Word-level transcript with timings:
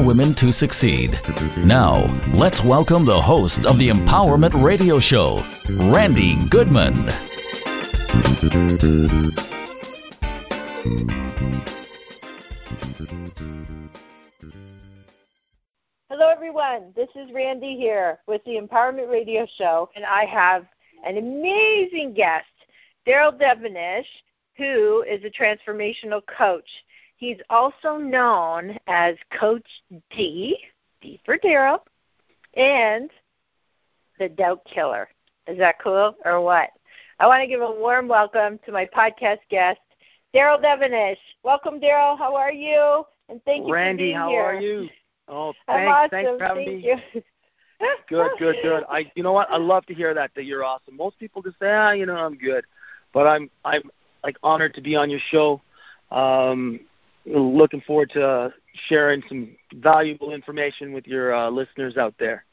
Women 0.00 0.34
to 0.36 0.52
Succeed. 0.52 1.20
Now, 1.58 2.06
let's 2.32 2.64
welcome 2.64 3.04
the 3.04 3.20
host 3.20 3.66
of 3.66 3.78
the 3.78 3.88
Empowerment 3.88 4.62
Radio 4.62 4.98
Show, 4.98 5.44
Randy 5.68 6.36
Goodman. 6.46 7.08
Hello, 16.08 16.28
everyone. 16.28 16.92
This 16.96 17.08
is 17.14 17.30
Randy 17.32 17.76
here 17.76 18.18
with 18.26 18.42
the 18.44 18.56
Empowerment 18.56 19.10
Radio 19.10 19.46
Show, 19.58 19.90
and 19.94 20.04
I 20.04 20.24
have 20.24 20.66
an 21.04 21.18
amazing 21.18 22.14
guest, 22.14 22.46
Daryl 23.06 23.38
Devonish, 23.38 24.08
who 24.56 25.02
is 25.02 25.22
a 25.24 25.30
transformational 25.30 26.22
coach. 26.26 26.68
He's 27.20 27.36
also 27.50 27.98
known 27.98 28.78
as 28.86 29.14
Coach 29.38 29.68
D, 30.10 30.56
D 31.02 31.20
for 31.26 31.36
Daryl, 31.36 31.80
and 32.54 33.10
the 34.18 34.30
Doubt 34.30 34.64
Killer. 34.64 35.06
Is 35.46 35.58
that 35.58 35.78
cool 35.82 36.16
or 36.24 36.40
what? 36.40 36.70
I 37.18 37.26
want 37.26 37.42
to 37.42 37.46
give 37.46 37.60
a 37.60 37.70
warm 37.70 38.08
welcome 38.08 38.58
to 38.64 38.72
my 38.72 38.86
podcast 38.86 39.40
guest, 39.50 39.80
Daryl 40.34 40.62
Devonish. 40.62 41.18
Welcome, 41.42 41.78
Daryl. 41.78 42.16
How 42.16 42.34
are 42.34 42.52
you? 42.52 43.04
And 43.28 43.44
thank 43.44 43.66
you 43.66 43.72
Randy, 43.74 43.96
for 43.96 44.06
being 44.06 44.16
how 44.16 44.28
here. 44.30 44.42
are 44.42 44.58
you? 44.58 44.88
Oh, 45.28 45.52
thanks, 45.66 45.92
awesome. 45.94 46.10
thanks 46.10 46.30
for 46.38 46.44
having 46.46 46.64
thank 46.82 46.84
me. 47.14 47.22
Good, 48.08 48.30
good, 48.38 48.56
good. 48.62 48.84
I, 48.88 49.12
you 49.14 49.22
know 49.22 49.32
what? 49.32 49.50
I 49.50 49.58
love 49.58 49.84
to 49.86 49.94
hear 49.94 50.14
that 50.14 50.30
that 50.36 50.46
you're 50.46 50.64
awesome. 50.64 50.96
Most 50.96 51.18
people 51.18 51.42
just 51.42 51.58
say, 51.58 51.70
ah, 51.70 51.90
you 51.90 52.06
know, 52.06 52.16
I'm 52.16 52.38
good, 52.38 52.64
but 53.12 53.26
I'm, 53.26 53.50
I'm 53.62 53.82
like 54.24 54.38
honored 54.42 54.72
to 54.76 54.80
be 54.80 54.96
on 54.96 55.10
your 55.10 55.20
show. 55.30 55.60
Um, 56.10 56.80
looking 57.26 57.80
forward 57.82 58.10
to 58.10 58.26
uh, 58.26 58.50
sharing 58.88 59.22
some 59.28 59.56
valuable 59.74 60.32
information 60.32 60.92
with 60.92 61.06
your 61.06 61.34
uh, 61.34 61.50
listeners 61.50 61.96
out 61.96 62.14
there. 62.18 62.44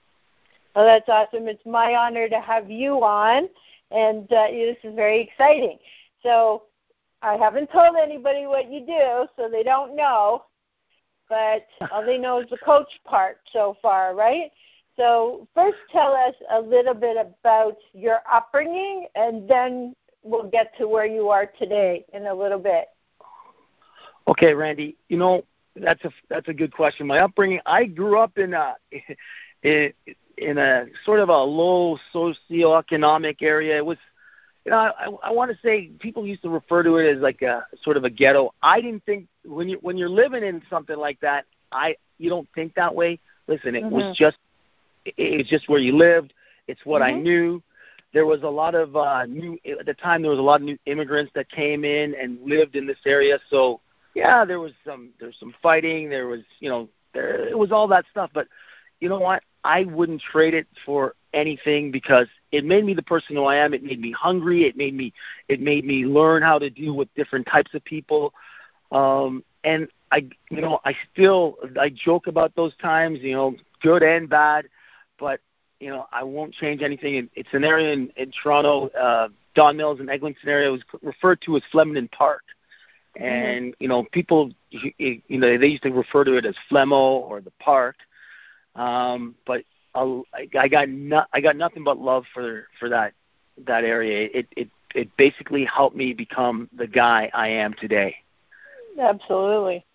Well, 0.75 0.85
that's 0.85 1.09
awesome. 1.09 1.47
It's 1.47 1.65
my 1.65 1.95
honor 1.95 2.29
to 2.29 2.39
have 2.39 2.69
you 2.69 3.03
on, 3.03 3.49
and 3.91 4.31
uh, 4.31 4.47
this 4.51 4.77
is 4.83 4.95
very 4.95 5.21
exciting. 5.21 5.79
So, 6.23 6.63
I 7.23 7.33
haven't 7.33 7.71
told 7.71 7.95
anybody 7.95 8.45
what 8.45 8.71
you 8.71 8.85
do, 8.85 9.27
so 9.35 9.49
they 9.49 9.63
don't 9.63 9.95
know. 9.95 10.43
But 11.29 11.65
all 11.91 12.05
they 12.05 12.17
know 12.17 12.39
is 12.39 12.49
the 12.49 12.57
coach 12.57 12.89
part 13.05 13.39
so 13.51 13.75
far, 13.81 14.13
right? 14.13 14.51
So, 14.97 15.47
first, 15.53 15.77
tell 15.91 16.13
us 16.13 16.33
a 16.51 16.59
little 16.59 16.93
bit 16.93 17.17
about 17.17 17.77
your 17.93 18.19
upbringing, 18.31 19.07
and 19.15 19.49
then 19.49 19.95
we'll 20.23 20.49
get 20.49 20.75
to 20.77 20.87
where 20.87 21.05
you 21.05 21.29
are 21.29 21.45
today 21.45 22.05
in 22.13 22.27
a 22.27 22.33
little 22.33 22.59
bit. 22.59 22.87
Okay, 24.27 24.53
Randy. 24.53 24.95
You 25.09 25.17
know 25.17 25.43
that's 25.75 26.03
a 26.05 26.11
that's 26.29 26.47
a 26.47 26.53
good 26.53 26.73
question. 26.73 27.07
My 27.07 27.19
upbringing, 27.19 27.59
I 27.65 27.85
grew 27.85 28.19
up 28.19 28.37
in 28.37 28.53
a 28.53 28.75
in, 29.63 29.93
in 30.37 30.57
a 30.57 30.85
sort 31.05 31.19
of 31.19 31.29
a 31.29 31.37
low 31.37 31.97
socioeconomic 32.13 33.41
area. 33.41 33.77
It 33.77 33.85
was, 33.85 33.97
you 34.65 34.71
know, 34.71 34.77
I, 34.77 35.09
I 35.23 35.31
want 35.31 35.51
to 35.51 35.57
say 35.63 35.89
people 35.99 36.25
used 36.25 36.41
to 36.43 36.49
refer 36.49 36.83
to 36.83 36.97
it 36.97 37.15
as 37.15 37.21
like 37.21 37.41
a 37.41 37.65
sort 37.83 37.97
of 37.97 38.03
a 38.03 38.09
ghetto. 38.09 38.53
I 38.61 38.81
didn't 38.81 39.03
think 39.05 39.27
when 39.45 39.69
you 39.69 39.77
when 39.81 39.97
you're 39.97 40.09
living 40.09 40.43
in 40.43 40.61
something 40.69 40.97
like 40.97 41.19
that, 41.21 41.45
I 41.71 41.95
you 42.17 42.29
don't 42.29 42.47
think 42.53 42.73
that 42.75 42.93
way. 42.93 43.19
Listen, 43.47 43.75
it 43.75 43.83
Mhm. 43.83 43.91
was 43.91 44.17
just 44.17 44.37
it, 45.05 45.13
it 45.17 45.37
was 45.37 45.47
just 45.47 45.69
where 45.69 45.79
you 45.79 45.95
lived. 45.95 46.33
It's 46.67 46.85
what 46.85 47.01
I 47.01 47.13
Mhm. 47.13 47.21
knew. 47.23 47.63
There 48.13 48.25
was 48.25 48.41
a 48.43 48.49
lot 48.49 48.73
of 48.73 48.95
uh, 48.95 49.25
new 49.25 49.57
at 49.79 49.85
the 49.85 49.93
time. 49.93 50.21
There 50.21 50.31
was 50.31 50.39
a 50.39 50.43
lot 50.43 50.61
of 50.61 50.65
new 50.65 50.77
immigrants 50.85 51.31
that 51.35 51.49
came 51.49 51.85
in 51.85 52.15
and 52.15 52.39
lived 52.43 52.75
in 52.75 52.87
this 52.87 52.97
area. 53.05 53.39
So 53.49 53.79
yeah, 54.17 54.45
there 54.45 54.59
was 54.59 54.71
some 54.83 55.11
there 55.19 55.27
was 55.27 55.37
some 55.39 55.53
fighting. 55.61 56.09
There 56.09 56.27
was 56.27 56.41
you 56.59 56.69
know 56.69 56.89
there 57.13 57.47
it 57.47 57.57
was 57.57 57.71
all 57.71 57.87
that 57.89 58.05
stuff. 58.09 58.31
But 58.33 58.47
you 58.99 59.09
know 59.09 59.19
what? 59.19 59.43
I 59.63 59.83
wouldn't 59.83 60.21
trade 60.21 60.55
it 60.55 60.65
for 60.83 61.13
anything 61.33 61.91
because 61.91 62.27
it 62.51 62.65
made 62.65 62.83
me 62.83 62.95
the 62.95 63.03
person 63.03 63.35
who 63.35 63.43
I 63.43 63.57
am. 63.57 63.75
It 63.75 63.83
made 63.83 64.01
me 64.01 64.11
hungry. 64.11 64.63
It 64.63 64.75
made 64.75 64.95
me 64.95 65.13
it 65.47 65.61
made 65.61 65.85
me 65.85 66.05
learn 66.05 66.41
how 66.41 66.57
to 66.57 66.71
deal 66.71 66.95
with 66.95 67.13
different 67.13 67.45
types 67.45 67.75
of 67.75 67.83
people. 67.83 68.33
Um, 68.91 69.43
and 69.63 69.87
I 70.11 70.27
you 70.49 70.61
know 70.61 70.79
I 70.83 70.95
still 71.13 71.57
I 71.79 71.89
joke 71.89 72.25
about 72.25 72.55
those 72.55 72.75
times. 72.77 73.19
You 73.21 73.35
know, 73.35 73.55
good 73.83 74.01
and 74.01 74.27
bad. 74.27 74.65
But 75.19 75.41
you 75.79 75.91
know 75.91 76.07
I 76.11 76.23
won't 76.23 76.55
change 76.55 76.81
anything. 76.81 77.29
It's 77.35 77.53
an 77.53 77.63
area 77.63 77.93
in, 77.93 78.11
in 78.17 78.31
Toronto. 78.31 78.87
Uh, 78.89 79.27
Don 79.53 79.77
Mills 79.77 79.99
and 79.99 80.09
Eglinton 80.09 80.49
area 80.49 80.71
was 80.71 80.81
referred 81.03 81.39
to 81.41 81.55
as 81.55 81.61
Flemington 81.71 82.07
Park 82.07 82.41
and 83.17 83.75
you 83.79 83.87
know 83.87 84.05
people 84.11 84.51
you 84.69 85.23
know 85.29 85.57
they 85.57 85.67
used 85.67 85.83
to 85.83 85.89
refer 85.91 86.23
to 86.23 86.37
it 86.37 86.45
as 86.45 86.55
Flemo 86.69 86.91
or 86.91 87.41
the 87.41 87.51
park. 87.59 87.95
Um 88.75 89.35
but 89.45 89.63
I'll, 89.95 90.23
I 90.33 90.47
I 90.57 90.67
got 90.67 90.89
no, 90.89 91.23
I 91.33 91.41
got 91.41 91.55
nothing 91.55 91.83
but 91.83 91.97
love 91.97 92.25
for 92.33 92.67
for 92.79 92.89
that 92.89 93.13
that 93.65 93.83
area. 93.83 94.29
It 94.33 94.47
it 94.55 94.69
it 94.95 95.09
basically 95.17 95.65
helped 95.65 95.95
me 95.95 96.13
become 96.13 96.69
the 96.77 96.87
guy 96.87 97.29
I 97.33 97.47
am 97.49 97.73
today. 97.73 98.15
Absolutely. 98.99 99.85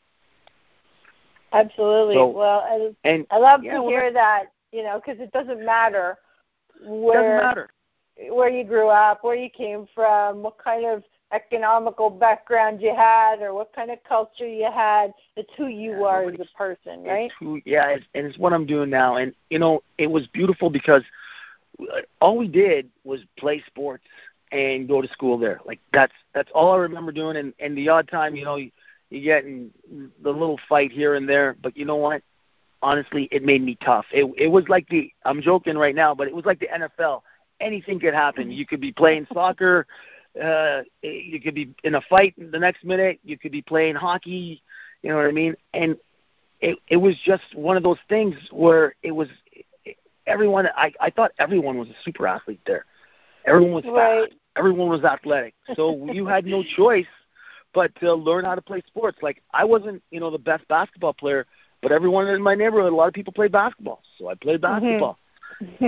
Absolutely. 1.53 2.15
So- 2.15 2.28
well, 2.28 2.61
I, 2.61 2.94
and 3.05 3.27
I 3.31 3.38
love 3.38 3.62
Yeah, 3.62 3.75
to 3.75 3.82
well, 3.82 3.91
hear 3.91 4.12
that, 4.12 4.53
you 4.72 4.82
know, 4.82 5.00
because 5.05 5.21
it 5.21 5.32
doesn't 5.32 5.65
matter 5.65 6.16
where 6.84 7.22
doesn't 7.22 7.47
matter. 7.47 7.71
where 8.31 8.49
you 8.49 8.65
grew 8.65 8.88
up, 8.88 9.22
where 9.22 9.34
you 9.37 9.50
came 9.50 9.87
from, 9.94 10.43
what 10.43 10.59
kind 10.59 10.87
of 10.87 11.03
economical 11.32 12.10
background 12.10 12.81
you 12.81 12.94
had, 12.94 13.41
or 13.41 13.54
what 13.54 13.72
kind 13.75 13.91
of 13.91 13.98
culture 14.04 14.47
you 14.47 14.70
had. 14.72 15.12
It's 15.37 15.50
who 15.56 15.66
you 15.66 15.93
Yeah, 15.93 16.06
are 16.06 16.25
as 16.25 16.41
a 16.41 16.56
person, 16.56 17.04
right? 17.04 17.25
It's 17.26 17.34
who, 17.38 17.60
yeah, 17.65 17.88
it's, 17.88 18.06
and 18.15 18.26
it's 18.26 18.38
what 18.38 18.53
I'm 18.53 18.66
doing 18.66 18.91
now. 18.91 19.16
And 19.16 19.34
you 19.50 19.59
know, 19.59 19.82
it 19.98 20.10
was 20.10 20.26
beautiful 20.28 20.70
because 20.70 21.03
uh, 21.81 22.00
all 22.20 22.37
we 22.37 22.48
did 22.48 22.88
was 23.04 23.20
play 23.38 23.62
sports 23.66 24.04
and 24.53 24.88
go 24.88 25.00
to 25.00 25.09
school 25.09 25.38
there. 25.38 25.60
Like 25.65 25.81
that's 25.93 26.12
that's 26.34 26.50
all 26.54 26.72
I 26.72 26.78
remember 26.78 27.12
doing. 27.12 27.37
And 27.37 27.53
and 27.59 27.76
the 27.76 27.88
odd 27.88 28.09
time, 28.09 28.34
you 28.37 28.44
know, 28.44 28.56
you, 28.56 28.70
you 29.10 29.20
get 29.22 29.44
in 29.44 29.70
the 30.22 30.31
little 30.31 30.59
fight 30.69 30.93
here 30.93 31.14
and 31.14 31.28
there. 31.28 31.56
But 31.62 31.76
you 31.76 31.84
know 31.84 31.97
what? 31.97 32.22
Honestly, 32.82 33.28
it 33.31 33.43
made 33.44 33.62
me 33.62 33.76
tough. 33.84 34.06
It 34.12 34.26
it 34.37 34.49
was 34.49 34.69
like 34.69 34.88
the 34.88 35.12
I'm 35.25 35.41
joking 35.41 35.76
right 35.78 35.94
now, 35.94 36.14
but 36.14 36.28
it 36.28 36.34
was 36.34 36.44
like 36.44 36.60
the 36.60 36.69
NFL. 36.69 37.22
Anything 37.60 38.00
could 38.00 38.14
happen. 38.14 38.50
You 38.50 38.66
could 38.66 38.81
be 38.81 38.93
playing 38.93 39.26
soccer. 39.32 39.87
Uh, 40.41 40.82
you 41.03 41.41
could 41.41 41.54
be 41.54 41.75
in 41.84 41.94
a 41.94 42.00
fight 42.03 42.34
the 42.37 42.59
next 42.59 42.84
minute. 42.84 43.19
You 43.25 43.38
could 43.38 43.53
be 43.53 43.62
playing 43.62 43.94
hockey. 43.97 44.62
You 45.03 45.10
know 45.10 45.16
what 45.16 45.26
I 45.26 45.32
mean? 45.32 45.54
And 45.72 45.97
it 46.60 46.78
it 46.88 46.97
was 46.97 47.16
just 47.25 47.43
one 47.54 47.76
of 47.76 47.82
those 47.82 47.98
things 48.09 48.34
where 48.50 48.94
it 49.03 49.12
was 49.12 49.28
everyone 50.26 50.69
I 50.76 50.93
I 51.00 51.10
thought 51.10 51.32
everyone 51.38 51.78
was 51.78 51.88
a 51.88 51.97
super 52.04 52.26
athlete 52.26 52.60
there. 52.66 52.84
Everyone 53.47 53.72
was 53.72 53.84
Right. 53.84 54.28
fast. 54.31 54.32
Everyone 54.56 54.88
was 54.88 55.04
athletic. 55.04 55.54
So 55.75 56.06
you 56.06 56.26
had 56.26 56.47
no 56.47 56.62
choice 56.62 57.06
but 57.75 57.94
to 57.96 58.12
learn 58.14 58.44
how 58.44 58.55
to 58.55 58.62
play 58.62 58.82
sports. 58.87 59.19
Like 59.23 59.43
I 59.52 59.64
wasn't, 59.64 60.02
you 60.11 60.20
know, 60.20 60.31
the 60.31 60.38
best 60.38 60.67
basketball 60.69 61.14
player, 61.14 61.46
but 61.82 61.93
everyone 61.93 62.26
in 62.29 62.43
my 62.43 62.55
neighborhood, 62.55 62.93
a 62.93 62.96
lot 62.96 63.08
of 63.08 63.14
people 63.14 63.32
played 63.32 63.52
basketball. 63.52 64.02
So 64.19 64.29
I 64.29 64.34
played 64.34 64.61
basketball. 64.61 65.19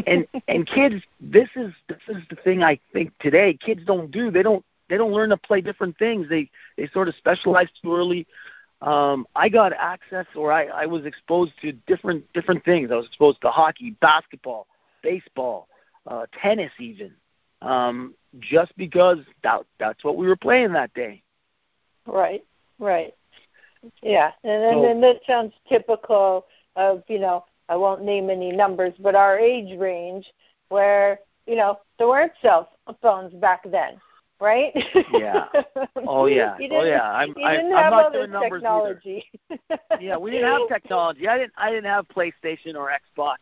And 0.06 0.26
and 0.48 0.66
kids 0.66 1.02
this 1.20 1.48
is 1.56 1.72
this 1.88 2.00
is 2.08 2.22
the 2.30 2.36
thing 2.36 2.62
I 2.62 2.78
think 2.92 3.12
today 3.18 3.54
kids 3.54 3.82
don't 3.86 4.10
do. 4.10 4.30
They 4.30 4.42
don't 4.42 4.64
they 4.88 4.96
don't 4.96 5.12
learn 5.12 5.30
to 5.30 5.36
play 5.36 5.60
different 5.60 5.98
things. 5.98 6.28
They 6.28 6.50
they 6.76 6.88
sort 6.88 7.08
of 7.08 7.14
specialize 7.16 7.68
too 7.82 7.94
early 7.94 8.26
um, 8.84 9.26
I 9.34 9.48
got 9.48 9.72
access, 9.72 10.26
or 10.36 10.52
I, 10.52 10.66
I 10.66 10.86
was 10.86 11.06
exposed 11.06 11.52
to 11.62 11.72
different 11.86 12.30
different 12.34 12.64
things. 12.64 12.90
I 12.90 12.96
was 12.96 13.06
exposed 13.06 13.40
to 13.40 13.48
hockey, 13.50 13.96
basketball, 14.00 14.66
baseball, 15.02 15.68
uh, 16.06 16.26
tennis, 16.40 16.72
even, 16.78 17.12
um, 17.62 18.14
just 18.40 18.76
because 18.76 19.18
that 19.42 19.62
that's 19.78 20.04
what 20.04 20.16
we 20.16 20.26
were 20.26 20.36
playing 20.36 20.72
that 20.74 20.92
day. 20.92 21.22
Right, 22.06 22.44
right. 22.78 23.14
Yeah, 24.02 24.32
and 24.42 24.62
then, 24.62 24.72
So- 24.74 24.90
and 24.90 25.02
that 25.02 25.20
sounds 25.26 25.54
typical 25.66 26.46
of 26.76 27.04
you 27.08 27.20
know 27.20 27.44
I 27.68 27.76
won't 27.76 28.02
name 28.02 28.30
any 28.30 28.52
numbers, 28.52 28.92
but 28.98 29.14
our 29.14 29.38
age 29.38 29.78
range 29.78 30.26
where 30.68 31.18
you 31.46 31.56
know 31.56 31.78
there 31.98 32.08
weren't 32.08 32.32
cell 32.42 32.70
phones 33.00 33.32
back 33.34 33.62
then. 33.70 34.00
right? 34.40 34.72
Yeah. 35.12 35.46
Oh 35.96 36.26
yeah. 36.26 36.56
you 36.60 36.68
oh 36.72 36.84
yeah. 36.84 37.10
I'm 37.10 37.34
I, 37.42 37.54
have 37.54 37.92
not 37.92 38.12
doing 38.12 38.30
numbers 38.30 38.60
technology. 38.60 39.24
either. 39.50 39.80
Yeah, 40.00 40.16
we 40.16 40.30
didn't 40.30 40.50
have 40.50 40.68
technology. 40.68 41.28
I 41.28 41.38
didn't 41.38 41.52
I 41.56 41.70
didn't 41.70 41.90
have 41.90 42.06
PlayStation 42.08 42.74
or 42.74 42.90
Xbox. 42.90 43.36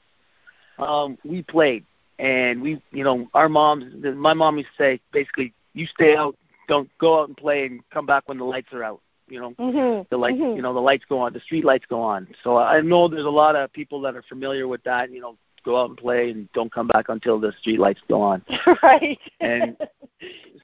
Um, 0.79 1.19
we 1.25 1.43
played 1.43 1.85
and 2.19 2.63
we 2.63 2.81
you 2.93 3.05
know, 3.05 3.29
our 3.35 3.49
moms 3.49 3.85
my 4.15 4.35
mom 4.35 4.59
used 4.59 4.71
to 4.77 4.83
say 4.83 5.01
basically 5.13 5.53
you 5.75 5.87
stay 5.87 6.17
out, 6.17 6.37
don't 6.69 6.89
go 6.99 7.21
out 7.21 7.29
and 7.29 7.37
play 7.37 7.67
and 7.67 7.81
come 7.91 8.07
back 8.07 8.29
when 8.29 8.39
the 8.39 8.45
lights 8.45 8.73
are 8.73 8.85
out. 8.85 9.01
You 9.29 9.41
know, 9.41 9.51
mm-hmm. 9.53 10.03
the 10.11 10.17
lights 10.17 10.39
mm-hmm. 10.39 10.57
you 10.57 10.63
know, 10.63 10.75
the 10.75 10.81
lights 10.81 11.05
go 11.09 11.21
on, 11.21 11.33
the 11.33 11.41
street 11.41 11.65
lights 11.65 11.87
go 11.89 12.01
on. 12.01 12.29
So 12.43 12.57
I 12.57 12.81
know 12.81 13.09
there's 13.09 13.25
a 13.25 13.31
lot 13.31 13.57
of 13.57 13.73
people 13.73 14.01
that 14.03 14.15
are 14.15 14.23
familiar 14.23 14.69
with 14.69 14.83
that, 14.85 15.11
you 15.11 15.21
know, 15.21 15.37
go 15.65 15.81
out 15.81 15.91
and 15.91 15.99
play 15.99 16.31
and 16.31 16.53
don't 16.53 16.73
come 16.73 16.89
back 16.89 17.09
until 17.09 17.39
the 17.39 17.53
street 17.61 17.79
lights 17.79 18.01
go 18.09 18.21
on. 18.21 18.43
right. 18.83 19.19
And 19.41 19.77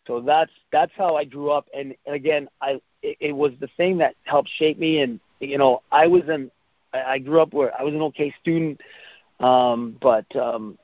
so 0.06 0.20
that's 0.20 0.52
that's 0.72 0.92
how 0.96 1.16
I 1.16 1.24
grew 1.24 1.50
up. 1.50 1.66
And, 1.74 1.94
and 2.06 2.14
again, 2.14 2.48
I 2.60 2.80
it, 3.02 3.16
it 3.20 3.32
was 3.32 3.52
the 3.60 3.68
thing 3.76 3.98
that 3.98 4.14
helped 4.24 4.50
shape 4.58 4.78
me. 4.78 5.00
And 5.00 5.20
you 5.40 5.58
know, 5.58 5.82
I 5.90 6.06
was 6.06 6.22
I 6.92 7.02
I 7.02 7.18
grew 7.18 7.40
up 7.40 7.52
where 7.52 7.78
I 7.78 7.82
was 7.82 7.94
an 7.94 8.02
okay 8.02 8.34
student, 8.40 8.80
um, 9.40 9.96
but 10.00 10.34
um, 10.36 10.78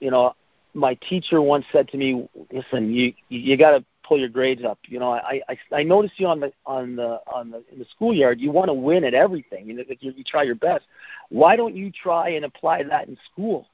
you 0.00 0.10
know, 0.10 0.34
my 0.74 0.94
teacher 0.94 1.42
once 1.42 1.66
said 1.72 1.88
to 1.88 1.96
me, 1.96 2.28
"Listen, 2.52 2.92
you 2.92 3.12
you 3.28 3.56
got 3.56 3.72
to 3.72 3.84
pull 4.12 4.20
your 4.20 4.28
grades 4.28 4.62
up. 4.62 4.78
You 4.88 4.98
know, 4.98 5.12
I 5.12 5.40
I 5.48 5.56
I 5.72 5.82
noticed 5.82 6.20
you 6.20 6.26
on 6.26 6.40
the 6.40 6.52
on 6.66 6.96
the 6.96 7.20
on 7.26 7.50
the 7.50 7.64
in 7.72 7.78
the 7.78 7.86
schoolyard. 7.86 8.40
You 8.40 8.50
want 8.50 8.68
to 8.68 8.74
win 8.74 9.04
at 9.04 9.14
everything. 9.14 9.66
You 9.66 9.74
know, 9.74 9.84
you, 10.00 10.12
you 10.14 10.24
try 10.24 10.42
your 10.42 10.54
best. 10.54 10.84
Why 11.30 11.56
don't 11.56 11.74
you 11.74 11.90
try 11.90 12.30
and 12.30 12.44
apply 12.44 12.82
that 12.82 13.08
in 13.08 13.16
school?" 13.32 13.68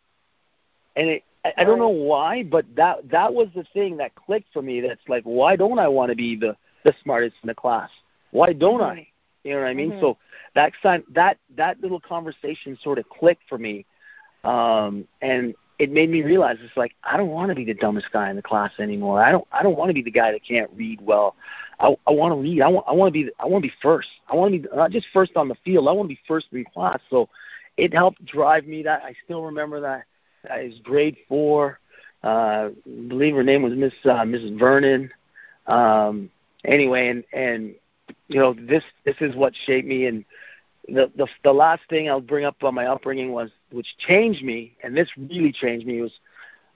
And 0.95 1.09
it, 1.09 1.25
I, 1.45 1.55
I 1.59 1.65
don't 1.65 1.79
know 1.81 1.89
why, 1.89 2.45
but 2.45 2.65
that 2.77 3.11
that 3.11 3.35
was 3.35 3.49
the 3.55 3.65
thing 3.75 3.97
that 3.97 4.15
clicked 4.15 4.53
for 4.53 4.63
me. 4.63 4.81
That's 4.81 5.01
like, 5.09 5.25
why 5.25 5.57
don't 5.57 5.81
I 5.81 5.89
want 5.89 6.11
to 6.11 6.17
be 6.17 6.37
the 6.37 6.57
the 6.85 6.95
smartest 7.03 7.37
in 7.43 7.49
the 7.49 7.55
class? 7.55 7.91
Why 8.31 8.53
don't 8.53 8.81
Mhm. 8.81 8.85
I? 8.85 9.09
You 9.43 9.55
know 9.55 9.61
what 9.63 9.69
I 9.69 9.75
mean? 9.75 9.93
Mhm. 9.93 10.01
So 10.01 10.19
that 10.55 10.73
that 11.11 11.39
that 11.57 11.81
little 11.81 12.01
conversation 12.01 12.79
sort 12.81 12.99
of 12.99 13.09
clicked 13.09 13.43
for 13.49 13.59
me, 13.59 13.85
um, 14.45 15.09
and 15.21 15.55
it 15.79 15.93
made 15.93 16.11
me 16.11 16.23
realize 16.23 16.59
it's 16.61 16.77
like 16.77 16.95
I 17.05 17.17
don't 17.17 17.31
want 17.31 17.51
to 17.51 17.55
be 17.55 17.65
the 17.65 17.75
dumbest 17.75 18.11
guy 18.13 18.31
in 18.31 18.37
the 18.37 18.43
class 18.43 18.73
anymore. 18.79 19.23
I 19.23 19.31
don't 19.31 19.47
I 19.53 19.63
don't 19.63 19.77
want 19.77 19.91
to 19.91 19.95
be 19.95 20.03
the 20.03 20.11
guy 20.11 20.33
that 20.33 20.45
can't 20.45 20.71
read 20.75 21.01
well. 21.01 21.37
I 21.79 21.95
I 22.07 22.11
want 22.11 22.33
to 22.33 22.41
read. 22.41 22.63
I 22.63 22.69
want 22.69 22.87
I 22.89 22.93
want 22.93 23.13
to 23.15 23.25
be 23.25 23.31
I 23.39 23.47
want 23.47 23.63
to 23.63 23.69
be 23.69 23.75
first. 23.81 24.09
I 24.29 24.35
want 24.35 24.53
to 24.53 24.59
be 24.59 24.69
not 24.75 24.91
just 24.91 25.07
first 25.13 25.37
on 25.37 25.49
the 25.49 25.55
field. 25.65 25.89
I 25.89 25.93
want 25.93 26.09
to 26.09 26.15
be 26.15 26.21
first 26.27 26.47
in 26.53 26.65
class. 26.65 26.99
So 27.11 27.29
it 27.77 27.95
helped 27.95 28.25
drive 28.25 28.67
me. 28.67 28.83
That 28.83 29.03
I 29.05 29.15
still 29.25 29.45
remember 29.45 29.81
that. 29.81 30.05
That 30.45 30.61
is 30.61 30.79
grade 30.81 31.17
four. 31.29 31.79
Uh, 32.25 32.27
I 32.27 32.71
believe 33.07 33.37
her 33.37 33.45
name 33.45 33.63
was 33.63 33.75
Miss 33.75 33.95
uh, 34.05 34.23
Mrs. 34.25 34.59
Vernon. 34.59 35.11
Um, 35.69 36.31
anyway, 36.65 37.09
and 37.09 37.25
and 37.33 37.75
you 38.27 38.41
know 38.41 38.53
this 38.53 38.83
this 39.05 39.17
is 39.21 39.37
what 39.37 39.55
shaped 39.55 39.87
me 39.87 40.07
and 40.07 40.25
the 40.89 41.11
the 41.17 41.27
the 41.45 41.53
last 41.53 41.83
thing 41.89 42.09
I'll 42.09 42.21
bring 42.21 42.45
up 42.45 42.57
about 42.61 42.75
my 42.75 42.87
upbringing 42.87 43.33
was 43.33 43.51
which 43.71 43.87
changed 43.99 44.43
me 44.43 44.77
and 44.83 44.97
this 44.97 45.09
really 45.17 45.53
changed 45.53 45.87
me 45.87 46.01
was 46.01 46.13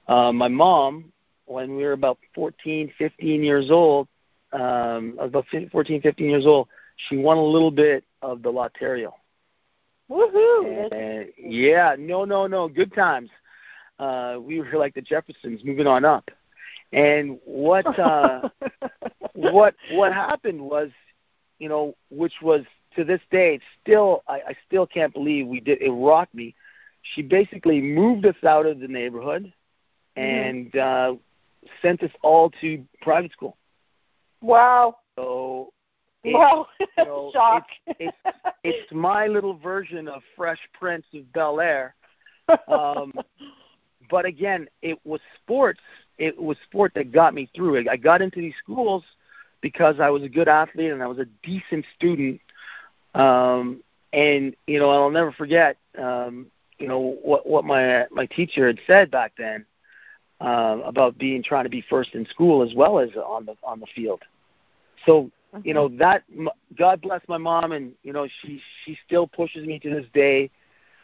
uh 0.08 0.32
my 0.32 0.48
mom 0.48 1.12
when 1.46 1.76
we 1.76 1.84
were 1.84 1.92
about 1.92 2.18
14 2.34 2.92
15 2.98 3.42
years 3.42 3.70
old 3.70 4.08
um 4.52 5.16
about 5.18 5.46
14 5.70 6.02
15 6.02 6.28
years 6.28 6.46
old 6.46 6.68
she 7.08 7.16
won 7.16 7.38
a 7.38 7.42
little 7.42 7.70
bit 7.70 8.04
of 8.20 8.42
the 8.42 8.52
Lotterio. 8.52 9.14
Woohoo! 10.10 10.92
and, 10.92 11.28
yeah 11.38 11.96
no 11.98 12.24
no 12.24 12.46
no 12.46 12.68
good 12.68 12.92
times. 12.94 13.30
Uh 13.98 14.36
we 14.40 14.60
were 14.60 14.78
like 14.78 14.94
the 14.94 15.00
Jeffersons 15.00 15.64
moving 15.64 15.86
on 15.86 16.04
up. 16.04 16.30
And 16.92 17.38
what 17.44 17.98
uh 17.98 18.48
what 19.32 19.74
what 19.92 20.12
happened 20.12 20.60
was 20.60 20.90
you 21.58 21.68
know 21.68 21.94
which 22.10 22.34
was 22.42 22.62
to 22.96 23.04
this 23.04 23.20
day 23.30 23.54
it's 23.54 23.64
still 23.82 24.22
I, 24.28 24.34
I 24.48 24.54
still 24.66 24.86
can't 24.86 25.12
believe 25.12 25.46
we 25.46 25.60
did 25.60 25.80
it 25.82 25.90
rocked 25.90 26.34
me 26.34 26.54
she 27.02 27.22
basically 27.22 27.80
moved 27.80 28.24
us 28.26 28.36
out 28.46 28.66
of 28.66 28.80
the 28.80 28.88
neighborhood 28.88 29.52
and 30.16 30.74
uh 30.76 31.14
sent 31.80 32.02
us 32.02 32.10
all 32.22 32.50
to 32.60 32.84
private 33.00 33.32
school 33.32 33.56
Wow. 34.40 34.96
so 35.16 35.72
it, 36.24 36.34
wow. 36.34 36.66
you 36.80 37.04
know, 37.04 37.30
Shock. 37.32 37.66
it's 37.98 38.16
it's 38.64 38.92
my 38.92 39.26
little 39.26 39.54
version 39.54 40.08
of 40.08 40.22
fresh 40.36 40.58
prince 40.78 41.04
of 41.14 41.32
bel 41.32 41.60
air 41.60 41.94
um 42.68 43.12
but 44.10 44.24
again 44.24 44.68
it 44.82 44.98
was 45.04 45.20
sports 45.42 45.80
it 46.18 46.40
was 46.40 46.56
sport 46.64 46.92
that 46.94 47.12
got 47.12 47.34
me 47.34 47.48
through 47.54 47.76
it 47.76 47.88
i 47.88 47.96
got 47.96 48.20
into 48.20 48.40
these 48.40 48.54
schools 48.62 49.02
because 49.60 50.00
i 50.00 50.10
was 50.10 50.22
a 50.22 50.28
good 50.28 50.48
athlete 50.48 50.90
and 50.92 51.02
i 51.02 51.06
was 51.06 51.18
a 51.18 51.26
decent 51.42 51.84
student 51.96 52.40
um 53.14 53.82
and 54.12 54.54
you 54.66 54.78
know 54.78 54.90
i'll 54.90 55.10
never 55.10 55.32
forget 55.32 55.76
um 55.98 56.46
you 56.78 56.88
know 56.88 57.16
what 57.22 57.48
what 57.48 57.64
my 57.64 58.06
my 58.10 58.26
teacher 58.26 58.66
had 58.66 58.78
said 58.86 59.10
back 59.10 59.32
then 59.38 59.64
um 60.40 60.80
about 60.82 61.16
being 61.16 61.42
trying 61.42 61.64
to 61.64 61.70
be 61.70 61.84
first 61.88 62.14
in 62.14 62.26
school 62.26 62.62
as 62.62 62.74
well 62.74 62.98
as 62.98 63.10
on 63.16 63.46
the 63.46 63.54
on 63.62 63.80
the 63.80 63.86
field. 63.94 64.22
So 65.06 65.30
you 65.62 65.74
know 65.74 65.88
that 65.98 66.24
god 66.76 67.00
bless 67.00 67.20
my 67.28 67.38
mom 67.38 67.72
and 67.72 67.92
you 68.02 68.12
know 68.12 68.26
she 68.40 68.60
she 68.84 68.98
still 69.06 69.26
pushes 69.26 69.64
me 69.66 69.78
to 69.78 69.90
this 69.90 70.06
day. 70.12 70.50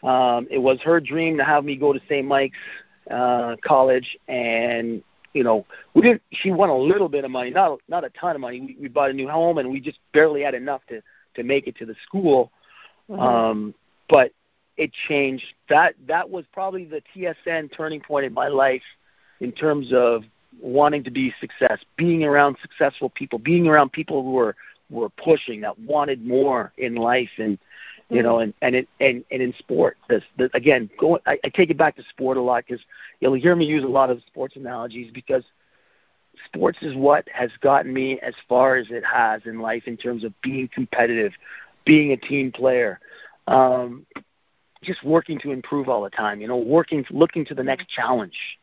Um 0.03 0.49
it 0.51 0.59
was 0.59 0.81
her 0.83 1.01
dream 1.01 1.37
to 1.37 1.45
have 1.45 1.65
me 1.65 1.77
go 1.77 1.93
to 1.93 2.01
st 2.09 2.27
mike's 2.27 2.59
uh 3.11 3.57
college 3.65 4.19
and 4.27 5.03
you 5.33 5.45
know 5.45 5.65
we 5.95 6.03
didn't 6.03 6.23
she 6.33 6.51
won 6.51 6.71
a 6.71 6.77
little 6.77 7.09
bit 7.09 7.25
of 7.25 7.31
money 7.31 7.51
not 7.51 7.79
not 7.89 8.05
a 8.05 8.11
ton 8.11 8.35
of 8.35 8.41
money. 8.41 8.61
We, 8.61 8.77
we 8.81 8.89
bought 8.89 9.11
a 9.11 9.13
new 9.13 9.29
home 9.29 9.59
and 9.59 9.71
we 9.71 9.81
just 9.81 10.01
barely 10.13 10.43
had 10.43 10.55
enough 10.55 10.81
to 10.89 11.03
to 11.35 11.43
make 11.43 11.67
it 11.67 11.77
to 11.77 11.87
the 11.87 11.95
school. 12.07 12.51
Mhm. 13.11 13.21
um 13.21 13.75
but 14.09 14.33
it 14.77 14.93
changed. 15.09 15.45
That 15.69 15.95
that 16.07 16.31
was 16.31 16.45
probably 16.53 16.85
the 16.85 17.03
tsn 17.15 17.71
turning 17.73 18.01
point 18.01 18.27
in 18.27 18.33
my 18.33 18.49
life 18.49 18.83
in 19.41 19.53
terms 19.53 19.93
of 19.93 20.25
wanting 20.61 21.05
to 21.05 21.11
be 21.11 21.33
success 21.41 21.79
being 21.97 22.25
around 22.25 22.57
successful 22.63 23.11
people 23.11 23.39
being 23.39 23.69
around 23.69 23.93
people 23.93 24.23
who 24.23 24.33
were 24.33 24.57
were 24.91 25.11
pushing 25.11 25.61
that 25.61 25.79
wanted 25.79 26.25
more 26.27 26.73
in 26.79 26.95
life 26.95 27.31
and 27.39 27.59
you 28.09 28.23
know 28.23 28.39
and 28.39 28.55
and 28.63 28.75
it 28.75 28.89
and 29.01 29.25
and 29.31 29.43
in 29.43 29.53
sport. 29.55 29.97
This, 30.09 30.25
this 30.39 30.51
again 30.55 30.89
go 30.99 31.19
I, 31.27 31.39
I 31.45 31.49
take 31.49 31.71
it 31.71 31.77
back 31.77 31.97
to 31.97 32.03
sport 32.05 32.37
a 32.37 32.41
lot 32.41 32.65
because 32.67 32.85
you'll 33.21 33.35
hear 33.35 33.55
me 33.55 33.67
use 33.67 33.85
a 33.85 33.89
lot 33.89 34.11
of 34.11 34.23
sports 34.27 34.57
analogies 34.57 35.11
because 35.13 35.45
sports 36.47 36.79
is 36.83 36.95
what 36.95 37.27
has 37.33 37.51
gotten 37.61 37.93
me 37.93 38.19
as 38.21 38.35
far 38.49 38.77
as 38.77 38.87
it 38.91 39.05
has 39.05 39.43
in 39.47 39.61
life 39.61 39.85
in 39.87 39.97
terms 39.97 40.25
of 40.25 40.33
being 40.43 40.69
competitive 40.73 41.33
being 41.85 42.13
a 42.13 42.17
team 42.17 42.51
player 42.53 42.99
um 43.47 44.07
just 44.83 45.03
working 45.05 45.39
to 45.39 45.51
improve 45.51 45.89
all 45.89 46.03
the 46.03 46.11
time 46.11 46.41
you 46.41 46.47
know 46.49 46.57
working 46.57 47.05
looking 47.11 47.45
to 47.45 47.55
the 47.55 47.63
next 47.63 47.89
challenge 47.89 48.59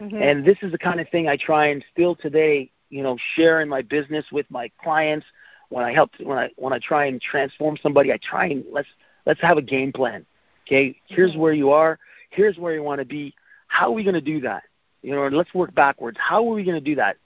Mhm. 0.00 0.22
and 0.22 0.44
this 0.44 0.58
is 0.62 0.72
the 0.72 0.78
kind 0.78 1.00
of 1.00 1.08
thing 1.08 1.28
I 1.28 1.36
try 1.36 1.66
and 1.68 1.84
still 1.92 2.14
today, 2.14 2.70
you 2.90 3.02
know, 3.02 3.16
share 3.34 3.60
in 3.60 3.68
my 3.68 3.82
business 3.82 4.24
with 4.32 4.46
my 4.50 4.70
clients. 4.82 5.26
When 5.68 5.84
I 5.84 5.92
help, 5.92 6.10
when 6.22 6.38
I 6.38 6.50
when 6.56 6.72
I 6.72 6.78
try 6.78 7.06
and 7.06 7.20
transform 7.20 7.76
somebody, 7.82 8.12
I 8.12 8.18
try 8.18 8.46
and 8.46 8.64
let's 8.70 8.88
let's 9.26 9.40
have 9.40 9.58
a 9.58 9.62
game 9.62 9.92
plan. 9.92 10.24
Okay, 10.66 11.00
here's 11.06 11.34
Mhm. 11.34 11.36
where 11.36 11.52
you 11.52 11.70
are. 11.70 11.98
Here's 12.30 12.58
where 12.58 12.72
you 12.74 12.82
want 12.82 13.00
to 13.00 13.04
be. 13.04 13.34
How 13.66 13.86
are 13.88 13.92
we 13.92 14.04
going 14.04 14.14
to 14.14 14.20
do 14.20 14.40
that? 14.40 14.62
You 15.02 15.14
know, 15.14 15.28
let's 15.28 15.52
work 15.54 15.74
backwards. 15.74 16.18
How 16.20 16.38
are 16.46 16.54
we 16.54 16.64
going 16.64 16.76
to 16.76 16.84
do 16.84 16.96
that? 16.96 17.16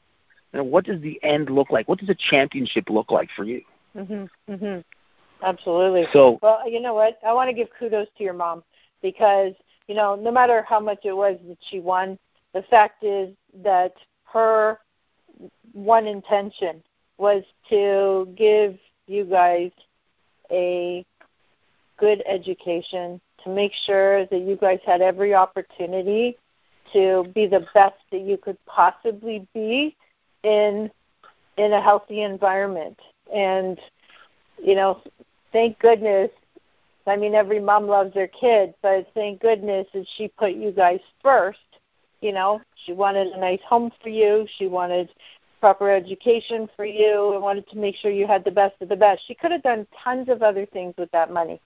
You 0.52 0.58
know, 0.58 0.64
what 0.64 0.84
does 0.84 1.00
the 1.00 1.18
end 1.22 1.48
look 1.50 1.70
like? 1.70 1.88
What 1.88 1.98
does 1.98 2.08
a 2.08 2.16
championship 2.30 2.90
look 2.90 3.10
like 3.10 3.30
for 3.36 3.44
you? 3.44 3.62
Mhm. 3.96 4.28
Mhm. 4.48 4.84
Absolutely. 5.42 6.06
So, 6.12 6.38
Well, 6.42 6.68
you 6.68 6.80
know 6.80 6.94
what? 6.94 7.18
I 7.24 7.32
want 7.32 7.48
to 7.48 7.54
give 7.54 7.68
kudos 7.78 8.08
to 8.18 8.24
your 8.24 8.34
mom 8.34 8.62
because 9.00 9.54
you 9.86 9.96
know, 9.96 10.14
no 10.14 10.30
matter 10.30 10.62
how 10.62 10.78
much 10.78 11.00
it 11.04 11.12
was 11.12 11.36
that 11.48 11.58
she 11.68 11.80
won, 11.80 12.16
the 12.52 12.62
fact 12.62 13.02
is 13.02 13.34
that 13.54 13.92
her 14.24 14.78
one 15.72 16.06
intention 16.06 16.82
was 17.18 17.42
to 17.68 18.32
give 18.36 18.78
you 19.08 19.24
guys 19.24 19.72
a 20.52 21.04
good 21.98 22.22
education, 22.26 23.20
to 23.42 23.50
make 23.50 23.72
sure 23.84 24.26
that 24.26 24.40
you 24.40 24.56
guys 24.56 24.78
had 24.86 25.00
every 25.00 25.34
opportunity 25.34 26.36
to 26.92 27.24
be 27.34 27.46
the 27.46 27.66
best 27.74 27.96
that 28.10 28.20
you 28.20 28.36
could 28.36 28.58
possibly 28.66 29.46
be 29.54 29.96
in 30.42 30.90
in 31.56 31.72
a 31.72 31.80
healthy 31.80 32.22
environment. 32.22 32.98
And 33.34 33.78
you 34.62 34.74
know, 34.74 35.02
thank 35.52 35.78
goodness 35.78 36.30
I 37.06 37.16
mean, 37.16 37.34
every 37.34 37.60
mom 37.60 37.86
loves 37.86 38.14
their 38.14 38.28
kid, 38.28 38.74
but 38.82 39.08
thank 39.14 39.40
goodness 39.40 39.86
that 39.94 40.06
she 40.16 40.28
put 40.28 40.52
you 40.52 40.70
guys 40.70 41.00
first. 41.22 41.58
You 42.20 42.32
know, 42.32 42.60
she 42.84 42.92
wanted 42.92 43.28
a 43.28 43.40
nice 43.40 43.60
home 43.66 43.90
for 44.02 44.10
you. 44.10 44.46
She 44.58 44.66
wanted 44.66 45.10
proper 45.60 45.90
education 45.90 46.68
for 46.76 46.84
you 46.84 47.34
and 47.34 47.42
wanted 47.42 47.68
to 47.70 47.76
make 47.76 47.96
sure 47.96 48.10
you 48.10 48.26
had 48.26 48.44
the 48.44 48.50
best 48.50 48.74
of 48.80 48.88
the 48.88 48.96
best. 48.96 49.22
She 49.26 49.34
could 49.34 49.50
have 49.50 49.62
done 49.62 49.86
tons 50.02 50.28
of 50.28 50.42
other 50.42 50.66
things 50.66 50.94
with 50.96 51.10
that 51.10 51.32
money. 51.32 51.60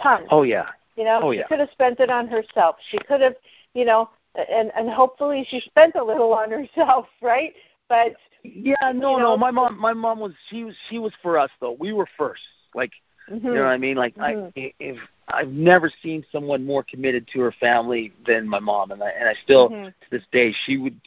Tons. 0.00 0.26
oh 0.30 0.42
yeah, 0.42 0.70
You 0.96 1.04
know, 1.04 1.20
Oh, 1.22 1.32
she 1.32 1.42
could 1.48 1.60
have 1.60 1.70
spent 1.70 2.00
it 2.00 2.10
on 2.10 2.28
herself. 2.28 2.76
She 2.90 2.98
could 2.98 3.20
have, 3.20 3.34
you 3.74 3.84
know, 3.84 4.10
and 4.36 4.70
and 4.76 4.90
hopefully 4.90 5.46
she 5.48 5.60
spent 5.60 5.94
a 5.96 6.04
little 6.04 6.32
on 6.32 6.50
herself, 6.50 7.06
right? 7.22 7.54
But 7.88 8.16
Yeah, 8.42 8.74
no, 8.82 8.90
you 8.92 9.00
know, 9.00 9.18
no. 9.18 9.36
My 9.36 9.50
mom, 9.50 9.78
my 9.78 9.92
mom 9.92 10.18
was 10.20 10.32
she 10.50 10.64
was 10.64 10.74
she 10.88 10.98
was 10.98 11.12
for 11.22 11.38
us 11.38 11.50
though. 11.60 11.76
We 11.78 11.92
were 11.92 12.08
first. 12.16 12.42
Like 12.74 12.92
Mm-hmm. 13.30 13.44
you 13.48 13.54
know 13.54 13.62
what 13.64 13.70
I 13.70 13.76
mean? 13.78 13.96
Like 13.96 14.14
Mhm. 14.16 14.52
I 14.56 14.72
if 14.78 14.96
I've 15.28 15.48
never 15.50 15.90
seen 16.02 16.24
someone 16.30 16.64
more 16.64 16.84
committed 16.84 17.26
to 17.32 17.40
her 17.40 17.50
family 17.52 18.12
than 18.24 18.48
my 18.48 18.60
mom, 18.60 18.92
and 18.92 19.02
I 19.02 19.10
and 19.10 19.28
I 19.28 19.34
still 19.42 19.70
Mhm. 19.70 19.86
to 19.86 20.10
this 20.10 20.22
day 20.30 20.52
she 20.64 20.76
would, 20.76 21.00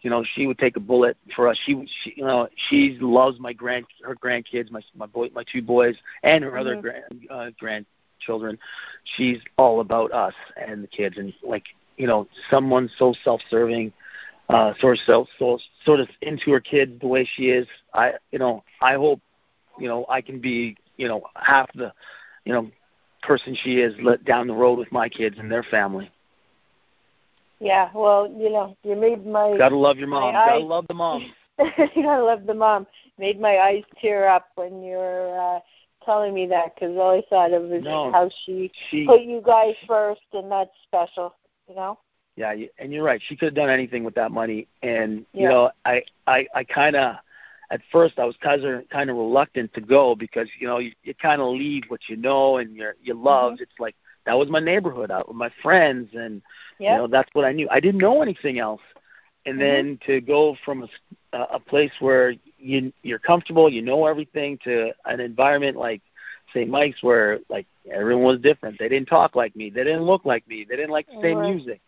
you 0.00 0.08
know, 0.08 0.24
she 0.24 0.46
would 0.46 0.58
take 0.58 0.76
a 0.76 0.80
bullet 0.80 1.18
for 1.34 1.48
us. 1.48 1.58
She, 1.66 1.74
would- 1.74 1.90
she 2.02 2.14
you 2.16 2.24
know, 2.24 2.48
she 2.68 2.96
loves 3.00 3.38
my 3.38 3.52
grand 3.52 3.84
her 4.04 4.14
grandkids, 4.16 4.70
my 4.70 4.80
my 4.94 5.04
boy, 5.06 5.28
my 5.34 5.44
two 5.44 5.60
boys, 5.60 5.96
and 6.22 6.42
her 6.44 6.56
other 6.56 6.76
Mhm. 6.76 6.80
grand 6.80 7.26
uh, 7.30 7.50
grandchildren. 7.58 8.58
She's 9.16 9.38
all 9.58 9.80
about 9.80 10.12
us 10.12 10.34
and 10.56 10.82
the 10.82 10.88
kids, 10.88 11.18
and 11.18 11.34
like 11.42 11.64
you 11.96 12.06
know, 12.06 12.26
someone 12.50 12.90
so 12.98 13.14
self-serving, 13.24 13.92
uh, 14.48 14.74
sort 14.80 14.94
of 14.98 15.00
self, 15.04 15.28
so 15.38 15.58
sort 15.84 16.00
of 16.00 16.08
into 16.22 16.50
her 16.52 16.60
kids 16.60 16.92
the 17.00 17.06
way 17.06 17.28
she 17.34 17.50
is. 17.50 17.66
I 17.94 18.12
you 18.30 18.38
know, 18.38 18.62
I 18.80 18.94
hope 18.94 19.20
you 19.78 19.88
know 19.88 20.06
I 20.08 20.20
can 20.20 20.40
be 20.40 20.76
you 20.96 21.08
know 21.08 21.22
half 21.36 21.70
the 21.74 21.92
you 22.44 22.52
know 22.52 22.70
person 23.22 23.56
she 23.62 23.80
is 23.80 23.94
let 24.02 24.24
down 24.24 24.46
the 24.46 24.54
road 24.54 24.78
with 24.78 24.92
my 24.92 25.08
kids 25.08 25.36
and 25.38 25.50
their 25.50 25.64
family. 25.64 26.10
Yeah, 27.58 27.88
well, 27.94 28.28
you 28.30 28.50
know, 28.50 28.76
you 28.82 28.94
made 28.96 29.26
my 29.26 29.56
Gotta 29.56 29.76
love 29.76 29.96
your 29.98 30.08
mom. 30.08 30.34
Gotta 30.34 30.58
eyes- 30.58 30.62
love 30.62 30.86
the 30.88 30.94
mom. 30.94 31.32
you 31.58 32.02
gotta 32.02 32.22
love 32.22 32.44
the 32.46 32.54
mom. 32.54 32.86
Made 33.18 33.40
my 33.40 33.58
eyes 33.58 33.82
tear 34.00 34.28
up 34.28 34.48
when 34.56 34.82
you 34.82 34.96
were 34.96 35.56
uh, 35.56 35.60
telling 36.04 36.34
me 36.34 36.46
that 36.48 36.74
because 36.74 36.96
all 36.98 37.12
I 37.18 37.22
thought 37.30 37.52
of 37.54 37.62
was 37.64 37.82
No. 37.82 38.12
how 38.12 38.30
she 38.44 38.70
She 38.90 39.06
put 39.06 39.22
you 39.22 39.40
guys 39.44 39.74
first, 39.88 40.20
and 40.34 40.52
that's 40.52 40.70
special. 40.82 41.34
You 41.68 41.74
know. 41.74 41.98
yeah, 42.36 42.52
you- 42.52 42.70
and 42.78 42.92
you're 42.92 43.04
right. 43.04 43.20
She 43.22 43.36
could 43.36 43.46
have 43.46 43.54
done 43.54 43.70
anything 43.70 44.04
with 44.04 44.14
that 44.14 44.30
money, 44.30 44.66
and 44.82 45.24
you 45.32 45.48
know, 45.48 45.70
I 45.84 46.02
I 46.26 46.46
I 46.54 46.64
kind 46.64 46.94
of 46.96 47.16
at 47.70 47.80
first 47.90 48.18
I 48.18 48.24
was 48.24 48.36
kind 48.36 48.62
of 48.64 48.88
kind 48.88 49.10
of 49.10 49.16
reluctant 49.16 49.72
to 49.74 49.80
go 49.80 50.14
because 50.14 50.48
you 50.58 50.66
know 50.68 50.78
you, 50.78 50.92
you 51.02 51.14
kind 51.14 51.40
of 51.40 51.48
leave 51.48 51.84
what 51.88 52.08
you 52.08 52.16
know 52.16 52.58
and 52.58 52.74
you're 52.76 52.94
you 53.02 53.14
love. 53.14 53.54
Mhm. 53.54 53.62
It's 53.62 53.80
like 53.80 53.96
that 54.26 54.34
was 54.38 54.48
my 54.48 54.60
neighborhood 54.60 55.10
out 55.10 55.28
with 55.28 55.36
my 55.36 55.50
friends, 55.62 56.14
and 56.14 56.42
Yeah. 56.78 56.92
you 56.92 56.98
know 56.98 57.06
that's 57.08 57.30
what 57.34 57.44
I 57.44 57.52
knew. 57.52 57.68
I 57.70 57.80
didn't 57.80 58.00
know 58.00 58.22
anything 58.22 58.58
else, 58.58 58.82
and 59.46 59.56
Mhm. 59.56 59.60
then 59.60 59.98
to 60.06 60.20
go 60.20 60.54
from 60.64 60.88
a, 61.32 61.38
a 61.52 61.58
place 61.60 61.92
where 62.00 62.34
you 62.58 62.92
you're 63.02 63.18
comfortable, 63.18 63.68
you 63.70 63.82
know 63.82 64.06
everything, 64.06 64.58
to 64.58 64.92
an 65.06 65.20
environment 65.20 65.76
like 65.76 66.02
St. 66.52 66.70
Mike's 66.70 67.02
where 67.02 67.40
like 67.48 67.66
everyone 67.92 68.24
was 68.24 68.40
different. 68.40 68.78
They 68.78 68.88
didn't 68.88 69.08
talk 69.08 69.34
like 69.36 69.54
me. 69.56 69.70
They 69.70 69.84
didn't 69.84 70.02
look 70.02 70.24
like 70.24 70.46
me. 70.48 70.64
They 70.68 70.76
didn't 70.76 70.90
like 70.90 71.06
the 71.06 71.26
same 71.28 71.38
Right. 71.38 71.50
music. 71.54 71.80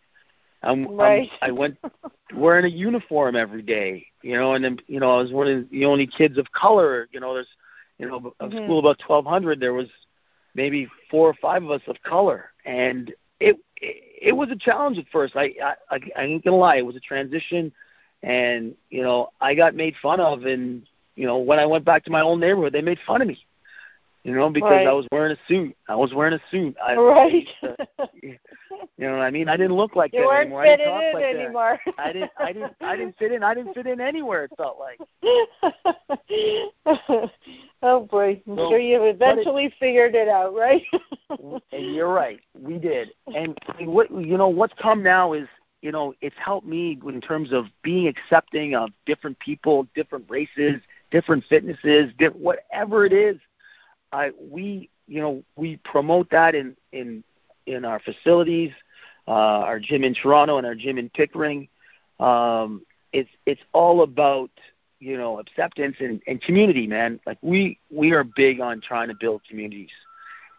I'm, 0.63 0.87
Right. 0.89 1.29
I'm, 1.41 1.49
I 1.49 1.51
went 1.51 1.77
wearing 2.35 2.65
a 2.65 2.69
uniform 2.69 3.35
every 3.35 3.61
day, 3.61 4.05
you 4.21 4.35
know, 4.37 4.53
and 4.53 4.63
then 4.63 4.77
you 4.87 4.99
know 4.99 5.17
I 5.17 5.21
was 5.21 5.31
one 5.31 5.47
of 5.47 5.69
the 5.69 5.85
only 5.85 6.07
kids 6.07 6.37
of 6.37 6.51
color. 6.51 7.07
You 7.11 7.19
know, 7.19 7.33
there's 7.33 7.47
you 7.97 8.07
know 8.07 8.33
a 8.39 8.45
Mhm. 8.45 8.63
school 8.63 8.79
about 8.79 8.99
1,200. 8.99 9.59
There 9.59 9.73
was 9.73 9.87
maybe 10.55 10.87
four 11.09 11.27
or 11.29 11.33
five 11.35 11.63
of 11.63 11.71
us 11.71 11.81
of 11.87 12.01
color, 12.03 12.51
and 12.65 13.13
it 13.39 13.57
it, 13.77 14.03
it 14.29 14.31
was 14.35 14.49
a 14.51 14.55
challenge 14.55 14.97
at 14.97 15.07
first. 15.11 15.35
I, 15.35 15.53
I 15.63 15.75
I 15.91 15.99
I 16.17 16.23
ain't 16.23 16.43
gonna 16.43 16.57
lie, 16.57 16.77
it 16.77 16.85
was 16.85 16.95
a 16.95 17.01
transition, 17.01 17.71
and 18.23 18.75
you 18.89 19.01
know 19.03 19.29
I 19.39 19.55
got 19.55 19.75
made 19.75 19.95
fun 20.01 20.19
of, 20.19 20.45
and 20.45 20.83
you 21.15 21.25
know 21.25 21.37
when 21.37 21.59
I 21.59 21.65
went 21.65 21.85
back 21.85 22.03
to 22.05 22.11
my 22.11 22.21
old 22.21 22.39
neighborhood, 22.39 22.73
they 22.73 22.81
made 22.81 22.99
fun 23.05 23.21
of 23.21 23.27
me. 23.27 23.37
You 24.23 24.33
know, 24.35 24.49
because 24.49 24.69
Right. 24.69 24.87
I 24.87 24.91
was 24.91 25.07
wearing 25.11 25.31
a 25.31 25.37
suit. 25.47 25.75
I 25.87 25.95
was 25.95 26.13
wearing 26.13 26.33
a 26.33 26.41
suit. 26.51 26.75
I, 26.83 26.95
right. 26.97 27.47
You 28.97 29.05
know 29.07 29.13
what 29.13 29.21
I 29.21 29.31
mean? 29.31 29.47
I 29.47 29.55
didn't 29.55 29.77
look 29.77 29.95
like 29.95 30.11
you 30.13 30.19
that 30.19 30.27
weren't 30.27 30.41
anymore. 30.51 30.61
I 30.61 30.75
didn't 30.75 30.91
talk 30.91 31.03
in 31.03 31.13
like 31.13 31.23
that. 31.23 31.35
anymore. 31.37 31.79
I 31.97 32.11
didn't 32.13 32.31
I 32.37 32.51
didn't 32.53 32.73
I 32.81 32.95
didn't 32.97 33.17
fit 33.17 33.31
in. 33.31 33.43
I 33.43 33.53
didn't 33.53 33.73
fit 33.73 33.87
in 33.87 34.01
anywhere 34.01 34.43
it 34.43 34.51
felt 34.57 34.77
like. 34.77 34.99
oh 37.81 38.01
boy, 38.01 38.41
I'm 38.47 38.57
So, 38.57 38.69
sure 38.69 38.77
you 38.79 39.03
eventually 39.03 39.73
figured 39.79 40.15
it 40.15 40.27
out, 40.27 40.53
right? 40.53 40.83
and 41.71 41.95
you're 41.95 42.11
right. 42.13 42.39
We 42.59 42.77
did. 42.77 43.11
And 43.33 43.57
what 43.79 44.11
you 44.11 44.37
know 44.37 44.49
what's 44.49 44.73
come 44.73 45.01
now 45.01 45.33
is 45.33 45.47
you 45.81 45.91
know 45.91 46.13
it's 46.21 46.35
helped 46.37 46.67
me 46.67 46.99
in 47.07 47.21
terms 47.21 47.51
of 47.53 47.65
being 47.81 48.07
accepting 48.07 48.75
of 48.75 48.89
different 49.05 49.39
people, 49.39 49.87
different 49.95 50.25
races, 50.29 50.81
different 51.09 51.43
fitnesses, 51.49 52.11
different, 52.17 52.43
whatever 52.43 53.05
it 53.05 53.13
is. 53.13 53.37
I 54.11 54.31
we 54.39 54.89
you 55.07 55.21
know 55.21 55.43
we 55.55 55.77
promote 55.77 56.29
that 56.31 56.55
in 56.55 56.75
in 56.91 57.23
in 57.65 57.85
our 57.85 57.99
facilities, 57.99 58.71
uh, 59.27 59.31
our 59.31 59.79
gym 59.79 60.03
in 60.03 60.13
Toronto 60.13 60.57
and 60.57 60.65
our 60.65 60.75
gym 60.75 60.97
in 60.97 61.09
Pickering. 61.09 61.67
Um, 62.19 62.85
it's 63.13 63.29
it's 63.45 63.61
all 63.73 64.01
about 64.01 64.51
you 64.99 65.17
know 65.17 65.39
acceptance 65.39 65.97
and, 65.99 66.21
and 66.27 66.41
community, 66.41 66.87
man. 66.87 67.19
Like 67.25 67.37
we 67.41 67.79
we 67.89 68.11
are 68.11 68.23
big 68.23 68.59
on 68.59 68.81
trying 68.81 69.09
to 69.09 69.15
build 69.15 69.41
communities, 69.47 69.91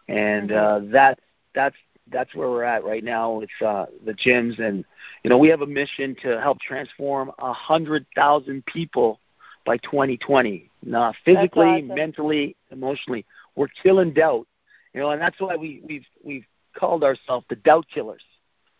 and 0.07 0.51
uh, 0.51 0.81
that's 0.83 1.21
that's 1.53 1.75
that's 2.11 2.33
where 2.35 2.49
we're 2.49 2.63
at 2.63 2.83
right 2.83 3.03
now. 3.03 3.41
It's 3.41 3.61
uh, 3.61 3.85
the 4.05 4.13
gyms, 4.13 4.59
and 4.59 4.83
you 5.23 5.29
know 5.29 5.37
we 5.37 5.49
have 5.49 5.61
a 5.61 5.67
mission 5.67 6.15
to 6.23 6.39
help 6.41 6.59
transform 6.59 7.31
a 7.39 7.53
hundred 7.53 8.05
thousand 8.15 8.65
people 8.65 9.19
by 9.65 9.77
2020. 9.77 10.69
Now, 10.83 11.13
physically, 11.23 11.65
awesome. 11.67 11.87
mentally, 11.89 12.55
emotionally, 12.71 13.25
we're 13.55 13.67
killing 13.83 14.13
doubt. 14.13 14.47
You 14.93 15.01
know, 15.01 15.11
and 15.11 15.21
that's 15.21 15.39
why 15.39 15.55
we 15.55 15.81
we've 15.87 16.05
we've 16.23 16.45
called 16.75 17.03
ourselves 17.03 17.45
the 17.49 17.55
doubt 17.55 17.85
killers. 17.93 18.23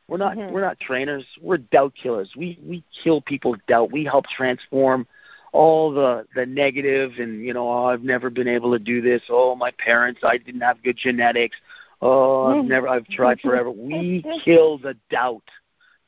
We're 0.08 0.18
not 0.18 0.36
Mhm. 0.38 0.52
we're 0.52 0.62
not 0.62 0.80
trainers. 0.80 1.26
We're 1.40 1.58
doubt 1.58 1.94
killers. 1.96 2.36
We 2.36 2.60
we 2.66 2.84
kill 3.04 3.22
people's 3.22 3.60
doubt. 3.68 3.92
We 3.92 4.04
help 4.04 4.26
transform 4.28 5.08
all 5.54 5.92
the 5.92 6.26
the 6.36 6.46
negative 6.46 7.14
and 7.20 7.46
you 7.46 7.54
know 7.54 7.68
oh, 7.70 7.86
I've 7.86 8.04
never 8.04 8.30
been 8.30 8.48
able 8.48 8.72
to 8.74 8.80
do 8.80 9.02
this. 9.02 9.22
Oh 9.30 9.56
my 9.56 9.72
parents 9.72 10.22
I 10.24 10.38
didn't 10.38 10.62
have 10.62 10.82
good 10.84 10.98
genetics. 10.98 11.56
Oh 12.02 12.48
I've 12.48 12.66
Mhm. 12.66 12.68
never 12.68 12.88
I've 12.90 13.08
tried 13.08 13.40
forever. 13.42 13.70
We 13.72 14.24
kill 14.44 14.78
the 14.80 14.96
doubt. 15.10 15.44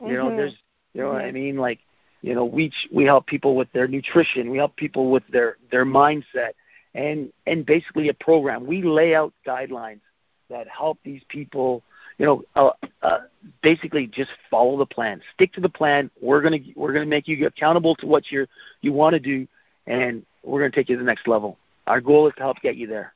You 0.02 0.18
know 0.18 0.30
Mhm. 0.30 0.36
there's 0.36 0.56
you 0.94 1.02
know 1.02 1.10
what 1.10 1.22
I 1.22 1.30
Mhm. 1.30 1.34
mean 1.34 1.58
like 1.58 1.80
you 2.24 2.34
know 2.34 2.46
we 2.46 2.72
we 2.92 3.04
help 3.04 3.28
people 3.28 3.56
with 3.56 3.72
their 3.74 3.88
nutrition. 3.88 4.50
We 4.50 4.58
help 4.58 4.76
people 4.76 5.12
with 5.12 5.24
their 5.28 5.58
their 5.70 5.86
mindset 5.86 6.54
and 6.96 7.32
and 7.46 7.64
basically 7.66 8.10
a 8.10 8.14
program. 8.16 8.66
We 8.66 8.82
lay 8.82 9.14
out 9.14 9.34
guidelines 9.46 10.02
that 10.50 10.68
help 10.68 10.98
these 11.04 11.22
people 11.30 11.84
you 12.18 12.26
know, 12.26 12.44
uh, 12.56 12.72
uh, 13.02 13.20
basically 13.62 14.08
just 14.08 14.32
follow 14.50 14.78
the 14.78 14.86
plan. 14.86 15.22
Stick 15.34 15.54
to 15.54 15.62
the 15.62 15.70
plan. 15.70 16.10
We're 16.22 16.42
gonna 16.42 16.60
we're 16.76 16.94
gonna 16.94 17.06
make 17.06 17.28
you 17.28 17.46
accountable 17.48 17.96
to 17.98 18.08
what 18.08 18.32
you 18.32 18.48
you 18.82 18.94
want 18.94 19.14
to 19.14 19.20
do, 19.20 19.48
and 19.88 20.26
we're 20.44 20.60
gonna 20.60 20.72
take 20.72 20.90
you 20.90 20.96
to 20.96 21.00
the 21.02 21.06
next 21.06 21.28
level. 21.28 21.58
Our 21.88 22.02
goal 22.02 22.28
is 22.28 22.34
to 22.36 22.42
help 22.42 22.60
get 22.62 22.76
you 22.76 22.88
there. 22.88 23.14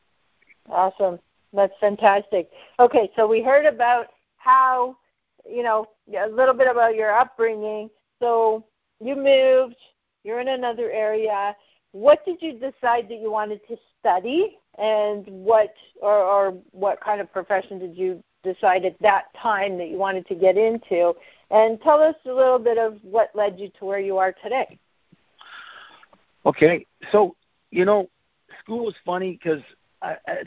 Awesome. 0.69 1.19
That's 1.53 1.73
fantastic. 1.79 2.49
Okay, 2.79 3.09
so 3.15 3.27
we 3.27 3.41
heard 3.41 3.65
about 3.65 4.07
how, 4.37 4.97
you 5.49 5.63
know, 5.63 5.87
a 6.13 6.27
little 6.27 6.53
bit 6.53 6.67
about 6.67 6.95
your 6.95 7.17
upbringing. 7.17 7.89
So 8.19 8.65
you 8.99 9.15
moved, 9.15 9.75
you're 10.23 10.39
in 10.39 10.49
another 10.49 10.91
area. 10.91 11.55
What 11.91 12.25
did 12.25 12.41
you 12.41 12.53
decide 12.53 13.09
that 13.09 13.19
you 13.19 13.31
wanted 13.31 13.61
to 13.67 13.77
study 13.99 14.57
and 14.77 15.25
what 15.27 15.73
or, 16.01 16.13
or 16.13 16.51
what 16.71 17.01
kind 17.01 17.21
of 17.21 17.31
profession 17.31 17.79
did 17.79 17.95
you 17.95 18.23
decide 18.43 18.85
at 18.85 18.99
that 19.01 19.25
time 19.41 19.77
that 19.77 19.89
you 19.89 19.97
wanted 19.97 20.27
to 20.27 20.35
get 20.35 20.57
into? 20.57 21.13
And 21.49 21.81
tell 21.81 22.01
us 22.01 22.15
a 22.25 22.31
little 22.31 22.59
bit 22.59 22.77
of 22.77 22.97
what 23.03 23.31
led 23.33 23.59
you 23.59 23.69
to 23.79 23.85
where 23.85 23.99
you 23.99 24.17
are 24.17 24.33
today. 24.43 24.77
Okay, 26.45 26.85
so 27.11 27.35
you 27.71 27.85
know, 27.85 28.09
school 28.59 28.85
was 28.85 28.95
funny 29.05 29.39
because 29.41 29.61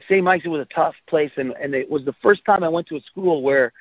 St. 0.09 0.25
Mike's 0.25 0.47
was 0.47 0.61
a 0.61 0.75
tough 0.75 0.95
place, 1.07 1.33
and 1.37 1.53
and 1.53 1.75
it 1.75 1.91
was 1.91 2.05
the 2.05 2.15
first 2.23 2.45
time 2.45 2.63
I 2.63 2.69
went 2.69 2.87
to 2.89 2.97
a 2.97 3.01
school 3.01 3.43
where 3.43 3.73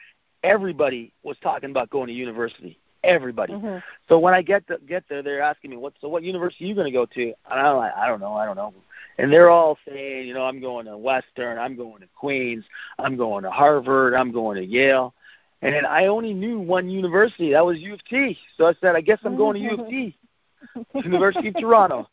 everybody 0.44 1.14
was 1.24 1.38
talking 1.42 1.70
about 1.70 1.90
going 1.90 2.08
to 2.08 2.14
university. 2.14 2.80
Everybody. 3.04 3.54
Mm-hmm. 3.54 3.78
So 4.10 4.20
when 4.20 4.34
I 4.34 4.42
get 4.42 4.68
to, 4.68 4.78
get 4.88 5.06
there, 5.10 5.22
they're 5.22 5.42
asking 5.42 5.72
me, 5.72 5.78
"What? 5.78 5.94
So 6.02 6.10
what 6.10 6.24
university 6.24 6.66
are 6.66 6.68
you 6.68 6.76
going 6.76 6.86
to 6.86 6.92
go 6.92 7.06
to?" 7.06 7.22
And 7.22 7.36
I'm 7.50 7.78
like, 7.78 7.94
"I 7.96 8.08
don't 8.08 8.20
know, 8.20 8.34
I 8.34 8.46
don't 8.46 8.56
know." 8.56 8.74
And 9.18 9.32
they're 9.32 9.50
all 9.50 9.78
saying, 9.88 10.28
"You 10.28 10.34
know, 10.34 10.44
I'm 10.44 10.60
going 10.60 10.86
to 10.86 10.98
Western, 10.98 11.58
I'm 11.58 11.76
going 11.76 12.02
to 12.02 12.08
Queens, 12.16 12.66
I'm 12.98 13.16
going 13.16 13.44
to 13.44 13.52
Harvard, 13.52 14.14
I'm 14.14 14.32
going 14.32 14.58
to 14.58 14.66
Yale." 14.66 15.14
And 15.62 15.74
then 15.74 15.86
I 15.86 16.08
only 16.08 16.34
knew 16.34 16.60
one 16.60 16.90
university. 16.90 17.52
That 17.52 17.66
was 17.66 17.80
U 17.80 17.94
of 17.94 18.04
T. 18.06 18.38
So 18.58 18.66
I 18.66 18.74
said, 18.82 18.96
"I 18.96 19.02
guess 19.02 19.20
I'm 19.24 19.38
going 19.38 19.56
to 19.56 19.62
U 19.62 19.78
of 19.78 19.90
T, 19.90 20.18
University 20.96 21.50
of 21.50 21.56
Toronto." 21.56 22.10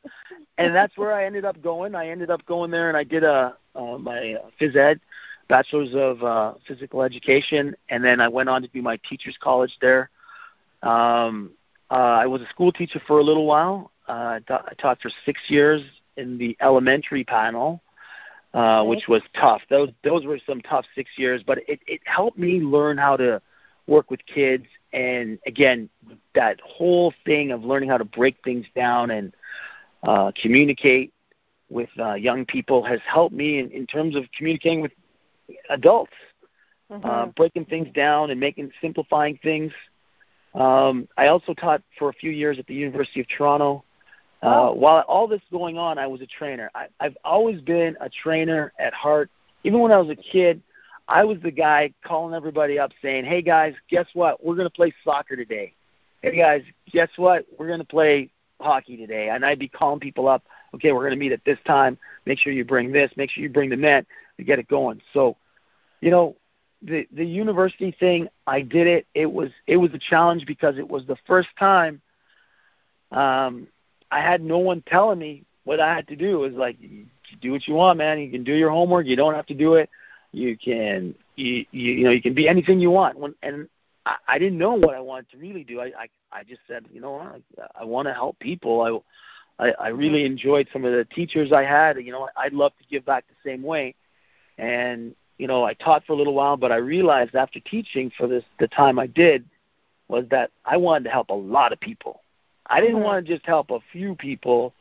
And 0.59 0.75
that's 0.75 0.97
where 0.97 1.13
I 1.13 1.27
ended 1.27 1.45
up 1.45 1.61
going. 1.61 1.95
I 1.95 2.09
ended 2.09 2.31
up 2.31 2.45
going 2.47 2.71
there, 2.71 2.89
and 2.89 2.97
I 2.97 3.05
did 3.05 3.25
a 3.25 3.57
uh, 3.75 3.99
my 3.99 4.35
uh, 4.35 4.51
phys 4.61 4.77
ed, 4.77 5.01
bachelor's 5.49 5.95
of 5.95 6.23
uh, 6.23 6.55
physical 6.67 7.03
education, 7.03 7.77
and 7.89 8.05
then 8.05 8.21
I 8.21 8.29
went 8.29 8.49
on 8.49 8.63
to 8.63 8.69
do 8.69 8.83
my 8.83 8.99
teachers 9.09 9.37
college 9.41 9.77
there. 9.81 10.11
Um, 10.87 11.53
uh, 11.91 11.95
I 11.95 12.27
was 12.27 12.43
a 12.43 12.49
school 12.49 12.73
teacher 12.73 13.01
for 13.07 13.19
a 13.19 13.23
little 13.23 13.47
while. 13.47 13.93
Uh, 14.09 14.13
I, 14.13 14.41
ta- 14.47 14.65
I 14.67 14.75
taught 14.75 15.01
for 15.01 15.11
six 15.25 15.41
years 15.49 15.83
in 16.17 16.39
the 16.39 16.57
elementary 16.61 17.25
panel, 17.25 17.83
uh, 18.55 18.59
Nice. 18.83 18.89
which 18.89 19.09
was 19.09 19.23
tough. 19.35 19.63
Those 19.69 19.91
those 20.03 20.25
were 20.25 20.39
some 20.47 20.61
tough 20.61 20.87
six 20.95 21.11
years, 21.17 21.43
but 21.45 21.59
it, 21.69 21.81
it 21.87 22.01
helped 22.05 22.39
me 22.39 22.61
learn 22.61 22.99
how 22.99 23.17
to 23.17 23.41
work 23.87 24.11
with 24.11 24.21
kids. 24.27 24.67
And 24.93 25.39
again, 25.47 25.89
that 26.35 26.61
whole 26.61 27.13
thing 27.25 27.53
of 27.53 27.65
learning 27.65 27.91
how 27.91 27.99
to 27.99 28.05
break 28.05 28.37
things 28.45 28.67
down 28.75 29.11
and 29.11 29.33
uh, 30.03 30.33
communicate 30.41 31.13
with 31.69 31.91
uh, 31.99 32.15
young 32.15 32.45
people 32.45 32.83
has 32.85 33.01
helped 33.07 33.35
me 33.35 33.59
in, 33.59 33.71
in 33.71 33.87
terms 33.87 34.17
of 34.17 34.25
communicating 34.37 34.81
with 34.81 34.93
adults, 35.71 36.13
mm-hmm. 36.91 37.05
uh, 37.05 37.27
breaking 37.27 37.65
things 37.65 37.89
down 37.95 38.31
and 38.31 38.39
making 38.41 38.71
simplifying 38.81 39.39
things. 39.43 39.73
Um, 40.57 41.07
I 41.19 41.27
also 41.27 41.53
taught 41.53 41.83
for 41.99 42.09
a 42.09 42.13
few 42.15 42.31
years 42.31 42.59
at 42.59 42.67
the 42.67 42.75
University 42.75 43.21
of 43.21 43.29
Toronto. 43.29 43.85
Uh, 44.43 44.71
oh. 44.71 44.73
While 44.73 45.03
all 45.03 45.29
this 45.29 45.43
going 45.51 45.77
on, 45.77 45.99
I 45.99 46.07
was 46.07 46.23
a 46.23 46.27
trainer. 46.27 46.71
I, 46.75 46.89
I've 46.99 47.17
always 47.25 47.61
been 47.61 47.97
a 48.01 48.09
trainer 48.09 48.73
at 48.79 48.95
heart. 48.95 49.31
Even 49.65 49.81
when 49.81 49.93
I 49.93 49.99
was 49.99 50.09
a 50.09 50.17
kid, 50.17 50.63
I 51.09 51.25
was 51.25 51.39
the 51.43 51.51
guy 51.51 51.93
calling 52.05 52.35
everybody 52.35 52.79
up 52.79 52.93
saying, 53.03 53.27
"Hey 53.27 53.43
guys, 53.43 53.75
guess 53.89 54.07
what? 54.15 54.43
We're 54.45 54.57
going 54.57 54.69
to 54.69 54.75
play 54.75 54.93
soccer 55.05 55.37
today. 55.37 55.75
Hey 56.23 56.37
guys, 56.37 56.63
guess 56.91 57.11
what? 57.17 57.47
We're 57.59 57.67
going 57.67 57.81
to 57.81 57.85
play 57.85 58.31
hockey 58.61 58.97
today." 58.97 59.29
And 59.29 59.45
I'd 59.45 59.59
be 59.59 59.69
calling 59.69 60.01
people 60.01 60.27
up, 60.27 60.45
"Okay, 60.75 60.93
we're 60.93 61.03
going 61.03 61.13
to 61.13 61.19
meet 61.19 61.33
at 61.33 61.45
this 61.45 61.59
time. 61.67 61.99
Make 62.25 62.39
sure 62.39 62.53
you 62.53 62.65
bring 62.65 62.93
this. 62.93 63.13
Make 63.17 63.31
sure 63.31 63.43
you 63.43 63.51
bring 63.51 63.71
the 63.71 63.77
net 63.77 64.07
to 64.39 64.45
get 64.45 64.59
it 64.59 64.69
going." 64.69 65.03
So, 65.13 65.37
you 66.01 66.11
know, 66.11 66.37
the 66.87 67.07
the 67.13 67.25
university 67.25 67.91
thing, 67.99 68.29
I 68.47 68.63
did 68.63 68.87
it. 68.87 69.07
It 69.15 69.31
was 69.31 69.51
it 69.67 69.77
was 69.77 69.93
a 69.93 69.99
challenge 69.99 70.47
because 70.47 70.79
it 70.79 70.89
was 70.89 71.07
the 71.07 71.17
first 71.27 71.49
time 71.59 72.01
um 73.13 73.69
I 74.11 74.21
had 74.21 74.41
no 74.41 74.59
one 74.59 74.83
telling 74.87 75.19
me 75.19 75.45
what 75.65 75.81
I 75.81 75.95
had 75.95 76.09
to 76.09 76.17
do. 76.17 76.45
It 76.45 76.49
was 76.49 76.55
like 76.55 76.77
do 77.41 77.53
what 77.53 77.67
you 77.67 77.75
want, 77.75 77.99
man. 77.99 78.19
You 78.19 78.31
can 78.31 78.45
do 78.45 78.55
your 78.55 78.71
homework. 78.71 79.07
You 79.07 79.17
don't 79.17 79.35
have 79.35 79.47
to 79.47 79.55
do 79.55 79.75
it 79.75 79.91
you 80.37 80.57
can 80.57 81.15
you 81.37 81.65
you, 81.71 81.93
you 81.93 82.05
know 82.05 82.11
you 82.11 82.23
can 82.23 82.35
be 82.35 82.49
anything 82.49 82.79
you 82.79 82.91
want 82.91 83.19
when 83.19 83.35
and 83.43 83.69
I, 84.05 84.17
I 84.29 84.39
didn't 84.39 84.59
know 84.59 84.75
what 84.75 84.95
I 84.95 85.01
wanted 85.01 85.31
to 85.31 85.39
really 85.39 85.65
do 85.65 85.81
I 85.81 85.87
I, 85.87 86.09
I 86.31 86.45
just 86.45 86.61
said 86.69 86.85
you 86.93 87.01
know 87.01 87.19
I, 87.19 87.41
I 87.81 87.85
want 87.85 88.07
to 88.09 88.15
help 88.15 88.39
people 88.39 89.03
I, 89.59 89.67
I 89.67 89.73
I 89.73 89.89
really 89.89 90.25
enjoyed 90.25 90.69
some 90.73 90.85
of 90.85 90.93
the 90.93 91.05
teachers 91.07 91.53
I 91.53 91.65
had 91.65 91.97
you 91.97 92.13
know 92.13 92.29
I'd 92.37 92.53
love 92.53 92.73
to 92.79 92.85
give 92.91 93.05
back 93.05 93.25
the 93.29 93.51
same 93.51 93.63
way 93.63 93.95
and 94.59 95.15
you 95.39 95.47
know 95.47 95.65
I 95.65 95.75
taught 95.75 96.05
for 96.07 96.13
a 96.13 96.17
little 96.17 96.35
while 96.35 96.57
but 96.57 96.73
I 96.73 96.77
realized 96.77 97.35
after 97.35 97.61
teaching 97.61 98.11
for 98.17 98.27
this 98.27 98.45
the 98.59 98.69
time 98.69 98.99
I 98.99 99.07
did 99.07 99.45
was 100.09 100.25
that 100.31 100.51
I 100.65 100.77
wanted 100.77 101.05
to 101.05 101.11
help 101.11 101.31
a 101.31 101.35
lot 101.35 101.73
of 101.73 101.81
people 101.81 102.23
I 102.67 102.81
didn't 102.81 103.01
want 103.01 103.27
to 103.27 103.33
just 103.35 103.47
help 103.47 103.71
a 103.71 103.81
few 103.93 104.15
people 104.15 104.73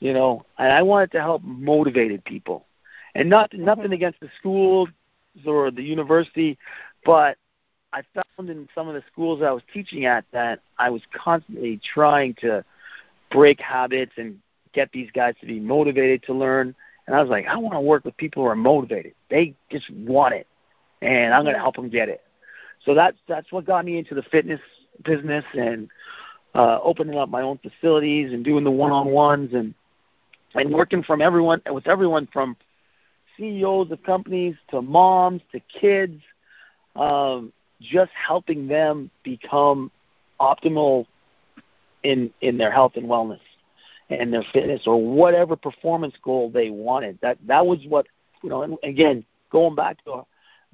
you 0.00 0.12
know 0.12 0.44
and 0.58 0.72
I 0.72 0.82
wanted 0.82 1.12
to 1.12 1.20
help 1.20 1.42
motivated 1.42 2.24
people 2.24 2.64
and 3.14 3.28
not 3.28 3.50
mm-hmm. 3.50 3.64
nothing 3.64 3.92
against 3.92 4.20
the 4.20 4.30
schools 4.38 4.88
or 5.46 5.70
the 5.70 5.82
university, 5.82 6.58
but 7.04 7.36
I 7.92 8.02
found 8.14 8.50
in 8.50 8.68
some 8.74 8.88
of 8.88 8.94
the 8.94 9.02
schools 9.12 9.42
I 9.42 9.50
was 9.50 9.62
teaching 9.72 10.04
at 10.04 10.24
that 10.32 10.60
I 10.78 10.90
was 10.90 11.02
constantly 11.12 11.80
trying 11.94 12.34
to 12.40 12.64
break 13.30 13.60
habits 13.60 14.12
and 14.16 14.38
get 14.72 14.92
these 14.92 15.10
guys 15.12 15.34
to 15.40 15.46
be 15.46 15.58
motivated 15.60 16.22
to 16.24 16.32
learn. 16.34 16.74
And 17.08 17.16
I 17.16 17.22
was 17.22 17.30
like, 17.30 17.46
I 17.46 17.56
want 17.56 17.72
to 17.72 17.80
work 17.80 18.04
with 18.04 18.18
people 18.18 18.42
who 18.42 18.50
are 18.50 18.54
motivated. 18.54 19.14
They 19.30 19.54
just 19.70 19.88
want 19.90 20.34
it, 20.34 20.46
and 21.00 21.32
I'm 21.32 21.42
going 21.42 21.54
to 21.54 21.60
help 21.60 21.76
them 21.76 21.88
get 21.88 22.10
it. 22.10 22.22
So 22.84 22.92
that's 22.92 23.16
that's 23.26 23.50
what 23.50 23.64
got 23.64 23.86
me 23.86 23.96
into 23.96 24.14
the 24.14 24.22
fitness 24.22 24.60
business 25.02 25.46
and 25.54 25.88
uh, 26.54 26.80
opening 26.82 27.18
up 27.18 27.30
my 27.30 27.40
own 27.40 27.58
facilities 27.58 28.34
and 28.34 28.44
doing 28.44 28.62
the 28.62 28.70
one-on-ones 28.70 29.54
and 29.54 29.72
and 30.54 30.70
working 30.70 31.02
from 31.02 31.22
everyone 31.22 31.62
with 31.72 31.86
everyone 31.86 32.28
from 32.30 32.58
CEOs 33.38 33.90
of 33.90 34.02
companies 34.02 34.56
to 34.70 34.82
moms 34.82 35.40
to 35.52 35.60
kids, 35.60 36.20
um, 36.94 37.54
just 37.80 38.12
helping 38.12 38.68
them 38.68 39.10
become 39.22 39.90
optimal 40.38 41.06
in 42.02 42.30
in 42.42 42.58
their 42.58 42.70
health 42.70 42.92
and 42.96 43.06
wellness 43.06 43.40
and 44.10 44.32
their 44.32 44.44
fitness 44.52 44.82
or 44.86 45.00
whatever 45.02 45.56
performance 45.56 46.14
goal 46.22 46.50
they 46.50 46.70
wanted. 46.70 47.18
That 47.22 47.38
that 47.46 47.66
was 47.66 47.84
what 47.86 48.06
you 48.42 48.48
know. 48.48 48.62
And 48.62 48.78
again, 48.82 49.24
going 49.50 49.74
back 49.74 50.02
to 50.04 50.12
our, 50.12 50.26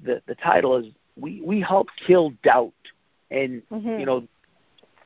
the 0.03 0.21
the 0.27 0.35
title 0.35 0.77
is 0.77 0.87
we 1.17 1.41
we 1.41 1.61
help 1.61 1.89
kill 2.05 2.31
doubt, 2.43 2.73
and 3.31 3.61
mm-hmm. 3.69 3.99
you 3.99 4.05
know, 4.05 4.27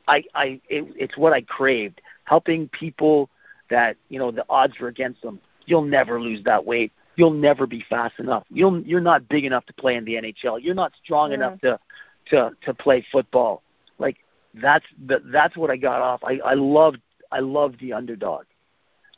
I 0.07 0.23
I 0.33 0.61
it, 0.69 0.93
it's 0.95 1.17
what 1.17 1.33
I 1.33 1.41
craved, 1.41 2.01
helping 2.25 2.67
people 2.69 3.29
that 3.69 3.97
you 4.09 4.19
know 4.19 4.31
the 4.31 4.45
odds 4.49 4.79
were 4.79 4.87
against 4.87 5.21
them. 5.21 5.39
You'll 5.65 5.83
never 5.83 6.19
lose 6.19 6.43
that 6.45 6.65
weight 6.65 6.91
you'll 7.19 7.31
never 7.31 7.67
be 7.67 7.83
fast 7.89 8.17
enough. 8.17 8.45
You'll 8.49 8.81
you're 8.81 9.01
not 9.01 9.27
big 9.27 9.43
enough 9.43 9.65
to 9.65 9.73
play 9.73 9.95
in 9.97 10.05
the 10.05 10.13
NHL. 10.13 10.63
You're 10.63 10.73
not 10.73 10.93
strong 11.03 11.31
yeah. 11.31 11.35
enough 11.35 11.61
to 11.61 11.79
to 12.27 12.51
to 12.61 12.73
play 12.73 13.05
football. 13.11 13.61
Like 13.99 14.17
that's 14.53 14.85
the, 15.05 15.21
that's 15.25 15.57
what 15.57 15.69
I 15.69 15.75
got 15.75 16.01
off. 16.01 16.23
I 16.23 16.39
I 16.39 16.53
loved 16.53 17.01
I 17.31 17.39
love 17.39 17.75
the 17.79 17.93
underdog. 17.93 18.45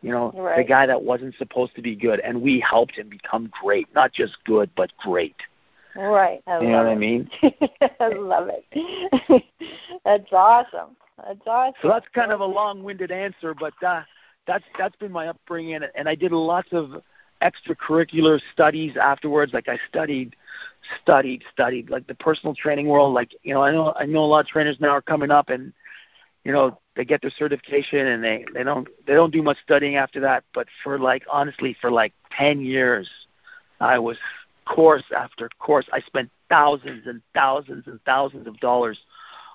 You 0.02 0.12
know, 0.12 0.32
right. 0.36 0.58
the 0.58 0.63
guy 0.63 0.88
that 0.88 1.04
wasn't 1.04 1.36
supposed 1.36 1.76
to 1.76 1.82
be 1.82 1.95
good, 1.95 2.19
and 2.21 2.41
we 2.41 2.60
helped 2.60 2.95
him 2.95 3.08
become 3.08 3.52
great. 3.62 3.88
Not 3.93 4.12
just 4.12 4.43
good, 4.45 4.71
but 4.76 4.91
great. 4.97 5.36
Right. 5.95 6.41
I 6.47 6.60
you 6.60 6.69
know 6.69 6.78
what 6.78 6.88
it. 6.88 6.91
I 6.91 6.95
mean? 6.95 7.30
I 8.00 8.08
love 8.08 8.50
it. 8.50 9.43
that's 10.06 10.32
awesome. 10.32 10.95
That's 11.17 11.41
awesome. 11.45 11.76
So 11.82 11.88
that's 11.89 12.08
kind 12.15 12.32
of 12.32 12.39
a 12.39 12.45
long-winded 12.45 13.12
answer, 13.12 13.54
but 13.54 13.74
uh, 13.84 14.02
that's 14.47 14.63
that's 14.78 14.95
been 14.95 15.12
my 15.12 15.28
upbringing, 15.28 15.82
and 15.95 16.10
I 16.10 16.15
did 16.15 16.32
lots 16.32 16.69
of 16.71 17.04
extracurricular 17.41 18.39
studies 18.54 18.95
afterwards. 18.97 19.54
Like 19.54 19.67
I 19.67 19.80
studied, 19.88 20.36
studied, 21.02 21.43
studied. 21.52 21.89
Like 21.89 22.08
the 22.08 22.15
personal 22.15 22.56
training 22.56 22.88
world. 22.88 23.13
Like 23.13 23.36
you 23.43 23.54
know, 23.54 23.62
I 23.62 23.71
know 23.71 23.93
I 23.95 24.06
know 24.06 24.24
a 24.24 24.26
lot 24.26 24.41
of 24.41 24.47
trainers 24.47 24.78
now 24.80 24.89
are 24.89 25.02
coming 25.02 25.32
up, 25.32 25.50
and 25.50 25.74
you 26.43 26.52
know 26.52 26.80
they 26.95 27.06
get 27.06 27.21
their 27.21 27.32
certification 27.32 28.06
and 28.06 28.23
they 28.23 28.45
they 28.54 28.63
don't 28.63 28.88
they 29.08 29.13
don't 29.13 29.32
do 29.32 29.41
much 29.41 29.58
studying 29.63 29.95
after 29.95 30.19
that. 30.21 30.43
But 30.54 30.67
for 30.84 30.99
like 30.99 31.23
honestly, 31.32 31.75
for 31.80 31.91
like 31.91 32.13
ten 32.32 32.62
years, 32.62 33.10
I 33.80 33.99
was 33.99 34.17
course 34.65 35.04
after 35.15 35.49
course. 35.60 35.88
I 35.91 36.01
spent 36.01 36.30
thousands 36.49 37.08
and 37.08 37.21
thousands 37.34 37.88
and 37.88 37.99
thousands 38.06 38.47
of 38.47 38.60
dollars 38.60 38.99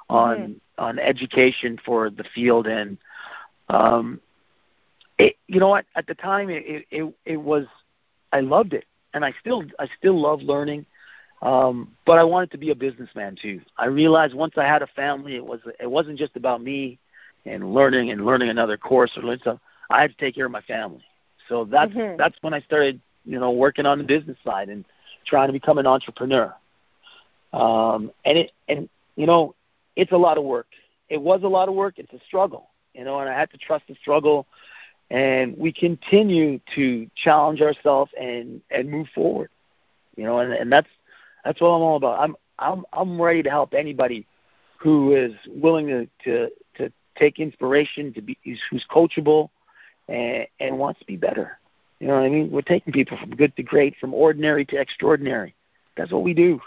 on 0.09 0.37
mm-hmm. 0.39 0.53
on 0.85 0.99
education 0.99 1.79
for 1.85 2.11
the 2.11 2.25
field 2.35 2.67
and 2.67 2.97
um 3.69 4.21
it, 5.19 5.37
you 5.47 5.61
know 5.61 5.69
what? 5.69 5.87
At 5.95 6.07
the 6.07 6.15
time, 6.15 6.51
it, 6.51 6.87
it 6.91 7.15
it 7.25 7.37
was 7.37 7.67
I 8.33 8.41
loved 8.41 8.75
it, 8.75 8.85
and 9.15 9.25
I 9.25 9.33
still 9.41 9.65
I 9.79 9.89
still 9.99 10.21
love 10.21 10.43
learning. 10.43 10.87
Um, 11.43 11.93
but 12.07 12.19
I 12.19 12.25
wanted 12.25 12.51
to 12.53 12.59
be 12.59 12.71
a 12.71 12.75
businessman 12.75 13.37
too. 13.41 13.61
I 13.77 13.87
realized 13.87 14.35
once 14.35 14.55
I 14.57 14.65
had 14.65 14.83
a 14.83 14.87
family, 14.89 15.37
it 15.37 15.45
was 15.45 15.61
it 15.81 15.91
wasn't 15.91 16.19
just 16.19 16.37
about 16.37 16.63
me 16.63 16.99
and 17.47 17.73
learning 17.73 18.11
and 18.11 18.25
learning 18.25 18.49
another 18.49 18.77
course 18.77 19.13
or 19.17 19.23
learning 19.23 19.41
stuff. 19.41 19.59
I 19.89 20.01
had 20.03 20.11
to 20.11 20.17
take 20.17 20.35
care 20.35 20.47
of 20.47 20.53
my 20.53 20.63
family. 20.63 21.05
So 21.49 21.65
that's 21.65 21.93
mm-hmm. 21.93 22.17
that's 22.17 22.37
when 22.41 22.55
I 22.55 22.61
started, 22.61 23.01
you 23.25 23.39
know, 23.39 23.53
working 23.53 23.87
on 23.87 23.99
the 23.99 24.05
business 24.05 24.37
side 24.45 24.69
and 24.69 24.85
trying 25.27 25.49
to 25.49 25.53
become 25.53 25.79
an 25.79 25.87
entrepreneur. 25.87 26.55
Um, 27.53 28.11
and 28.25 28.39
it 28.39 28.53
and 28.69 28.89
you 29.15 29.27
know, 29.27 29.55
it's 29.95 30.13
a 30.13 30.17
lot 30.17 30.39
of 30.39 30.45
work. 30.45 30.67
It 31.09 31.21
was 31.21 31.43
a 31.45 31.49
lot 31.49 31.69
of 31.69 31.75
work. 31.75 31.95
It's 31.99 32.13
a 32.13 32.21
struggle, 32.27 32.71
you 32.95 33.05
know, 33.05 33.21
and 33.21 33.29
I 33.31 33.39
had 33.39 33.51
to 33.53 33.59
trust 33.59 33.85
the 33.89 33.95
struggle 33.95 34.47
and 35.11 35.57
we 35.57 35.73
continue 35.73 36.61
to 36.75 37.09
challenge 37.15 37.61
ourselves 37.61 38.11
and 38.21 38.61
and 38.71 38.91
move 38.91 39.07
forward 39.15 39.51
you 40.17 40.25
know 40.25 40.39
and 40.39 40.53
and 40.53 40.73
that's 40.73 40.89
that's 41.45 41.61
what 41.61 41.69
i'm 41.69 41.83
all 41.83 41.97
about 41.97 42.21
i'm 42.21 42.37
i'm 42.59 42.85
i'm 42.93 43.21
ready 43.21 43.43
to 43.43 43.51
help 43.51 43.75
anybody 43.75 44.27
who 44.79 45.15
is 45.15 45.33
willing 45.49 45.87
to 45.87 46.07
to 46.25 46.51
to 46.77 46.93
take 47.19 47.39
inspiration 47.39 48.13
to 48.13 48.21
be 48.21 48.39
who's 48.45 48.87
coachable 48.91 49.51
and 50.09 50.47
and 50.61 50.79
wants 50.79 51.01
to 51.01 51.07
be 51.07 51.17
better 51.17 51.59
you 52.01 52.07
know 52.07 52.15
what 52.15 52.23
i 52.23 52.29
mean 52.29 52.51
we're 52.51 52.63
taking 52.63 52.93
people 52.93 53.17
from 53.17 53.31
good 53.31 53.55
to 53.57 53.63
great 53.63 53.97
from 53.97 54.15
ordinary 54.15 54.65
to 54.65 54.77
extraordinary 54.77 55.55
that's 55.97 56.13
what 56.13 56.23
we 56.23 56.35
do 56.35 56.61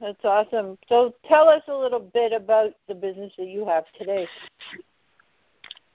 that's 0.00 0.24
awesome 0.24 0.78
so 0.88 1.14
tell 1.26 1.48
us 1.48 1.62
a 1.68 1.76
little 1.76 2.00
bit 2.00 2.32
about 2.32 2.72
the 2.88 2.94
business 2.94 3.32
that 3.38 3.48
you 3.48 3.66
have 3.66 3.84
today 3.98 4.26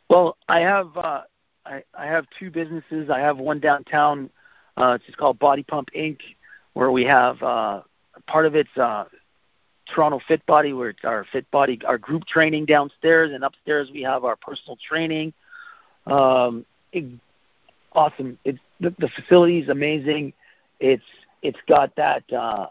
well 0.10 0.38
i 0.48 0.60
have 0.60 0.96
uh 0.98 1.22
I, 1.66 1.84
I 1.94 2.06
have 2.06 2.26
two 2.40 2.52
businesses. 2.52 3.10
I 3.10 3.20
have 3.20 3.38
one 3.38 3.60
downtown. 3.60 4.30
Uh, 4.76 4.94
it's 4.96 5.06
just 5.06 5.18
called 5.18 5.40
Body 5.40 5.64
Pump 5.64 5.90
Inc., 5.96 6.20
where 6.74 6.92
we 6.92 7.04
have 7.04 7.42
uh, 7.42 7.82
part 8.28 8.46
of 8.46 8.56
it's 8.56 8.76
uh, 8.78 9.06
Toronto 9.86 10.20
Fit 10.28 10.46
Body, 10.46 10.74
where 10.74 10.94
our 11.04 11.26
Fit 11.32 11.50
Body, 11.52 11.80
our 11.86 11.98
group 11.98 12.26
training 12.26 12.66
downstairs, 12.66 13.32
and 13.34 13.44
upstairs 13.44 13.90
we 13.94 14.02
have 14.02 14.24
our 14.24 14.36
personal 14.36 14.78
training. 14.78 15.34
Um, 16.06 16.66
it, 16.92 17.06
awesome. 17.92 18.38
It's 18.46 18.60
the, 18.80 18.94
the 19.00 19.10
facility 19.10 19.60
is 19.60 19.70
amazing. 19.70 20.34
It's 20.80 21.04
it's 21.42 21.60
got 21.68 21.96
that 21.96 22.32
uh, 22.32 22.68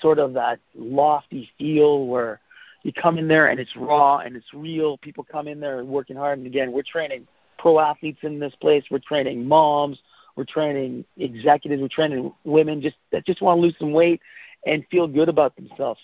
sort 0.00 0.18
of 0.18 0.34
that 0.34 0.58
lofty 0.74 1.50
feel 1.58 2.06
where 2.06 2.40
you 2.82 2.92
come 2.92 3.18
in 3.18 3.28
there 3.28 3.48
and 3.48 3.58
it's 3.60 3.74
raw 3.76 4.18
and 4.18 4.36
it's 4.36 4.52
real. 4.54 4.98
People 4.98 5.24
come 5.24 5.48
in 5.48 5.60
there 5.60 5.84
working 5.84 6.16
hard. 6.16 6.38
And 6.38 6.46
again, 6.46 6.72
we're 6.72 6.82
training 6.82 7.26
pro 7.58 7.78
athletes 7.78 8.20
in 8.22 8.38
this 8.38 8.54
place. 8.56 8.84
We're 8.90 9.00
training 9.00 9.46
moms. 9.46 9.98
We're 10.36 10.44
training 10.44 11.04
executives. 11.16 11.82
We're 11.82 11.88
training 11.88 12.32
women 12.44 12.80
just 12.80 12.96
that 13.10 13.26
just 13.26 13.42
want 13.42 13.58
to 13.58 13.62
lose 13.62 13.74
some 13.78 13.92
weight 13.92 14.20
and 14.66 14.84
feel 14.90 15.06
good 15.06 15.28
about 15.28 15.56
themselves. 15.56 16.00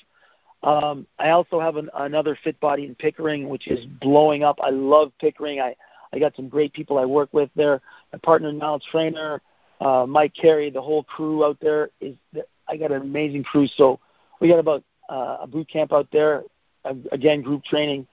Um, 0.63 1.07
I 1.19 1.31
also 1.31 1.61
have 1.61 1.77
an, 1.77 1.91
another 1.95 2.39
Fit 2.43 2.59
Body 2.61 2.85
in 2.87 2.95
Pickering, 2.95 3.49
which 3.49 3.69
is 3.69 3.85
blowing 4.01 4.43
up. 4.43 4.59
I 4.63 4.71
love 4.71 5.13
Pickering. 5.21 5.61
I 5.61 5.77
I 6.13 6.19
got 6.21 6.37
some 6.37 6.49
great 6.49 6.73
people 6.73 6.97
I 6.97 7.05
work 7.05 7.29
with 7.33 7.51
there. 7.57 7.81
My 8.13 8.19
partner 8.21 8.53
now, 8.53 8.79
trainer 8.91 9.43
uh, 9.81 10.07
Mike 10.09 10.33
Carey, 10.35 10.71
the 10.71 10.81
whole 10.81 11.05
crew 11.05 11.45
out 11.45 11.59
there 11.61 11.91
is. 12.01 12.15
I 12.67 12.79
got 12.79 12.93
an 12.93 13.03
amazing 13.03 13.45
crew. 13.45 13.67
So 13.77 14.01
we 14.41 14.49
got 14.49 14.59
about 14.59 14.83
uh, 15.11 15.39
a 15.43 15.47
boot 15.47 15.69
camp 15.69 15.93
out 15.93 16.09
there. 16.13 16.45
Again, 17.13 17.43
group 17.43 17.65
training 17.65 18.07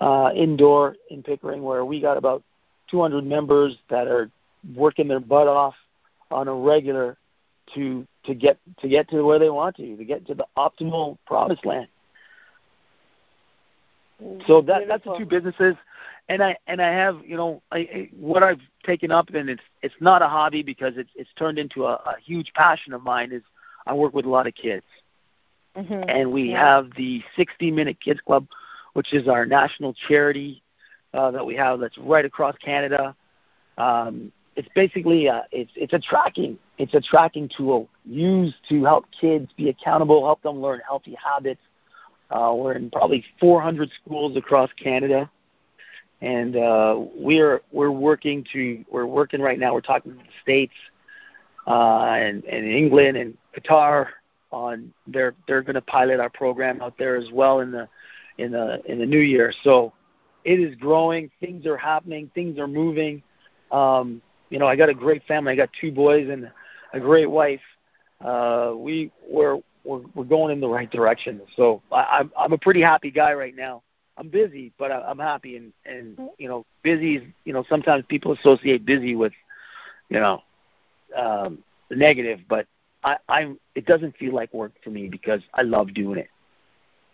uh, 0.00 0.30
indoor 0.34 0.96
in 1.10 1.22
Pickering, 1.22 1.62
where 1.62 1.84
we 1.84 2.00
got 2.00 2.16
about 2.16 2.42
200 2.90 3.24
members 3.24 3.76
that 3.90 4.08
are 4.08 4.30
working 4.74 5.08
their 5.08 5.20
butt 5.20 5.46
off 5.46 5.74
on 6.30 6.48
a 6.48 6.54
regular 6.54 7.16
to 7.74 8.06
to 8.24 8.34
get 8.34 8.58
to 8.80 8.88
get 8.88 9.08
to 9.10 9.22
where 9.22 9.38
they 9.38 9.50
want 9.50 9.76
to, 9.76 9.96
to 9.96 10.04
get 10.04 10.26
to 10.26 10.34
the 10.34 10.46
optimal 10.56 11.18
promised 11.26 11.64
land. 11.64 11.88
So 14.46 14.60
that 14.62 14.86
that's 14.86 15.04
the 15.04 15.16
two 15.16 15.24
businesses, 15.24 15.74
and 16.28 16.42
I 16.42 16.56
and 16.66 16.80
I 16.80 16.90
have 16.92 17.20
you 17.24 17.36
know 17.36 17.62
I, 17.72 17.78
I, 17.78 18.10
what 18.18 18.42
I've 18.42 18.60
taken 18.84 19.10
up, 19.10 19.30
and 19.30 19.50
it's 19.50 19.62
it's 19.82 19.94
not 20.00 20.22
a 20.22 20.28
hobby 20.28 20.62
because 20.62 20.94
it's 20.96 21.10
it's 21.16 21.30
turned 21.36 21.58
into 21.58 21.84
a, 21.84 21.94
a 21.94 22.16
huge 22.24 22.52
passion 22.54 22.92
of 22.92 23.02
mine. 23.02 23.32
Is 23.32 23.42
I 23.86 23.94
work 23.94 24.14
with 24.14 24.24
a 24.24 24.30
lot 24.30 24.46
of 24.46 24.54
kids, 24.54 24.84
mm-hmm. 25.76 26.08
and 26.08 26.30
we 26.30 26.50
yeah. 26.50 26.76
have 26.76 26.90
the 26.96 27.22
60 27.36 27.70
Minute 27.72 27.98
Kids 28.00 28.20
Club, 28.20 28.46
which 28.92 29.12
is 29.12 29.26
our 29.26 29.44
national 29.44 29.94
charity 30.08 30.62
uh, 31.14 31.30
that 31.32 31.44
we 31.44 31.56
have 31.56 31.80
that's 31.80 31.98
right 31.98 32.24
across 32.24 32.56
Canada. 32.58 33.16
Um, 33.78 34.32
it's 34.56 34.68
basically 34.74 35.26
a, 35.26 35.46
it's 35.50 35.72
it's 35.76 35.92
a 35.92 35.98
tracking 35.98 36.58
it's 36.78 36.94
a 36.94 37.00
tracking 37.00 37.48
tool 37.56 37.88
used 38.04 38.56
to 38.68 38.84
help 38.84 39.06
kids 39.18 39.50
be 39.56 39.68
accountable, 39.68 40.24
help 40.24 40.42
them 40.42 40.60
learn 40.60 40.80
healthy 40.86 41.16
habits. 41.22 41.60
Uh, 42.30 42.52
we're 42.56 42.72
in 42.72 42.90
probably 42.90 43.24
400 43.40 43.90
schools 44.02 44.36
across 44.36 44.70
Canada, 44.82 45.30
and 46.20 46.56
uh, 46.56 46.96
we're 47.14 47.62
we're 47.72 47.90
working 47.90 48.44
to 48.52 48.84
we're 48.90 49.06
working 49.06 49.40
right 49.40 49.58
now. 49.58 49.74
We're 49.74 49.80
talking 49.80 50.12
to 50.12 50.18
the 50.18 50.24
states 50.42 50.74
uh, 51.66 52.14
and, 52.16 52.44
and 52.44 52.66
England 52.66 53.16
and 53.16 53.36
Qatar 53.56 54.08
on 54.50 54.92
they're 55.06 55.34
they're 55.46 55.62
going 55.62 55.74
to 55.74 55.82
pilot 55.82 56.20
our 56.20 56.30
program 56.30 56.82
out 56.82 56.94
there 56.98 57.16
as 57.16 57.30
well 57.32 57.60
in 57.60 57.70
the 57.70 57.88
in 58.38 58.52
the 58.52 58.82
in 58.86 58.98
the 58.98 59.06
new 59.06 59.20
year. 59.20 59.52
So 59.62 59.92
it 60.44 60.58
is 60.58 60.74
growing. 60.76 61.30
Things 61.40 61.66
are 61.66 61.76
happening. 61.76 62.30
Things 62.34 62.58
are 62.58 62.66
moving. 62.66 63.22
Um, 63.70 64.20
you 64.52 64.58
know, 64.58 64.66
I 64.66 64.76
got 64.76 64.90
a 64.90 64.94
great 64.94 65.24
family. 65.24 65.52
I 65.52 65.56
got 65.56 65.70
two 65.80 65.90
boys 65.90 66.28
and 66.28 66.50
a 66.92 67.00
great 67.00 67.28
wife. 67.28 67.62
Uh, 68.22 68.74
we 68.76 69.10
we're, 69.26 69.56
we're 69.82 70.02
we're 70.14 70.24
going 70.24 70.52
in 70.52 70.60
the 70.60 70.68
right 70.68 70.90
direction. 70.90 71.40
So 71.56 71.80
I, 71.90 72.18
I'm 72.18 72.32
I'm 72.38 72.52
a 72.52 72.58
pretty 72.58 72.82
happy 72.82 73.10
guy 73.10 73.32
right 73.32 73.56
now. 73.56 73.82
I'm 74.18 74.28
busy, 74.28 74.70
but 74.78 74.92
I, 74.92 75.00
I'm 75.00 75.18
happy 75.18 75.56
and 75.56 75.72
and 75.86 76.18
you 76.36 76.48
know 76.48 76.66
busy 76.82 77.16
is 77.16 77.22
you 77.46 77.54
know 77.54 77.64
sometimes 77.66 78.04
people 78.08 78.32
associate 78.32 78.84
busy 78.84 79.16
with 79.16 79.32
you 80.10 80.20
know 80.20 80.42
um, 81.16 81.64
negative, 81.90 82.40
but 82.46 82.66
I 83.02 83.16
I'm 83.30 83.58
it 83.74 83.86
doesn't 83.86 84.18
feel 84.18 84.34
like 84.34 84.52
work 84.52 84.72
for 84.84 84.90
me 84.90 85.08
because 85.08 85.40
I 85.54 85.62
love 85.62 85.94
doing 85.94 86.18
it. 86.18 86.28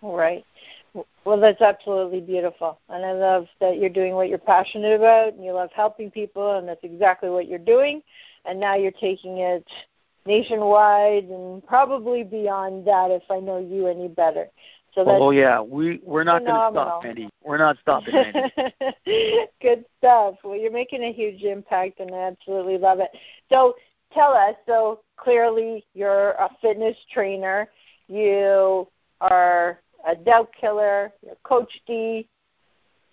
All 0.03 0.17
right. 0.17 0.45
Well, 1.29 1.39
that's 1.39 1.61
absolutely 1.61 2.23
beautiful. 2.23 2.81
And 2.89 3.05
I 3.05 3.13
love 3.13 3.49
that 3.61 3.77
you're 3.77 3.91
doing 3.91 4.15
what 4.15 4.31
you're 4.31 4.39
passionate 4.39 4.95
about 4.95 5.35
and 5.35 5.45
you 5.45 5.53
love 5.53 5.69
helping 5.75 6.11
people, 6.11 6.57
and 6.57 6.67
that's 6.67 6.83
exactly 6.83 7.29
what 7.29 7.47
you're 7.47 7.59
doing. 7.59 8.01
And 8.47 8.59
now 8.59 8.77
you're 8.77 8.93
taking 8.93 9.37
it 9.37 9.67
nationwide 10.25 11.25
and 11.25 11.67
probably 11.67 12.25
beyond 12.25 12.87
that 12.87 13.11
if 13.11 13.25
I 13.31 13.41
know 13.41 13.59
you 13.59 13.89
any 13.89 14.09
better. 14.09 14.47
So 14.95 15.03
oh, 15.03 15.05
that's 15.05 15.19
oh 15.21 15.31
yeah, 15.33 15.61
we 15.61 16.01
we're 16.03 16.25
not 16.25 16.47
going 16.47 16.55
to 16.55 16.71
stop, 16.73 17.05
Mandy. 17.05 17.29
We're 17.45 17.59
not 17.59 17.77
stopping, 17.83 18.15
Mandy. 18.15 18.51
Good 19.61 19.85
stuff. 19.99 20.37
Well, 20.43 20.57
you're 20.57 20.73
making 20.73 21.03
a 21.03 21.13
huge 21.13 21.43
impact, 21.43 22.01
and 22.01 22.11
I 22.15 22.29
absolutely 22.29 22.79
love 22.79 23.01
it. 23.01 23.11
So 23.51 23.75
tell 24.15 24.33
us. 24.33 24.55
So 24.65 25.01
clearly, 25.19 25.85
you're 25.93 26.31
a 26.31 26.49
fitness 26.63 26.97
trainer. 27.13 27.69
You 28.09 28.89
are 29.21 29.81
a 30.07 30.15
doubt 30.15 30.51
killer, 30.59 31.13
Coach 31.43 31.81
D. 31.87 32.29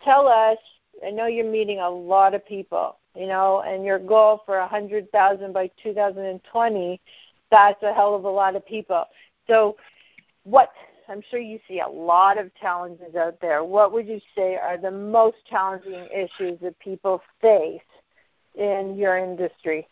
Tell 0.03 0.27
us. 0.27 0.57
I 1.05 1.11
know 1.11 1.25
you're 1.25 1.49
meeting 1.49 1.79
a 1.79 1.89
lot 1.89 2.33
of 2.33 2.45
people, 2.45 2.97
you 3.15 3.27
know, 3.27 3.63
and 3.65 3.83
your 3.83 3.99
goal 3.99 4.41
for 4.45 4.59
hundred 4.61 5.11
thousand 5.11 5.53
by 5.53 5.69
2020. 5.83 7.01
That's 7.51 7.83
a 7.83 7.93
hell 7.93 8.15
of 8.15 8.23
a 8.23 8.29
lot 8.29 8.55
of 8.55 8.65
people. 8.65 9.05
So, 9.47 9.75
what? 10.43 10.71
I'm 11.07 11.21
sure 11.29 11.39
you 11.39 11.59
see 11.67 11.81
a 11.81 11.87
lot 11.87 12.39
of 12.39 12.53
challenges 12.55 13.15
out 13.15 13.39
there. 13.39 13.63
What 13.63 13.91
would 13.93 14.07
you 14.07 14.19
say 14.35 14.55
are 14.55 14.77
the 14.77 14.89
most 14.89 15.37
challenging 15.47 16.07
issues 16.11 16.59
that 16.61 16.79
people 16.79 17.21
face 17.41 17.81
in 18.55 18.95
your 18.97 19.17
industry? 19.17 19.87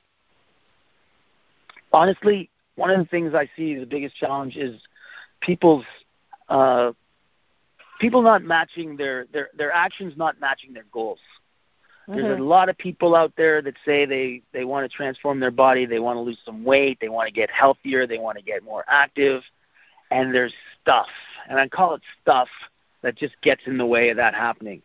Honestly, 1.91 2.49
one 2.75 2.89
of 2.89 2.97
the 2.97 3.06
things 3.06 3.34
I 3.36 3.47
see 3.56 3.75
the 3.75 3.86
biggest 3.86 4.15
challenge 4.15 4.56
is 4.56 4.82
people's 5.41 5.86
uh, 6.49 6.91
people 7.99 8.21
not 8.21 8.43
matching 8.43 8.97
their 8.97 9.25
their 9.32 9.49
their 9.58 9.71
actions 9.71 10.13
not 10.17 10.39
matching 10.39 10.73
their 10.73 10.86
goals. 10.91 11.19
Mm-hmm. 12.08 12.19
There's 12.19 12.34
a 12.34 12.36
mm-hmm. 12.36 12.43
lot 12.43 12.69
of 12.69 12.77
people 12.77 13.15
out 13.15 13.34
there 13.38 13.62
that 13.62 13.75
say 13.86 14.06
they 14.06 14.41
they 14.51 14.65
want 14.65 14.89
to 14.89 14.95
transform 14.95 15.39
their 15.39 15.51
body, 15.51 15.86
they 15.86 15.99
want 15.99 16.17
to 16.17 16.21
lose 16.21 16.39
some 16.45 16.63
weight, 16.63 16.97
they 16.99 17.10
want 17.10 17.27
to 17.27 17.34
get 17.34 17.49
healthier, 17.49 18.06
they 18.06 18.17
want 18.17 18.38
to 18.38 18.43
get 18.43 18.63
more 18.63 18.84
active, 18.88 19.41
and 20.12 20.34
there's 20.34 20.53
stuff, 20.82 21.08
and 21.49 21.60
I 21.60 21.67
call 21.67 21.95
it 21.95 22.01
stuff 22.21 22.49
that 23.01 23.15
just 23.15 23.36
gets 23.41 23.62
in 23.67 23.77
the 23.77 23.86
way 23.86 24.10
of 24.10 24.17
that 24.17 24.34
happening. 24.34 24.82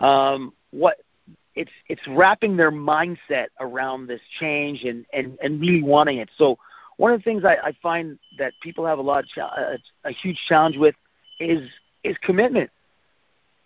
Um, 0.00 0.52
what 0.70 0.98
it's 1.54 1.72
it's 1.88 2.06
wrapping 2.06 2.56
their 2.56 2.70
mindset 2.70 3.46
around 3.60 4.06
this 4.06 4.20
change 4.38 4.84
and 4.84 5.04
and 5.12 5.38
and 5.42 5.60
really 5.60 5.82
wanting 5.82 6.18
it. 6.18 6.30
So 6.36 6.58
one 6.96 7.12
of 7.12 7.20
the 7.20 7.24
things 7.24 7.44
I, 7.44 7.56
I 7.56 7.72
find 7.82 8.18
that 8.38 8.52
people 8.62 8.86
have 8.86 8.98
a 8.98 9.02
lot 9.02 9.24
of 9.24 9.28
ch- 9.28 9.38
a, 9.38 9.78
a 10.04 10.12
huge 10.12 10.38
challenge 10.48 10.76
with 10.76 10.94
is 11.38 11.68
is 12.02 12.16
commitment. 12.22 12.70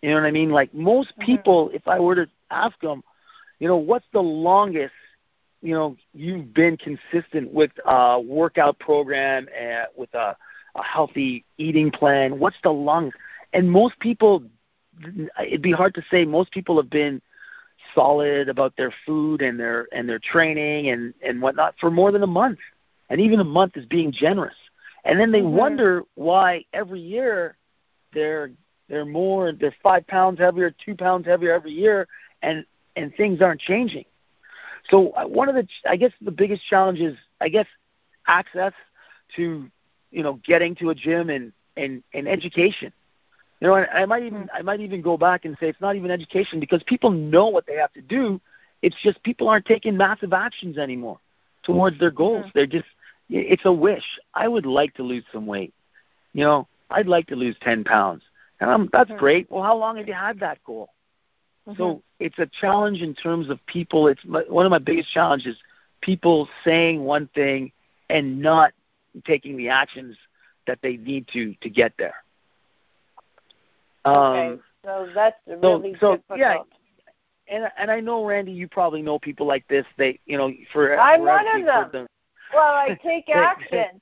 You 0.03 0.11
know 0.11 0.17
what 0.17 0.25
I 0.25 0.31
mean? 0.31 0.51
Like 0.51 0.73
most 0.75 1.11
mm-hmm. 1.11 1.25
people, 1.25 1.71
if 1.73 1.87
I 1.87 2.01
were 2.01 2.15
to 2.15 2.29
ask 2.51 2.79
them, 2.81 3.03
you 3.59 3.69
know, 3.69 3.77
what's 3.77 4.07
the 4.13 4.23
longest, 4.23 4.95
you 5.63 5.75
know, 5.75 5.97
you've 6.15 6.55
been 6.55 6.77
consistent 6.77 7.53
with 7.53 7.71
a 7.85 8.21
workout 8.21 8.79
program 8.79 9.47
and 9.59 9.87
with 9.97 10.13
a, 10.15 10.37
a 10.75 10.83
healthy 10.83 11.45
eating 11.59 11.91
plan? 11.91 12.39
What's 12.39 12.57
the 12.63 12.71
longest? 12.71 13.19
And 13.53 13.71
most 13.71 13.99
people, 14.01 14.43
it'd 15.45 15.63
be 15.63 15.73
hard 15.73 15.95
to 15.95 16.03
say. 16.11 16.25
Most 16.25 16.51
people 16.51 16.77
have 16.79 16.91
been 16.91 17.21
solid 17.95 18.49
about 18.49 18.77
their 18.77 18.93
food 19.07 19.43
and 19.43 19.59
their 19.59 19.89
and 19.93 20.09
their 20.09 20.19
training 20.19 20.89
and 20.89 21.15
and 21.23 21.43
whatnot 21.43 21.75
for 21.81 21.91
more 21.91 22.13
than 22.13 22.23
a 22.23 22.27
month 22.27 22.59
and 23.11 23.21
even 23.21 23.41
a 23.41 23.45
month 23.45 23.77
is 23.77 23.85
being 23.85 24.13
generous. 24.13 24.55
And 25.05 25.19
then 25.19 25.33
they 25.33 25.41
mm-hmm. 25.41 25.57
wonder 25.57 26.05
why 26.15 26.65
every 26.73 27.01
year 27.01 27.57
they're 28.15 28.53
they're 28.89 29.05
more 29.05 29.53
they're 29.53 29.75
five 29.83 30.07
pounds 30.07 30.39
heavier, 30.39 30.75
two 30.85 30.95
pounds 30.95 31.27
heavier 31.27 31.53
every 31.53 31.73
year, 31.73 32.07
and 32.43 32.65
and 32.97 33.15
things 33.15 33.43
aren't 33.43 33.61
changing. 33.61 34.05
So 34.89 35.11
uh, 35.11 35.25
one 35.27 35.49
of 35.49 35.55
the 35.55 35.67
I 35.89 35.97
guess 35.97 36.13
the 36.21 36.31
biggest 36.31 36.65
challenge 36.67 37.01
is 37.01 37.17
I 37.41 37.49
guess 37.49 37.67
access 38.27 38.73
to 39.37 39.69
you 40.11 40.23
know 40.23 40.41
getting 40.45 40.75
to 40.77 40.91
a 40.91 40.95
gym 40.95 41.31
and 41.31 41.53
and 41.77 42.03
and 42.15 42.29
education. 42.29 42.93
You 43.61 43.69
know, 43.69 43.75
I, 43.75 44.03
I 44.03 44.07
might 44.07 44.23
even 44.23 44.49
I 44.55 44.63
might 44.63 44.81
even 44.81 45.03
go 45.03 45.17
back 45.17 45.45
and 45.45 45.57
say 45.61 45.69
it's 45.69 45.81
not 45.81 45.97
even 45.97 46.11
education 46.11 46.61
because 46.61 46.83
people 46.85 47.11
know 47.11 47.49
what 47.49 47.67
they 47.67 47.77
have 47.77 47.93
to 47.95 48.03
do. 48.03 48.41
It's 48.83 48.97
just 49.03 49.23
people 49.23 49.49
aren't 49.49 49.67
taking 49.67 49.97
massive 49.97 50.33
actions 50.33 50.79
anymore 50.79 51.19
towards 51.63 51.99
their 51.99 52.11
goals. 52.11 52.47
Mm-hmm. 52.47 52.51
They're 52.55 52.67
just 52.67 52.87
it's 53.31 53.65
a 53.65 53.73
wish. 53.73 54.05
I 54.35 54.49
would 54.49 54.67
like 54.67 54.95
to 54.95 55.03
lose 55.03 55.25
some 55.33 55.47
weight. 55.47 55.73
You 56.33 56.45
know, 56.45 56.69
I'd 56.91 57.07
like 57.07 57.27
to 57.29 57.37
lose 57.37 57.57
10 57.63 57.85
pounds. 57.85 58.23
And 58.61 58.71
I'm, 58.71 58.89
that's 58.93 59.11
mm-hmm. 59.11 59.19
great. 59.19 59.51
Well, 59.51 59.63
how 59.63 59.77
long 59.77 59.97
have 59.97 60.09
you 60.09 60.15
had 60.15 60.41
that 60.41 60.63
goal? 60.65 60.91
Mm-hmm. 61.67 61.77
So 61.81 62.03
it's 62.19 62.39
a 62.39 62.47
challenge 62.61 63.01
in 63.01 63.15
terms 63.15 63.49
of 63.49 63.65
people. 63.67 64.09
It's 64.09 64.25
my, 64.25 64.43
one 64.49 64.67
of 64.67 64.71
my 64.71 64.79
biggest 64.79 65.11
challenges 65.13 65.57
people 66.01 66.49
saying 66.65 67.03
one 67.03 67.29
thing 67.35 67.73
and 68.09 68.41
not 68.41 68.73
taking 69.25 69.57
the 69.57 69.69
actions 69.69 70.17
that 70.67 70.79
they 70.83 70.97
need 70.97 71.29
to 71.29 71.55
to 71.61 71.71
get 71.71 71.93
there. 71.99 72.15
Okay, 74.07 74.49
um, 74.49 74.61
so 74.85 75.09
that's 75.15 75.37
really 75.47 75.95
so, 76.01 76.21
so. 76.29 76.37
Yeah, 76.37 76.59
and 77.49 77.71
and 77.79 77.91
I 77.91 78.01
know 78.01 78.25
Randy, 78.25 78.53
you 78.53 78.69
probably 78.69 79.03
know 79.03 79.19
people 79.19 79.47
like 79.47 79.67
this. 79.69 79.85
They, 79.97 80.21
you 80.27 80.39
know, 80.39 80.53
for 80.73 80.99
I'm 80.99 81.23
one 81.23 81.47
of 81.47 81.67
them. 81.67 81.89
them. 81.93 82.07
Well, 82.53 82.75
I 82.75 82.99
take 83.03 83.29
action. 83.29 84.01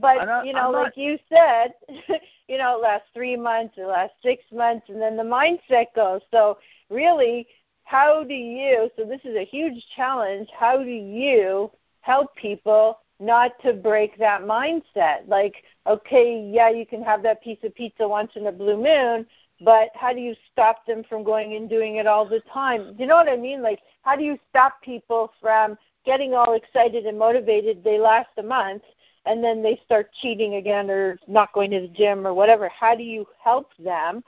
But 0.00 0.46
you 0.46 0.52
know, 0.52 0.70
like 0.70 0.96
you 0.96 1.18
said, 1.28 1.72
you 2.48 2.58
know, 2.58 2.76
it 2.76 2.82
lasts 2.82 3.08
three 3.14 3.36
months, 3.36 3.74
it 3.78 3.86
lasts 3.86 4.16
six 4.22 4.44
months, 4.52 4.86
and 4.88 5.00
then 5.00 5.16
the 5.16 5.22
mindset 5.22 5.86
goes. 5.94 6.20
So 6.30 6.58
really, 6.90 7.46
how 7.84 8.22
do 8.22 8.34
you? 8.34 8.90
So 8.96 9.04
this 9.04 9.20
is 9.24 9.36
a 9.36 9.44
huge 9.44 9.82
challenge. 9.96 10.48
How 10.58 10.78
do 10.78 10.90
you 10.90 11.70
help 12.02 12.34
people 12.36 12.98
not 13.18 13.52
to 13.62 13.72
break 13.72 14.18
that 14.18 14.42
mindset? 14.42 15.26
Like, 15.26 15.64
okay, 15.86 16.48
yeah, 16.52 16.70
you 16.70 16.86
can 16.86 17.02
have 17.02 17.22
that 17.22 17.42
piece 17.42 17.58
of 17.64 17.74
pizza 17.74 18.06
once 18.06 18.32
in 18.36 18.46
a 18.46 18.52
blue 18.52 18.76
moon, 18.76 19.26
but 19.60 19.90
how 19.94 20.12
do 20.12 20.20
you 20.20 20.34
stop 20.52 20.86
them 20.86 21.02
from 21.08 21.22
going 21.22 21.54
and 21.54 21.68
doing 21.68 21.96
it 21.96 22.06
all 22.06 22.26
the 22.26 22.40
time? 22.52 22.94
Do 22.94 23.02
you 23.02 23.06
know 23.06 23.16
what 23.16 23.28
I 23.28 23.36
mean? 23.36 23.62
Like, 23.62 23.80
how 24.02 24.16
do 24.16 24.24
you 24.24 24.38
stop 24.48 24.80
people 24.82 25.32
from 25.40 25.76
getting 26.04 26.34
all 26.34 26.54
excited 26.54 27.06
and 27.06 27.18
motivated? 27.18 27.82
They 27.84 27.98
last 27.98 28.30
a 28.38 28.42
month 28.42 28.82
and 29.26 29.42
then 29.44 29.62
they 29.62 29.80
start 29.84 30.10
cheating 30.20 30.54
again 30.54 30.90
or 30.90 31.18
not 31.28 31.52
going 31.52 31.70
to 31.72 31.80
the 31.80 31.88
gym 31.88 32.26
or 32.26 32.34
whatever. 32.34 32.68
How 32.68 32.94
do 32.94 33.02
you 33.02 33.26
help 33.42 33.70
them 33.78 34.22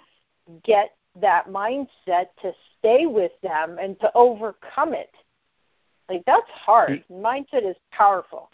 get 0.64 0.94
that 1.20 1.48
mindset 1.48 2.26
to 2.40 2.52
stay 2.78 3.06
with 3.06 3.32
them 3.42 3.78
and 3.80 3.98
to 4.00 4.10
overcome 4.14 4.94
it? 4.94 5.10
Like 6.08 6.22
that's 6.26 6.50
hard. 6.50 7.04
Mm. 7.10 7.22
Mindset 7.22 7.68
is 7.68 7.76
powerful. 7.90 8.50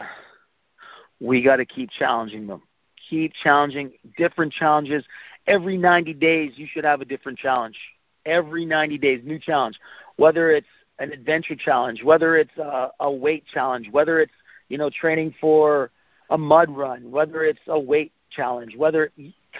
We 1.19 1.41
got 1.41 1.57
to 1.57 1.65
keep 1.65 1.89
challenging 1.89 2.47
them. 2.47 2.61
Keep 3.09 3.33
challenging 3.43 3.91
different 4.17 4.53
challenges. 4.53 5.03
Every 5.47 5.77
90 5.77 6.13
days, 6.13 6.53
you 6.55 6.67
should 6.71 6.85
have 6.85 7.01
a 7.01 7.05
different 7.05 7.37
challenge. 7.37 7.77
Every 8.25 8.65
90 8.65 8.97
days, 8.97 9.21
new 9.25 9.39
challenge. 9.39 9.77
Whether 10.17 10.51
it's 10.51 10.67
an 10.99 11.11
adventure 11.11 11.55
challenge, 11.55 12.03
whether 12.03 12.37
it's 12.37 12.57
a, 12.57 12.91
a 12.99 13.11
weight 13.11 13.45
challenge, 13.51 13.89
whether 13.89 14.19
it's 14.19 14.33
you 14.69 14.77
know 14.77 14.89
training 14.89 15.33
for 15.39 15.91
a 16.29 16.37
mud 16.37 16.69
run, 16.69 17.09
whether 17.09 17.43
it's 17.43 17.59
a 17.67 17.79
weight 17.79 18.11
challenge, 18.29 18.75
whether 18.75 19.11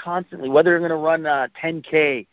constantly, 0.03 0.49
whether 0.49 0.71
you're 0.71 0.79
going 0.79 0.89
to 0.91 0.95
run 0.95 1.25
a 1.25 1.49
10K, 1.61 2.27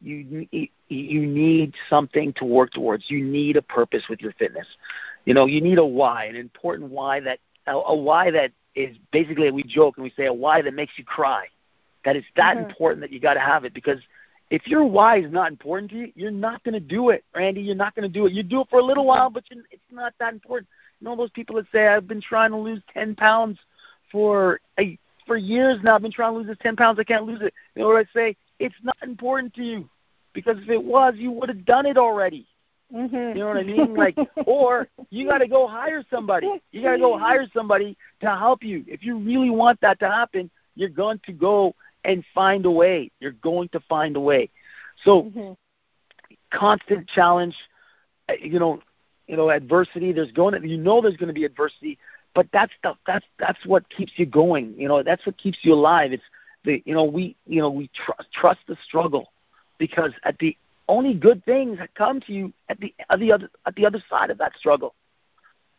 you 0.00 0.46
you 0.88 1.26
need 1.26 1.74
something 1.88 2.32
to 2.34 2.44
work 2.44 2.72
towards. 2.72 3.10
You 3.10 3.24
need 3.24 3.56
a 3.56 3.62
purpose 3.62 4.04
with 4.08 4.20
your 4.20 4.32
fitness. 4.32 4.66
You 5.24 5.34
know, 5.34 5.46
you 5.46 5.60
need 5.60 5.78
a 5.78 5.86
why, 5.86 6.26
an 6.26 6.36
important 6.36 6.90
why 6.90 7.20
that 7.20 7.40
a, 7.66 7.72
a 7.72 7.96
why 7.96 8.30
that 8.30 8.52
is 8.74 8.96
basically 9.12 9.50
we 9.50 9.62
joke 9.62 9.96
and 9.96 10.04
we 10.04 10.12
say 10.16 10.26
a 10.26 10.32
why 10.32 10.62
that 10.62 10.74
makes 10.74 10.92
you 10.96 11.04
cry. 11.04 11.46
That 12.04 12.16
is 12.16 12.24
that 12.36 12.56
mm-hmm. 12.56 12.68
important 12.68 13.00
that 13.00 13.12
you 13.12 13.20
got 13.20 13.34
to 13.34 13.40
have 13.40 13.64
it 13.64 13.72
because 13.72 14.00
if 14.54 14.68
your 14.68 14.84
why 14.84 15.18
is 15.18 15.32
not 15.32 15.50
important 15.50 15.90
to 15.90 15.96
you, 15.96 16.12
you're 16.14 16.30
not 16.30 16.62
going 16.62 16.74
to 16.74 16.80
do 16.80 17.10
it, 17.10 17.24
Randy. 17.34 17.60
You're 17.60 17.74
not 17.74 17.92
going 17.96 18.08
to 18.08 18.12
do 18.12 18.26
it. 18.26 18.32
You 18.32 18.44
do 18.44 18.60
it 18.60 18.68
for 18.70 18.78
a 18.78 18.84
little 18.84 19.04
while, 19.04 19.28
but 19.28 19.42
it's 19.50 19.82
not 19.90 20.14
that 20.20 20.32
important. 20.32 20.68
You 21.00 21.06
know 21.06 21.16
those 21.16 21.30
people 21.30 21.56
that 21.56 21.66
say 21.72 21.88
I've 21.88 22.06
been 22.06 22.20
trying 22.20 22.52
to 22.52 22.56
lose 22.56 22.80
10 22.92 23.16
pounds 23.16 23.58
for 24.12 24.60
a, 24.78 24.96
for 25.26 25.36
years 25.36 25.80
now. 25.82 25.96
I've 25.96 26.02
been 26.02 26.12
trying 26.12 26.34
to 26.34 26.38
lose 26.38 26.46
this 26.46 26.56
10 26.62 26.76
pounds. 26.76 27.00
I 27.00 27.04
can't 27.04 27.24
lose 27.24 27.40
it. 27.42 27.52
You 27.74 27.82
know 27.82 27.88
what 27.88 28.06
I 28.06 28.08
say? 28.14 28.36
It's 28.60 28.76
not 28.84 28.96
important 29.02 29.54
to 29.54 29.64
you 29.64 29.88
because 30.34 30.56
if 30.62 30.68
it 30.68 30.82
was, 30.82 31.14
you 31.16 31.32
would 31.32 31.48
have 31.48 31.64
done 31.64 31.84
it 31.84 31.98
already. 31.98 32.46
Mm-hmm. 32.94 33.16
You 33.16 33.34
know 33.34 33.48
what 33.48 33.56
I 33.56 33.64
mean? 33.64 33.94
Like, 33.96 34.16
or 34.46 34.86
you 35.10 35.26
got 35.26 35.38
to 35.38 35.48
go 35.48 35.66
hire 35.66 36.04
somebody. 36.08 36.48
You 36.70 36.82
got 36.82 36.92
to 36.92 36.98
go 36.98 37.18
hire 37.18 37.48
somebody 37.52 37.96
to 38.20 38.30
help 38.30 38.62
you. 38.62 38.84
If 38.86 39.02
you 39.02 39.18
really 39.18 39.50
want 39.50 39.80
that 39.80 39.98
to 39.98 40.08
happen, 40.08 40.48
you're 40.76 40.90
going 40.90 41.20
to 41.26 41.32
go 41.32 41.74
and 42.04 42.24
find 42.34 42.66
a 42.66 42.70
way. 42.70 43.10
You're 43.20 43.32
going 43.32 43.68
to 43.70 43.80
find 43.80 44.16
a 44.16 44.20
way. 44.20 44.50
So, 45.04 45.22
mm-hmm. 45.22 45.52
constant 46.52 47.08
challenge. 47.08 47.56
Uh, 48.28 48.34
you 48.40 48.58
know, 48.58 48.80
you 49.26 49.36
know, 49.36 49.50
adversity. 49.50 50.12
There's 50.12 50.32
going 50.32 50.60
to, 50.60 50.66
you 50.66 50.78
know, 50.78 51.00
there's 51.00 51.16
going 51.16 51.28
to 51.28 51.34
be 51.34 51.44
adversity, 51.44 51.98
but 52.34 52.46
that's 52.52 52.72
the 52.82 52.94
that's 53.06 53.26
that's 53.38 53.64
what 53.66 53.88
keeps 53.88 54.12
you 54.16 54.26
going. 54.26 54.74
You 54.76 54.88
know, 54.88 55.02
that's 55.02 55.24
what 55.26 55.36
keeps 55.38 55.58
you 55.62 55.72
alive. 55.72 56.12
It's 56.12 56.22
the 56.64 56.82
you 56.84 56.94
know 56.94 57.04
we 57.04 57.36
you 57.46 57.60
know 57.60 57.70
we 57.70 57.90
trust 57.94 58.30
trust 58.32 58.60
the 58.66 58.76
struggle 58.84 59.32
because 59.78 60.12
at 60.24 60.38
the 60.38 60.56
only 60.88 61.14
good 61.14 61.44
things 61.44 61.78
that 61.78 61.94
come 61.94 62.20
to 62.22 62.32
you 62.32 62.52
at 62.68 62.80
the 62.80 62.94
at 63.08 63.20
the 63.20 63.32
other 63.32 63.50
at 63.66 63.74
the 63.76 63.86
other 63.86 64.02
side 64.10 64.30
of 64.30 64.38
that 64.38 64.56
struggle. 64.56 64.94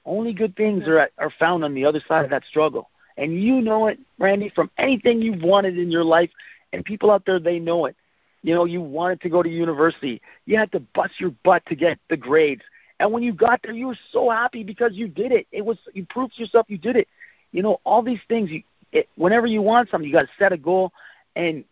Only 0.06 0.34
good 0.34 0.56
things 0.56 0.88
are 0.88 1.00
at, 1.00 1.12
are 1.18 1.32
found 1.40 1.64
on 1.64 1.74
the 1.74 1.86
other 1.86 2.02
side 2.08 2.26
of 2.26 2.32
that 2.32 2.44
struggle, 2.46 2.92
and 3.18 3.42
you 3.42 3.62
know 3.62 3.88
it, 3.88 4.00
Randy, 4.20 4.50
from 4.50 4.70
anything 4.78 5.22
you've 5.22 5.44
wanted 5.44 5.78
in 5.78 5.92
your 5.92 6.04
life, 6.04 6.30
and 6.74 6.84
people 6.84 7.12
out 7.12 7.26
there 7.26 7.40
they 7.40 7.60
know 7.60 7.86
it. 7.86 7.96
You 8.44 8.54
know, 8.54 8.66
you 8.66 8.82
wanted 8.82 9.22
to 9.22 9.30
go 9.30 9.42
to 9.42 9.50
university, 9.50 10.22
you 10.46 10.58
had 10.58 10.72
to 10.74 10.80
bust 10.80 11.14
your 11.20 11.32
butt 11.44 11.66
to 11.68 11.76
get 11.76 11.98
the 12.10 12.18
grades, 12.18 12.62
and 13.00 13.12
when 13.12 13.24
you 13.24 13.34
got 13.34 13.62
there, 13.64 13.74
you 13.74 13.88
were 13.88 13.98
so 14.12 14.30
happy 14.30 14.64
because 14.64 14.94
you 14.94 15.08
did 15.08 15.32
it. 15.32 15.48
It 15.52 15.66
was 15.66 15.78
you 15.94 16.06
proved 16.06 16.36
to 16.36 16.42
yourself 16.42 16.68
you 16.70 16.78
did 16.78 16.96
it. 16.96 17.08
You 17.52 17.62
know, 17.62 17.80
all 17.84 18.02
these 18.02 18.20
things. 18.28 18.50
You, 18.50 18.64
it, 18.92 19.10
whenever 19.16 19.48
you 19.48 19.62
want 19.62 19.90
something, 19.90 20.08
you 20.08 20.14
got 20.14 20.24
to 20.24 20.30
set 20.40 20.54
a 20.54 20.58
goal 20.58 20.94
and 21.36 21.66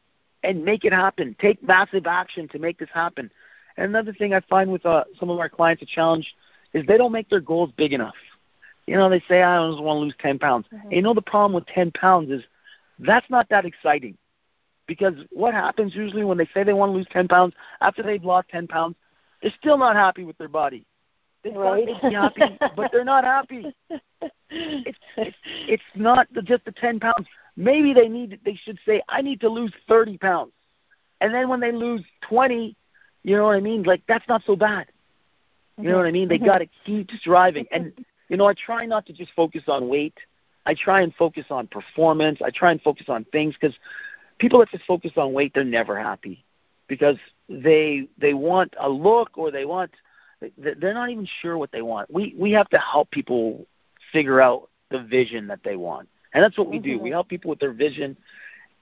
and 0.44 0.66
make 0.66 0.84
it 0.84 0.92
happen. 0.92 1.36
Take 1.40 1.64
massive 1.64 2.06
action 2.08 2.50
to 2.50 2.60
make 2.60 2.78
this 2.78 2.90
happen. 2.94 3.32
And 3.78 3.86
another 3.88 4.14
thing 4.14 4.34
I 4.34 4.42
find 4.42 4.72
with 4.72 4.86
uh, 4.86 5.06
some 5.20 5.30
of 5.30 5.40
our 5.40 5.50
clients 5.50 5.82
a 5.82 5.86
challenge 5.86 6.36
is 6.74 6.86
they 6.86 6.98
don't 6.98 7.12
make 7.12 7.30
their 7.30 7.40
goals 7.40 7.72
big 7.78 7.94
enough. 7.94 8.16
You 8.88 8.96
know, 8.96 9.10
they 9.10 9.24
say 9.28 9.42
I 9.42 9.70
just 9.70 9.82
want 9.82 9.98
to 9.98 10.02
lose 10.02 10.16
10 10.20 10.40
pounds. 10.40 10.66
Mm-hmm. 10.74 10.92
You 10.92 11.02
know 11.02 11.14
the 11.14 11.22
problem 11.22 11.54
with 11.54 11.66
10 11.68 11.92
pounds 11.92 12.32
is 12.32 12.44
that's 13.00 13.30
not 13.30 13.50
that 13.50 13.66
exciting. 13.66 14.18
Because 14.86 15.14
what 15.32 15.54
happens 15.54 15.96
usually 15.96 16.26
when 16.26 16.38
they 16.38 16.50
say 16.54 16.64
they 16.64 16.74
want 16.74 16.92
to 16.92 16.96
lose 16.96 17.08
10 17.12 17.28
pounds, 17.28 17.54
after 17.80 18.04
they've 18.04 18.24
lost 18.24 18.50
10 18.50 18.68
pounds, 18.68 18.96
they're 19.42 19.54
still 19.58 19.78
not 19.78 19.96
happy 19.96 20.26
with 20.26 20.38
their 20.38 20.50
body. 20.50 20.86
They 21.44 21.52
right. 21.52 21.88
thought 21.88 22.02
they'd 22.02 22.10
be 22.10 22.16
happy, 22.16 22.58
but 22.76 22.92
they're 22.92 23.04
not 23.04 23.24
happy. 23.24 23.74
It's, 24.50 25.00
it's 25.18 25.38
it's 25.68 25.84
not 25.96 26.28
the, 26.34 26.42
just 26.42 26.64
the 26.64 26.72
10 26.72 27.00
pounds. 27.00 27.28
Maybe 27.58 27.94
they 27.94 28.08
need 28.08 28.40
they 28.46 28.56
should 28.56 28.80
say 28.86 29.02
I 29.10 29.22
need 29.22 29.42
to 29.42 29.50
lose 29.50 29.74
30 29.90 30.18
pounds, 30.18 30.54
and 31.20 31.34
then 31.34 31.50
when 31.50 31.60
they 31.60 31.72
lose 31.72 32.04
20, 32.30 32.76
you 33.24 33.36
know 33.36 33.46
what 33.46 33.56
I 33.56 33.60
mean? 33.60 33.84
Like 33.84 34.04
that's 34.08 34.28
not 34.30 34.44
so 34.46 34.56
bad. 34.56 34.88
You 35.78 35.90
know 35.90 35.98
what 35.98 36.06
I 36.06 36.12
mean? 36.12 36.30
They 36.30 36.38
mm-hmm. 36.38 36.46
got 36.46 36.60
to 36.60 36.68
keep 36.86 37.10
striving, 37.20 37.66
and 37.72 37.94
you 38.30 38.38
know 38.38 38.46
I 38.46 38.54
try 38.54 38.86
not 38.86 39.06
to 39.08 39.14
just 39.14 39.32
focus 39.36 39.64
on 39.68 39.88
weight. 39.88 40.18
I 40.66 40.74
try 40.74 41.02
and 41.02 41.14
focus 41.16 41.46
on 41.50 41.68
performance. 41.68 42.40
I 42.42 42.50
try 42.50 42.72
and 42.72 42.82
focus 42.82 43.08
on 43.10 43.26
things 43.26 43.56
because 43.60 43.76
people 44.38 44.60
that 44.60 44.70
just 44.70 44.86
focus 44.86 45.12
on 45.18 45.34
weight, 45.34 45.54
they're 45.54 45.64
never 45.64 46.00
happy 46.00 46.44
because 46.88 47.18
they 47.50 48.08
they 48.18 48.34
want 48.34 48.74
a 48.80 48.90
look 48.90 49.38
or 49.38 49.52
they 49.52 49.66
want 49.66 49.92
they're 50.58 50.94
not 50.94 51.10
even 51.10 51.28
sure 51.42 51.58
what 51.58 51.72
they 51.72 51.82
want. 51.82 52.12
We 52.12 52.36
we 52.38 52.52
have 52.52 52.70
to 52.70 52.78
help 52.78 53.12
people 53.12 53.66
figure 54.12 54.42
out 54.42 54.70
the 54.90 55.02
vision 55.02 55.48
that 55.48 55.60
they 55.64 55.76
want. 55.76 56.10
And 56.34 56.44
that's 56.44 56.58
what 56.58 56.70
we 56.70 56.80
do. 56.80 56.98
We 56.98 57.10
mm-hmm. 57.10 57.14
help 57.14 57.30
people 57.30 57.50
with 57.50 57.60
their 57.60 57.74
vision 57.74 58.18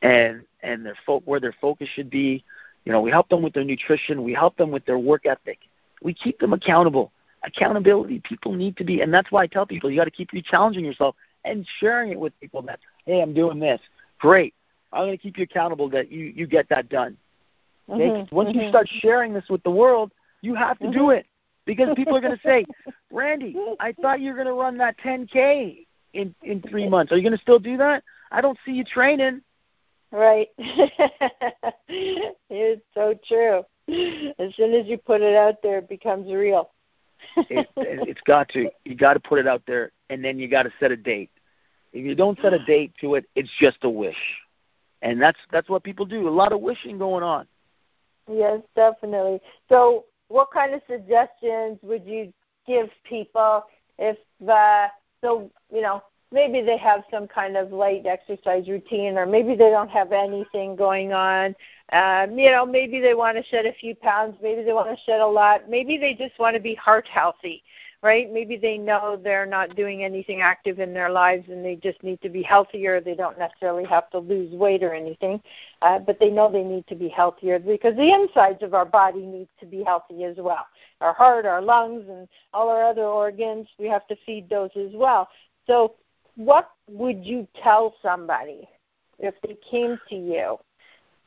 and 0.02 0.44
and 0.62 0.86
their 0.86 0.96
fo- 1.06 1.22
where 1.22 1.40
their 1.40 1.56
focus 1.60 1.90
should 1.94 2.10
be. 2.10 2.44
You 2.86 2.92
know, 2.92 3.02
we 3.02 3.12
help 3.12 3.30
them 3.30 3.44
with 3.44 3.54
their 3.54 3.64
nutrition. 3.64 4.24
We 4.24 4.34
help 4.34 4.58
them 4.58 4.72
with 4.72 4.86
their 4.86 4.98
work 4.98 5.26
ethic. 5.26 5.60
We 6.02 6.14
keep 6.14 6.40
them 6.40 6.54
accountable. 6.54 7.12
Accountability, 7.44 8.22
people 8.24 8.54
need 8.54 8.78
to 8.78 8.84
be, 8.84 9.02
and 9.02 9.14
that's 9.14 9.32
why 9.32 9.44
I 9.44 9.48
tell 9.48 9.66
people 9.66 9.90
you 9.90 9.98
got 9.98 10.06
to 10.06 10.12
keep 10.12 10.32
you 10.32 10.42
challenging 10.44 10.86
yourself 10.86 11.16
and 11.44 11.66
sharing 11.80 12.12
it 12.12 12.20
with 12.20 12.40
people. 12.40 12.62
That 12.62 12.80
hey, 13.06 13.22
I'm 13.22 13.34
doing 13.34 13.60
this. 13.60 13.82
Great. 14.20 14.54
I'm 14.94 15.06
going 15.06 15.18
to 15.18 15.22
keep 15.22 15.38
you 15.38 15.44
accountable 15.44 15.90
that 15.90 16.12
you 16.12 16.26
you 16.26 16.46
get 16.46 16.70
that 16.70 16.90
done. 16.90 17.18
Okay? 17.90 18.10
Mm-hmm. 18.10 18.36
Once 18.36 18.50
mm-hmm. 18.50 18.60
you 18.60 18.70
start 18.70 18.88
sharing 18.88 19.34
this 19.34 19.46
with 19.50 19.64
the 19.64 19.72
world, 19.72 20.12
you 20.42 20.56
have 20.56 20.78
to 20.80 20.92
do 20.92 21.00
mm-hmm. 21.00 21.20
it 21.20 21.26
because 21.66 21.90
people 21.96 22.16
are 22.16 22.22
going 22.22 22.36
to 22.36 22.42
say, 22.44 22.66
Randy, 23.12 23.56
I 23.80 23.94
thought 23.94 24.22
you 24.22 24.30
were 24.30 24.36
going 24.36 24.48
to 24.48 24.54
run 24.54 24.78
that 24.78 24.98
10K 25.00 25.86
in 26.14 26.36
in 26.44 26.62
three 26.62 26.88
months. 26.88 27.12
Are 27.12 27.18
you 27.18 27.24
going 27.24 27.36
to 27.36 27.42
still 27.42 27.60
do 27.60 27.78
that? 27.78 28.04
I 28.32 28.42
don't 28.42 28.58
see 28.66 28.72
you 28.72 28.84
training. 28.84 29.42
Right. 30.12 30.50
it's 31.88 32.84
so 32.94 33.16
true. 33.28 33.64
As 34.40 34.56
soon 34.56 34.74
as 34.74 34.88
you 34.88 34.98
put 34.98 35.22
it 35.22 35.36
out 35.36 35.62
there, 35.64 35.80
it 35.80 35.90
becomes 35.90 36.32
real. 36.32 36.70
It, 37.38 37.70
it's 37.78 38.22
got 38.22 38.50
to. 38.50 38.70
You 38.86 38.96
got 38.96 39.14
to 39.14 39.20
put 39.20 39.40
it 39.40 39.48
out 39.48 39.64
there, 39.66 39.92
and 40.10 40.24
then 40.24 40.40
you 40.40 40.48
got 40.48 40.64
to 40.64 40.72
set 40.80 40.92
a 40.92 40.98
date. 40.98 41.30
If 41.94 42.06
you 42.06 42.16
don't 42.16 42.40
set 42.42 42.54
a 42.54 42.64
date 42.66 42.94
to 43.02 43.16
it, 43.16 43.26
it's 43.36 43.50
just 43.60 43.78
a 43.84 43.90
wish, 43.90 44.40
and 45.02 45.22
that's 45.22 45.40
that's 45.52 45.70
what 45.70 45.84
people 45.84 46.06
do. 46.06 46.28
A 46.28 46.30
lot 46.30 46.54
of 46.54 46.62
wishing 46.62 46.98
going 46.98 47.24
on. 47.24 47.48
Yes, 48.32 48.62
definitely. 48.76 49.42
So, 49.70 50.06
what 50.28 50.52
kind 50.52 50.74
of 50.74 50.82
suggestions 50.88 51.80
would 51.82 52.06
you 52.06 52.32
give 52.68 52.90
people 53.04 53.66
if 53.98 54.18
uh, 54.48 54.88
so 55.22 55.50
you 55.74 55.82
know 55.82 56.04
maybe 56.32 56.62
they 56.62 56.78
have 56.78 57.04
some 57.12 57.28
kind 57.28 57.58
of 57.58 57.72
light 57.72 58.06
exercise 58.06 58.68
routine 58.68 59.18
or 59.18 59.26
maybe 59.26 59.50
they 59.50 59.70
don't 59.70 59.90
have 59.90 60.12
anything 60.12 60.76
going 60.76 61.14
on 61.14 61.56
um, 61.92 62.38
you 62.38 62.52
know 62.52 62.66
maybe 62.66 63.00
they 63.00 63.14
want 63.14 63.38
to 63.38 63.44
shed 63.44 63.66
a 63.66 63.74
few 63.74 63.96
pounds 63.96 64.36
maybe 64.42 64.64
they 64.64 64.74
want 64.74 64.90
to 64.90 65.04
shed 65.06 65.22
a 65.22 65.28
lot 65.28 65.70
maybe 65.70 65.98
they 65.98 66.14
just 66.14 66.38
want 66.40 66.56
to 66.56 66.62
be 66.62 66.76
heart 66.76 67.08
healthy 67.08 67.64
right 68.04 68.32
maybe 68.32 68.58
they 68.58 68.78
know 68.78 69.20
they're 69.22 69.46
not 69.46 69.76
doing 69.76 70.04
anything 70.04 70.42
active 70.42 70.80
in 70.80 70.94
their 70.94 71.10
lives 71.10 71.48
and 71.50 71.64
they 71.64 71.76
just 71.76 72.02
need 72.04 72.22
to 72.22 72.30
be 72.30 72.42
healthier 72.42 73.00
they 73.00 73.16
don't 73.16 73.38
necessarily 73.38 73.86
have 73.86 74.10
to 74.10 74.20
lose 74.20 74.54
weight 74.54 74.84
or 74.84 74.94
anything 74.94 75.42
uh, 75.82 76.00
but 76.00 76.20
they 76.20 76.30
know 76.30 76.52
they 76.52 76.64
need 76.64 76.86
to 76.88 76.96
be 76.96 77.10
healthier 77.10 77.60
because 77.60 77.96
the 77.96 78.12
insides 78.14 78.64
of 78.64 78.74
our 78.74 78.86
body 78.86 79.26
needs 79.26 79.50
to 79.60 79.66
be 79.66 79.84
healthy 79.84 80.24
as 80.24 80.38
well 80.38 80.66
our 81.02 81.14
heart, 81.14 81.46
our 81.46 81.62
lungs, 81.62 82.06
and 82.08 82.28
all 82.54 82.70
our 82.70 82.84
other 82.84 83.04
organs. 83.04 83.68
We 83.78 83.88
have 83.88 84.08
to 84.08 84.16
feed 84.26 84.50
those 84.50 84.70
as 84.76 84.92
well. 84.94 85.28
So, 85.68 85.96
what 86.36 86.72
would 86.88 87.26
you 87.26 87.48
tell 87.62 87.96
somebody 88.02 88.70
if 89.20 89.36
they 89.42 89.58
came 89.70 90.00
to 90.10 90.16
you 90.16 90.58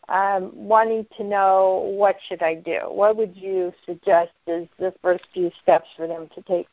um, 0.08 0.50
wanting 0.54 1.06
to 1.16 1.24
know 1.24 1.94
what 1.96 2.16
should 2.28 2.42
I 2.42 2.54
do? 2.54 2.80
What 2.88 3.16
would 3.16 3.36
you 3.36 3.72
suggest 3.86 4.32
is 4.46 4.68
the 4.78 4.92
first 5.02 5.24
few 5.32 5.50
steps 5.62 5.88
for 5.96 6.06
them 6.06 6.28
to 6.34 6.42
take? 6.42 6.66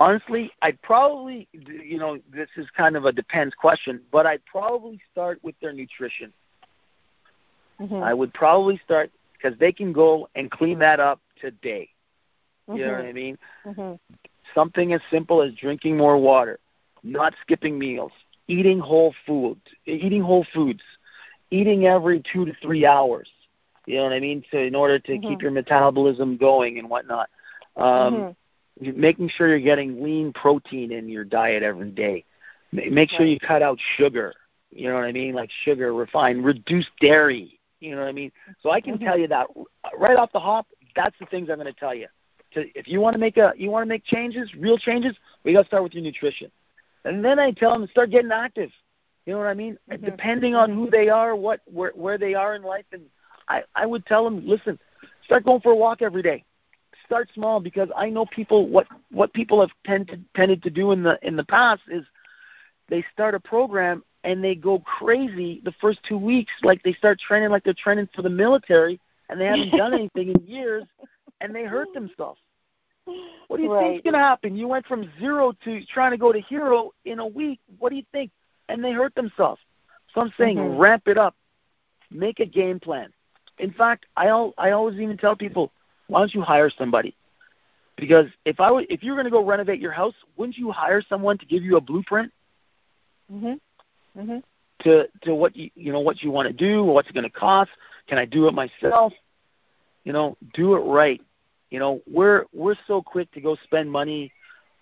Honestly, 0.00 0.50
I'd 0.62 0.80
probably, 0.82 1.46
you 1.52 1.98
know, 1.98 2.18
this 2.32 2.48
is 2.56 2.66
kind 2.76 2.96
of 2.96 3.04
a 3.04 3.12
depends 3.12 3.54
question, 3.54 4.00
but 4.10 4.26
I'd 4.26 4.44
probably 4.46 5.00
start 5.12 5.38
with 5.42 5.54
their 5.60 5.72
nutrition. 5.72 6.32
mm-hmm. 7.80 8.02
I 8.02 8.12
would 8.12 8.34
probably 8.34 8.80
start 8.84 9.10
because 9.32 9.56
they 9.58 9.72
can 9.72 9.92
go 9.92 10.28
and 10.34 10.50
clean 10.50 10.78
that 10.80 10.98
up 10.98 11.20
today. 11.40 11.88
You 12.66 12.74
mm-hmm. 12.74 12.82
know 12.82 12.92
what 12.92 12.98
mm-hmm. 13.00 13.08
I 13.08 13.12
mean? 13.12 13.38
Mm-hmm. 13.66 13.92
Something 14.54 14.92
as 14.92 15.00
simple 15.10 15.40
as 15.42 15.54
drinking 15.54 15.96
more 15.96 16.16
water, 16.16 16.58
not 17.02 17.34
skipping 17.40 17.78
meals, 17.78 18.12
eating 18.48 18.80
whole 18.80 19.14
food, 19.26 19.60
eating 19.86 20.22
whole 20.22 20.46
foods, 20.52 20.82
eating 21.52 21.86
every 21.86 22.22
two 22.32 22.44
to 22.46 22.52
three 22.62 22.86
hours. 22.86 23.28
You 23.86 23.96
know 23.96 24.04
what 24.04 24.12
I 24.12 24.20
mean? 24.20 24.44
So 24.50 24.58
in 24.58 24.74
order 24.74 24.98
to 24.98 25.12
mm-hmm. 25.12 25.28
keep 25.28 25.42
your 25.42 25.50
metabolism 25.50 26.36
going 26.36 26.78
and 26.78 26.88
whatnot, 26.88 27.28
um, 27.76 28.34
mm-hmm. 28.82 29.00
making 29.00 29.28
sure 29.28 29.48
you're 29.48 29.60
getting 29.60 30.02
lean 30.02 30.32
protein 30.32 30.92
in 30.92 31.08
your 31.08 31.24
diet 31.24 31.62
every 31.62 31.90
day. 31.90 32.24
Make 32.72 33.10
sure 33.10 33.20
right. 33.20 33.28
you 33.28 33.38
cut 33.38 33.60
out 33.60 33.78
sugar. 33.96 34.32
You 34.70 34.88
know 34.88 34.94
what 34.94 35.04
I 35.04 35.12
mean? 35.12 35.34
Like 35.34 35.50
sugar, 35.64 35.92
refined, 35.92 36.44
reduce 36.44 36.86
dairy. 37.00 37.60
You 37.80 37.90
know 37.90 37.98
what 38.00 38.08
I 38.08 38.12
mean? 38.12 38.32
So 38.62 38.70
I 38.70 38.80
can 38.80 38.94
mm-hmm. 38.94 39.04
tell 39.04 39.18
you 39.18 39.28
that 39.28 39.48
right 39.98 40.16
off 40.16 40.32
the 40.32 40.40
hop. 40.40 40.66
That's 40.96 41.16
the 41.20 41.26
things 41.26 41.50
I'm 41.50 41.56
going 41.56 41.72
to 41.72 41.78
tell 41.78 41.94
you. 41.94 42.06
To, 42.54 42.64
if 42.78 42.86
you 42.86 43.00
want 43.00 43.14
to 43.14 43.18
make 43.18 43.36
a, 43.36 43.52
you 43.56 43.70
want 43.70 43.84
to 43.84 43.88
make 43.88 44.04
changes, 44.04 44.50
real 44.54 44.78
changes, 44.78 45.16
we 45.42 45.52
got 45.52 45.62
to 45.62 45.66
start 45.66 45.82
with 45.82 45.94
your 45.94 46.02
nutrition. 46.02 46.50
And 47.04 47.24
then 47.24 47.38
I 47.38 47.50
tell 47.50 47.72
them 47.72 47.84
to 47.86 47.90
start 47.90 48.10
getting 48.10 48.30
active. 48.30 48.70
You 49.26 49.34
know 49.34 49.38
what 49.38 49.48
I 49.48 49.54
mean? 49.54 49.78
Mm-hmm. 49.90 50.04
Depending 50.04 50.54
on 50.54 50.72
who 50.72 50.90
they 50.90 51.08
are, 51.08 51.36
what 51.36 51.60
where 51.66 51.92
where 51.94 52.18
they 52.18 52.34
are 52.34 52.54
in 52.54 52.62
life, 52.62 52.86
and 52.92 53.02
I 53.48 53.62
I 53.74 53.86
would 53.86 54.04
tell 54.06 54.24
them, 54.24 54.46
listen, 54.46 54.78
start 55.24 55.44
going 55.44 55.60
for 55.60 55.72
a 55.72 55.76
walk 55.76 56.02
every 56.02 56.22
day. 56.22 56.44
Start 57.06 57.28
small 57.34 57.60
because 57.60 57.88
I 57.96 58.10
know 58.10 58.26
people 58.26 58.68
what 58.68 58.86
what 59.10 59.32
people 59.32 59.60
have 59.60 59.70
tended 59.84 60.24
tended 60.34 60.62
to 60.64 60.70
do 60.70 60.92
in 60.92 61.02
the 61.02 61.18
in 61.22 61.36
the 61.36 61.44
past 61.44 61.82
is 61.88 62.04
they 62.88 63.04
start 63.12 63.34
a 63.34 63.40
program 63.40 64.02
and 64.24 64.42
they 64.42 64.54
go 64.54 64.78
crazy 64.80 65.60
the 65.64 65.74
first 65.80 66.00
two 66.08 66.18
weeks, 66.18 66.52
like 66.62 66.82
they 66.82 66.92
start 66.92 67.18
training 67.18 67.50
like 67.50 67.64
they're 67.64 67.74
training 67.74 68.08
for 68.14 68.22
the 68.22 68.30
military, 68.30 69.00
and 69.28 69.40
they 69.40 69.46
haven't 69.46 69.70
done 69.70 69.94
anything 69.94 70.28
in 70.28 70.46
years, 70.46 70.84
and 71.40 71.54
they 71.54 71.64
hurt 71.64 71.92
themselves. 71.94 72.40
What 73.48 73.56
do 73.56 73.64
you 73.64 73.72
right. 73.72 73.92
think's 73.92 74.04
going 74.04 74.14
to 74.14 74.20
happen? 74.20 74.54
You 74.54 74.68
went 74.68 74.86
from 74.86 75.10
zero 75.18 75.52
to 75.64 75.84
trying 75.86 76.12
to 76.12 76.16
go 76.16 76.32
to 76.32 76.40
hero 76.40 76.92
in 77.04 77.18
a 77.18 77.26
week. 77.26 77.58
What 77.78 77.90
do 77.90 77.96
you 77.96 78.04
think? 78.12 78.30
And 78.68 78.82
they 78.82 78.92
hurt 78.92 79.14
themselves. 79.14 79.60
So 80.14 80.20
I'm 80.20 80.32
saying 80.38 80.58
mm-hmm. 80.58 80.78
ramp 80.78 81.04
it 81.06 81.18
up. 81.18 81.34
Make 82.10 82.40
a 82.40 82.46
game 82.46 82.78
plan. 82.78 83.12
In 83.58 83.72
fact, 83.72 84.06
I 84.16 84.28
al- 84.28 84.54
I 84.58 84.70
always 84.70 84.98
even 84.98 85.16
tell 85.16 85.36
people, 85.36 85.72
why 86.08 86.20
don't 86.20 86.34
you 86.34 86.42
hire 86.42 86.70
somebody? 86.70 87.14
Because 87.96 88.26
if 88.44 88.60
I 88.60 88.66
w- 88.68 88.86
if 88.90 89.02
you're 89.02 89.14
going 89.14 89.24
to 89.24 89.30
go 89.30 89.44
renovate 89.44 89.80
your 89.80 89.92
house, 89.92 90.14
wouldn't 90.36 90.56
you 90.58 90.70
hire 90.70 91.02
someone 91.08 91.38
to 91.38 91.46
give 91.46 91.62
you 91.62 91.76
a 91.76 91.80
blueprint? 91.80 92.32
Mhm. 93.32 93.60
Mhm. 94.16 94.42
To 94.80 95.08
to 95.22 95.34
what 95.34 95.56
you 95.56 95.70
you 95.74 95.92
know 95.92 96.00
what 96.00 96.22
you 96.22 96.30
want 96.30 96.48
to 96.48 96.52
do, 96.52 96.82
what's 96.84 97.08
it 97.08 97.14
going 97.14 97.24
to 97.24 97.30
cost? 97.30 97.70
Can 98.06 98.18
I 98.18 98.24
do 98.24 98.48
it 98.48 98.54
myself? 98.54 99.12
You 100.04 100.12
know, 100.12 100.36
do 100.52 100.74
it 100.74 100.80
right. 100.80 101.20
You 101.70 101.78
know, 101.78 102.02
we're 102.06 102.44
we're 102.52 102.76
so 102.86 103.00
quick 103.00 103.30
to 103.32 103.40
go 103.40 103.56
spend 103.64 103.90
money 103.90 104.32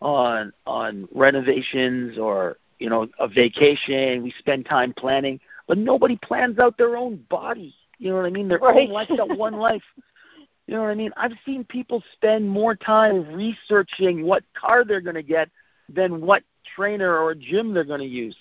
on 0.00 0.52
on 0.66 1.06
renovations 1.12 2.18
or 2.18 2.56
you 2.80 2.90
know 2.90 3.06
a 3.20 3.28
vacation. 3.28 4.22
We 4.24 4.34
spend 4.38 4.66
time 4.66 4.92
planning, 4.92 5.38
but 5.68 5.78
nobody 5.78 6.16
plans 6.16 6.58
out 6.58 6.76
their 6.76 6.96
own 6.96 7.24
body. 7.28 7.74
You 7.98 8.10
know 8.10 8.16
what 8.16 8.26
I 8.26 8.30
mean? 8.30 8.48
Their 8.48 8.58
right. 8.58 8.88
own 8.88 8.92
life, 8.92 9.10
that 9.16 9.38
one 9.38 9.54
life. 9.58 9.82
You 10.66 10.74
know 10.74 10.82
what 10.82 10.90
I 10.90 10.94
mean? 10.94 11.12
I've 11.16 11.32
seen 11.44 11.64
people 11.64 12.02
spend 12.12 12.48
more 12.48 12.74
time 12.74 13.32
researching 13.32 14.24
what 14.24 14.42
car 14.54 14.84
they're 14.84 15.00
going 15.00 15.16
to 15.16 15.22
get 15.22 15.50
than 15.88 16.20
what 16.20 16.42
trainer 16.76 17.18
or 17.18 17.34
gym 17.34 17.74
they're 17.74 17.84
going 17.84 18.00
to 18.00 18.06
use. 18.06 18.36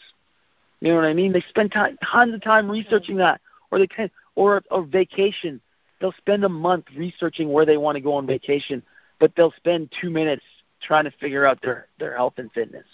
You 0.81 0.89
know 0.89 0.95
what 0.95 1.05
I 1.05 1.13
mean? 1.13 1.33
They 1.33 1.43
spend 1.49 1.71
time, 1.71 1.97
tons 2.03 2.33
of 2.33 2.41
time 2.41 2.69
researching 2.69 3.17
that, 3.17 3.41
or 3.71 3.79
they 3.79 3.87
can, 3.87 4.09
or 4.35 4.61
a 4.71 4.81
vacation. 4.81 5.59
They'll 5.99 6.13
spend 6.13 6.45
a 6.45 6.49
month 6.49 6.85
researching 6.95 7.51
where 7.51 7.65
they 7.65 7.77
want 7.77 7.95
to 7.95 8.01
go 8.01 8.13
on 8.13 8.25
vacation, 8.25 8.81
but 9.19 9.33
they'll 9.35 9.53
spend 9.57 9.93
two 9.99 10.09
minutes 10.09 10.45
trying 10.81 11.03
to 11.03 11.11
figure 11.19 11.45
out 11.45 11.61
their 11.61 11.87
their 11.99 12.15
health 12.15 12.35
and 12.37 12.51
fitness. 12.53 12.85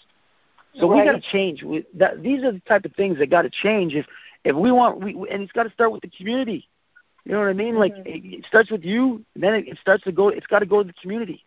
So 0.79 0.89
right. 0.89 1.05
we 1.05 1.11
got 1.11 1.21
to 1.21 1.31
change. 1.31 1.63
We, 1.63 1.85
that, 1.95 2.21
these 2.21 2.43
are 2.43 2.51
the 2.51 2.61
type 2.61 2.85
of 2.85 2.93
things 2.95 3.17
that 3.19 3.29
got 3.29 3.43
to 3.43 3.49
change 3.49 3.93
if 3.93 4.05
if 4.43 4.55
we 4.55 4.71
want. 4.71 5.01
We, 5.01 5.13
and 5.29 5.43
it's 5.43 5.51
got 5.51 5.63
to 5.63 5.71
start 5.71 5.91
with 5.91 6.01
the 6.01 6.09
community. 6.09 6.67
You 7.23 7.31
know 7.31 7.39
what 7.39 7.47
I 7.47 7.53
mean? 7.53 7.75
Mm-hmm. 7.75 7.79
Like 7.79 7.93
it, 8.05 8.25
it 8.25 8.45
starts 8.45 8.69
with 8.69 8.83
you, 8.83 9.23
and 9.33 9.43
then 9.43 9.53
it, 9.55 9.67
it 9.67 9.77
starts 9.81 10.03
to 10.03 10.11
go. 10.11 10.29
It's 10.29 10.47
got 10.47 10.59
to 10.59 10.65
go 10.65 10.83
to 10.83 10.87
the 10.87 10.93
community 11.01 11.43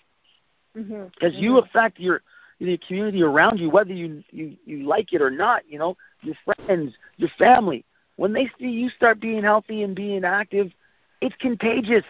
because 0.75 0.89
mm-hmm. 0.89 1.25
mm-hmm. 1.25 1.43
you 1.43 1.59
affect 1.59 2.01
your 2.01 2.23
the 2.61 2.79
community 2.79 3.23
around 3.23 3.59
you, 3.59 3.71
whether 3.71 3.93
you 3.93 4.23
you 4.31 4.57
you 4.65 4.87
like 4.87 5.13
it 5.13 5.23
or 5.23 5.31
not. 5.31 5.63
You 5.69 5.79
know, 5.79 5.97
your 6.23 6.35
friends, 6.45 6.95
your 7.17 7.31
family. 7.39 7.85
When 8.17 8.33
they 8.33 8.51
see 8.59 8.67
you 8.67 8.89
start 8.89 9.21
being 9.21 9.45
healthy 9.45 9.85
and 9.85 9.95
being 9.95 10.25
active, 10.25 10.73
it's 11.21 11.37
contagious. 11.37 12.05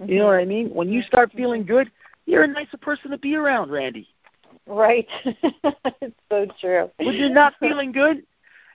Mm-hmm. 0.00 0.10
You 0.10 0.18
know 0.18 0.26
what 0.26 0.36
I 0.36 0.44
mean? 0.44 0.70
When 0.70 0.88
you 0.88 1.02
start 1.02 1.32
feeling 1.32 1.64
good, 1.64 1.90
you're 2.26 2.42
a 2.42 2.48
nicer 2.48 2.78
person 2.78 3.12
to 3.12 3.18
be 3.18 3.36
around, 3.36 3.70
Randi. 3.70 4.08
Right. 4.66 5.06
it's 5.24 6.16
so 6.30 6.46
true. 6.60 6.90
When 6.96 7.14
you're 7.14 7.28
not 7.28 7.54
feeling 7.60 7.92
good, 7.92 8.24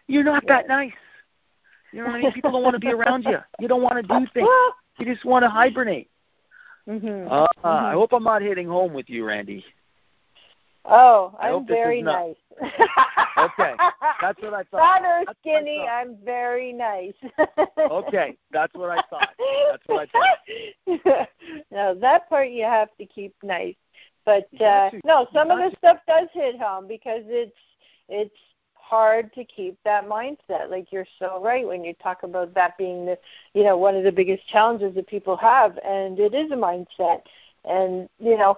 you're 0.08 0.23
not 0.23 0.43
that 0.47 0.67
nice. 0.67 0.91
You 1.91 1.99
know 1.99 2.08
what 2.08 2.15
I 2.15 2.21
mean? 2.21 2.32
People 2.34 2.52
don't 2.52 2.63
want 2.63 2.75
to 2.75 2.80
be 2.80 2.91
around 2.91 3.25
you. 3.25 3.38
You 3.60 3.67
don't 3.67 3.82
want 3.82 3.95
to 3.95 4.04
do 4.04 4.28
things. 4.34 4.47
You 4.99 5.06
just 5.06 5.23
want 5.23 5.43
to 5.43 5.49
hibernate. 5.49 6.10
Mm-hmm. 6.86 7.32
Uh, 7.32 7.43
mm-hmm. 7.43 7.65
I 7.65 7.93
hope 7.93 8.12
I'm 8.12 8.25
not 8.25 8.41
hitting 8.41 8.67
home 8.67 8.91
with 8.91 9.10
you, 9.10 9.25
Randi. 9.25 9.63
Oh, 10.84 11.38
I'm 11.39 11.65
very 11.65 12.02
nice. 12.02 12.36
okay, 12.62 13.75
that's 14.19 14.41
what 14.41 14.54
I 14.54 14.63
thought. 14.63 15.02
Fat 15.02 15.04
or 15.06 15.34
skinny, 15.39 15.88
I'm 15.89 16.17
very 16.25 16.73
nice. 16.73 17.13
okay, 17.80 18.38
that's 18.52 18.73
what 18.73 18.89
I 18.89 19.02
thought. 19.10 19.30
That's 19.71 19.84
what 19.86 20.10
I 20.13 21.06
thought. 21.08 21.30
no, 21.71 21.95
that 21.95 22.28
part 22.28 22.49
you 22.49 22.65
have 22.65 22.89
to 22.97 23.06
keep 23.06 23.34
nice. 23.41 23.75
But 24.25 24.49
uh 24.62 24.91
no, 25.03 25.27
some 25.34 25.51
of 25.51 25.60
the 25.60 25.75
stuff 25.77 25.97
does 26.08 26.27
hit 26.34 26.60
home 26.60 26.88
because 26.88 27.23
it's 27.27 27.55
it's 28.08 28.36
hard 28.73 29.32
to 29.34 29.43
keep 29.45 29.77
that 29.86 30.08
mindset. 30.08 30.69
Like 30.69 30.91
you're 30.91 31.08
so 31.19 31.41
right 31.43 31.65
when 31.65 31.84
you 31.84 31.93
talk 31.95 32.23
about 32.23 32.53
that 32.55 32.77
being 32.77 33.05
the 33.05 33.17
you 33.53 33.63
know, 33.63 33.77
one 33.77 33.95
of 33.95 34.03
the 34.03 34.12
biggest 34.12 34.47
challenges 34.47 34.95
that 34.95 35.08
people 35.08 35.38
have 35.38 35.77
and 35.84 36.19
it 36.19 36.34
is 36.34 36.51
a 36.51 36.55
mindset. 36.55 37.21
And, 37.65 38.10
you 38.19 38.38
know, 38.38 38.58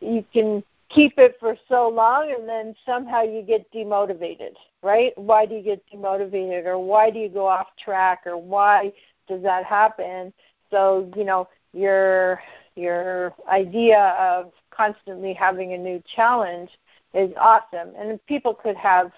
you 0.00 0.24
can 0.32 0.62
keep 0.88 1.18
it 1.18 1.36
for 1.38 1.56
so 1.68 1.88
long 1.88 2.34
and 2.36 2.48
then 2.48 2.74
somehow 2.84 3.22
you 3.22 3.42
get 3.42 3.70
demotivated, 3.72 4.54
right? 4.82 5.16
Why 5.16 5.46
do 5.46 5.54
you 5.54 5.62
get 5.62 5.82
demotivated 5.92 6.66
or 6.66 6.78
why 6.78 7.10
do 7.10 7.18
you 7.18 7.28
go 7.28 7.46
off 7.46 7.68
track 7.82 8.22
or 8.26 8.36
why 8.36 8.92
does 9.28 9.42
that 9.42 9.64
happen? 9.64 10.32
So, 10.70 11.10
you 11.16 11.24
know, 11.24 11.48
your 11.72 12.42
your 12.76 13.34
idea 13.48 14.16
of 14.18 14.52
constantly 14.70 15.32
having 15.32 15.72
a 15.72 15.78
new 15.78 16.02
challenge 16.14 16.70
is 17.14 17.32
awesome. 17.38 17.92
And 17.96 18.24
people 18.26 18.54
could 18.54 18.76
have 18.76 19.12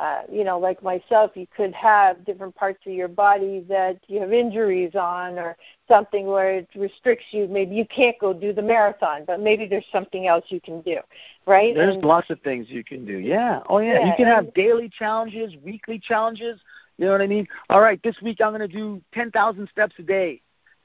uh, 0.00 0.22
you 0.32 0.44
know, 0.44 0.58
like 0.58 0.82
myself, 0.82 1.32
you 1.34 1.46
could 1.54 1.74
have 1.74 2.24
different 2.24 2.54
parts 2.54 2.78
of 2.86 2.92
your 2.92 3.06
body 3.06 3.62
that 3.68 3.98
you 4.06 4.18
have 4.18 4.32
injuries 4.32 4.94
on 4.94 5.38
or 5.38 5.54
something 5.88 6.26
where 6.26 6.54
it 6.54 6.68
restricts 6.74 7.26
you. 7.32 7.46
Maybe 7.48 7.74
you 7.74 7.84
can't 7.84 8.18
go 8.18 8.32
do 8.32 8.54
the 8.54 8.62
marathon, 8.62 9.24
but 9.26 9.40
maybe 9.40 9.66
there's 9.66 9.84
something 9.92 10.26
else 10.26 10.46
you 10.48 10.58
can 10.58 10.80
do, 10.80 11.00
right? 11.46 11.74
There's 11.74 11.96
and, 11.96 12.04
lots 12.04 12.30
of 12.30 12.40
things 12.40 12.70
you 12.70 12.82
can 12.82 13.04
do. 13.04 13.18
Yeah. 13.18 13.60
Oh, 13.68 13.78
yeah. 13.78 13.98
yeah 13.98 14.06
you 14.06 14.12
can 14.16 14.26
have 14.26 14.54
daily 14.54 14.88
challenges, 14.88 15.54
weekly 15.62 15.98
challenges. 15.98 16.60
You 16.96 17.04
know 17.04 17.12
what 17.12 17.20
I 17.20 17.26
mean? 17.26 17.46
All 17.68 17.82
right, 17.82 18.02
this 18.02 18.16
week 18.22 18.40
I'm 18.40 18.56
going 18.56 18.66
to 18.66 18.74
do 18.74 19.02
10,000 19.12 19.68
steps 19.68 19.96
a 19.98 20.02
day. 20.02 20.40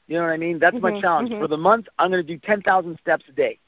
You 0.07 0.17
know 0.17 0.23
what 0.23 0.31
I 0.31 0.37
mean? 0.37 0.59
That's 0.59 0.75
mm-hmm, 0.75 0.95
my 0.95 1.01
challenge. 1.01 1.29
Mm-hmm. 1.29 1.41
For 1.41 1.47
the 1.47 1.57
month, 1.57 1.87
I'm 1.97 2.11
going 2.11 2.25
to 2.25 2.33
do 2.33 2.37
10,000 2.37 2.99
steps 2.99 3.23
a 3.29 3.31
day. 3.31 3.59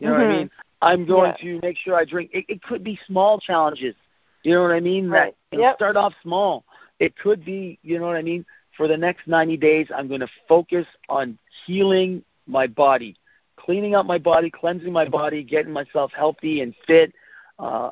You 0.00 0.08
know 0.08 0.14
mm-hmm. 0.14 0.20
what 0.20 0.20
I 0.20 0.32
mm-hmm. 0.32 0.38
mean? 0.38 0.50
I'm 0.82 1.06
going 1.06 1.34
yeah. 1.38 1.58
to 1.58 1.60
make 1.62 1.76
sure 1.76 1.94
I 1.94 2.04
drink. 2.04 2.30
It, 2.32 2.46
it 2.48 2.62
could 2.62 2.82
be 2.82 2.98
small 3.06 3.38
challenges 3.38 3.94
you 4.42 4.54
know 4.54 4.62
what 4.62 4.72
I 4.72 4.80
mean? 4.80 5.08
Right. 5.08 5.34
That 5.50 5.60
yep. 5.60 5.76
start 5.76 5.96
off 5.96 6.14
small. 6.22 6.64
It 6.98 7.16
could 7.16 7.44
be, 7.44 7.78
you 7.82 7.98
know 7.98 8.06
what 8.06 8.16
I 8.16 8.22
mean? 8.22 8.44
For 8.76 8.88
the 8.88 8.96
next 8.96 9.26
90 9.26 9.56
days, 9.56 9.88
I'm 9.94 10.08
going 10.08 10.20
to 10.20 10.28
focus 10.48 10.86
on 11.08 11.38
healing 11.66 12.24
my 12.46 12.66
body, 12.66 13.16
cleaning 13.56 13.94
up 13.94 14.06
my 14.06 14.18
body, 14.18 14.50
cleansing 14.50 14.92
my 14.92 15.08
body, 15.08 15.42
getting 15.42 15.72
myself 15.72 16.12
healthy 16.12 16.62
and 16.62 16.74
fit, 16.86 17.12
uh, 17.58 17.90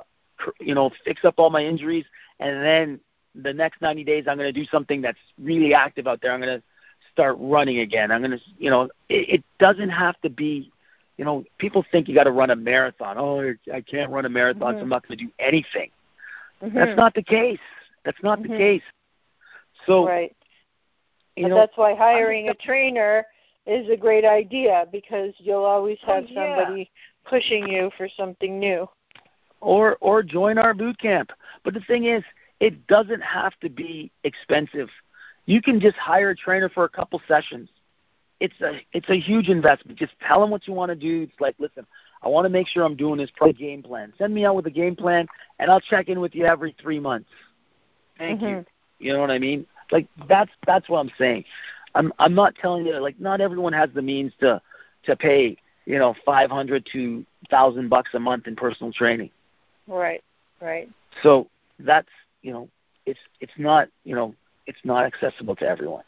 you 0.61 0.75
know, 0.75 0.91
fix 1.05 1.25
up 1.25 1.35
all 1.39 1.51
my 1.51 1.65
injuries, 1.65 2.05
and 2.41 2.63
then 2.63 3.01
the 3.35 3.53
next 3.53 3.83
90 3.83 4.05
days, 4.05 4.25
I'm 4.27 4.39
going 4.39 4.53
to 4.53 4.59
do 4.59 4.67
something 4.71 5.03
that's 5.03 5.19
really 5.41 5.75
active 5.75 6.07
out 6.07 6.21
there. 6.23 6.33
I'm 6.33 6.41
going 6.41 6.59
to 6.59 6.65
start 7.13 7.37
running 7.39 7.81
again. 7.81 8.11
I'm 8.11 8.23
going 8.23 8.33
to, 8.33 8.41
you 8.59 8.71
know, 8.71 8.85
it, 9.09 9.41
it 9.41 9.45
doesn't 9.59 9.91
have 9.91 10.19
to 10.23 10.31
be, 10.31 10.73
you 11.19 11.25
know, 11.25 11.45
people 11.59 11.85
think 11.91 12.09
you 12.09 12.15
got 12.15 12.25
to 12.25 12.31
run 12.31 12.51
a 12.51 12.57
marathon. 12.57 13.17
Oh, 13.19 13.53
I 13.75 13.81
can't 13.81 14.11
run 14.11 14.25
a 14.25 14.29
marathon, 14.29 14.75
mm-hmm. 14.75 14.79
so 14.79 14.83
I'm 14.83 14.89
not 14.89 15.07
going 15.07 15.19
to 15.19 15.25
do 15.25 15.31
anything. 15.39 15.91
Mm-hmm. 16.63 16.77
That's 16.77 16.97
not 16.97 17.15
the 17.15 17.23
case. 17.23 17.59
That's 18.05 18.23
not 18.23 18.39
mm-hmm. 18.39 18.53
the 18.53 18.57
case. 18.57 18.83
So, 19.85 20.07
right. 20.07 20.35
You 21.37 21.49
know, 21.49 21.57
that's 21.57 21.77
why 21.77 21.95
hiring 21.95 22.49
a 22.49 22.55
trainer 22.55 23.27
is 23.67 23.89
a 23.91 23.97
great 23.97 24.25
idea 24.25 24.87
because 24.91 25.35
you'll 25.39 25.65
always 25.65 25.99
oh, 26.07 26.15
have 26.15 26.25
oh, 26.25 26.27
yeah. 26.31 26.57
somebody 26.57 26.91
pushing 27.25 27.69
you 27.69 27.91
for 27.97 28.09
something 28.17 28.59
new. 28.59 28.89
Or 29.61 29.97
or 30.01 30.23
join 30.23 30.57
our 30.57 30.73
boot 30.73 30.99
camp. 30.99 31.33
But 31.65 31.75
the 31.75 31.81
thing 31.81 32.05
is, 32.05 32.23
it 32.61 32.87
doesn't 32.87 33.23
have 33.23 33.59
to 33.61 33.69
be 33.69 34.13
expensive. 34.23 34.89
You 35.47 35.61
can 35.61 35.81
just 35.81 35.97
hire 35.97 36.31
a 36.31 36.37
trainer 36.37 36.69
for 36.69 36.85
a 36.85 36.89
couple 36.89 37.21
sessions. 37.27 37.69
It's 38.41 38.61
a 38.61 38.81
it's 38.93 39.09
a 39.09 39.19
huge 39.19 39.49
investment. 39.49 39.99
Just 39.99 40.13
tell 40.27 40.41
them 40.41 40.51
what 40.51 40.67
you 40.69 40.73
want 40.73 40.91
to 40.91 40.97
do. 40.97 41.23
It's 41.23 41.41
like, 41.41 41.57
listen, 41.59 41.85
I 42.23 42.29
want 42.29 42.45
to 42.45 42.51
make 42.51 42.69
sure 42.69 42.85
I'm 42.85 42.95
doing 42.95 43.19
this 43.19 43.31
pro 43.35 43.53
game 43.53 43.83
plan. 43.83 44.13
Send 44.17 44.33
me 44.33 44.45
out 44.45 44.55
with 44.55 44.67
a 44.67 44.71
game 44.71 44.95
plan, 44.95 45.27
and 45.59 45.71
I'll 45.71 45.81
check 45.81 46.09
in 46.09 46.21
with 46.21 46.35
you 46.35 46.45
every 46.45 46.75
three 46.81 47.01
months. 47.01 47.29
Thank 48.17 48.41
mm-hmm. 48.41 48.49
you. 48.49 48.67
You 49.01 49.13
know 49.13 49.21
what 49.21 49.31
I 49.31 49.39
mean? 49.39 49.67
Like 49.91 50.07
that's 50.29 50.51
that's 50.67 50.89
what 50.89 50.99
I'm 50.99 51.11
saying. 51.19 51.45
I'm 51.95 52.13
I'm 52.19 52.35
not 52.35 52.55
telling 52.55 52.87
you 52.87 52.95
like 53.01 53.19
not 53.21 53.41
everyone 53.41 53.73
has 53.73 53.91
the 53.95 54.03
means 54.03 54.33
to 54.41 54.61
to 55.05 55.17
pay 55.17 55.57
you 55.85 55.99
know 55.99 56.15
five 56.25 56.51
hundred 56.51 56.87
to 56.93 57.25
thousand 57.51 57.89
bucks 57.89 58.11
a 58.15 58.21
month 58.21 58.47
in 58.47 58.55
personal 58.55 58.93
training. 58.93 59.31
Right. 59.87 60.23
Right. 60.61 60.89
So 61.23 61.49
that's 61.81 62.09
you 62.43 62.53
know 62.53 62.69
it's 63.07 63.21
it's 63.41 63.53
not 63.57 63.89
you 64.05 64.15
know 64.15 64.35
it's 64.67 64.81
not 64.85 65.05
accessible 65.05 65.57
to 65.57 65.67
everyone. 65.67 66.05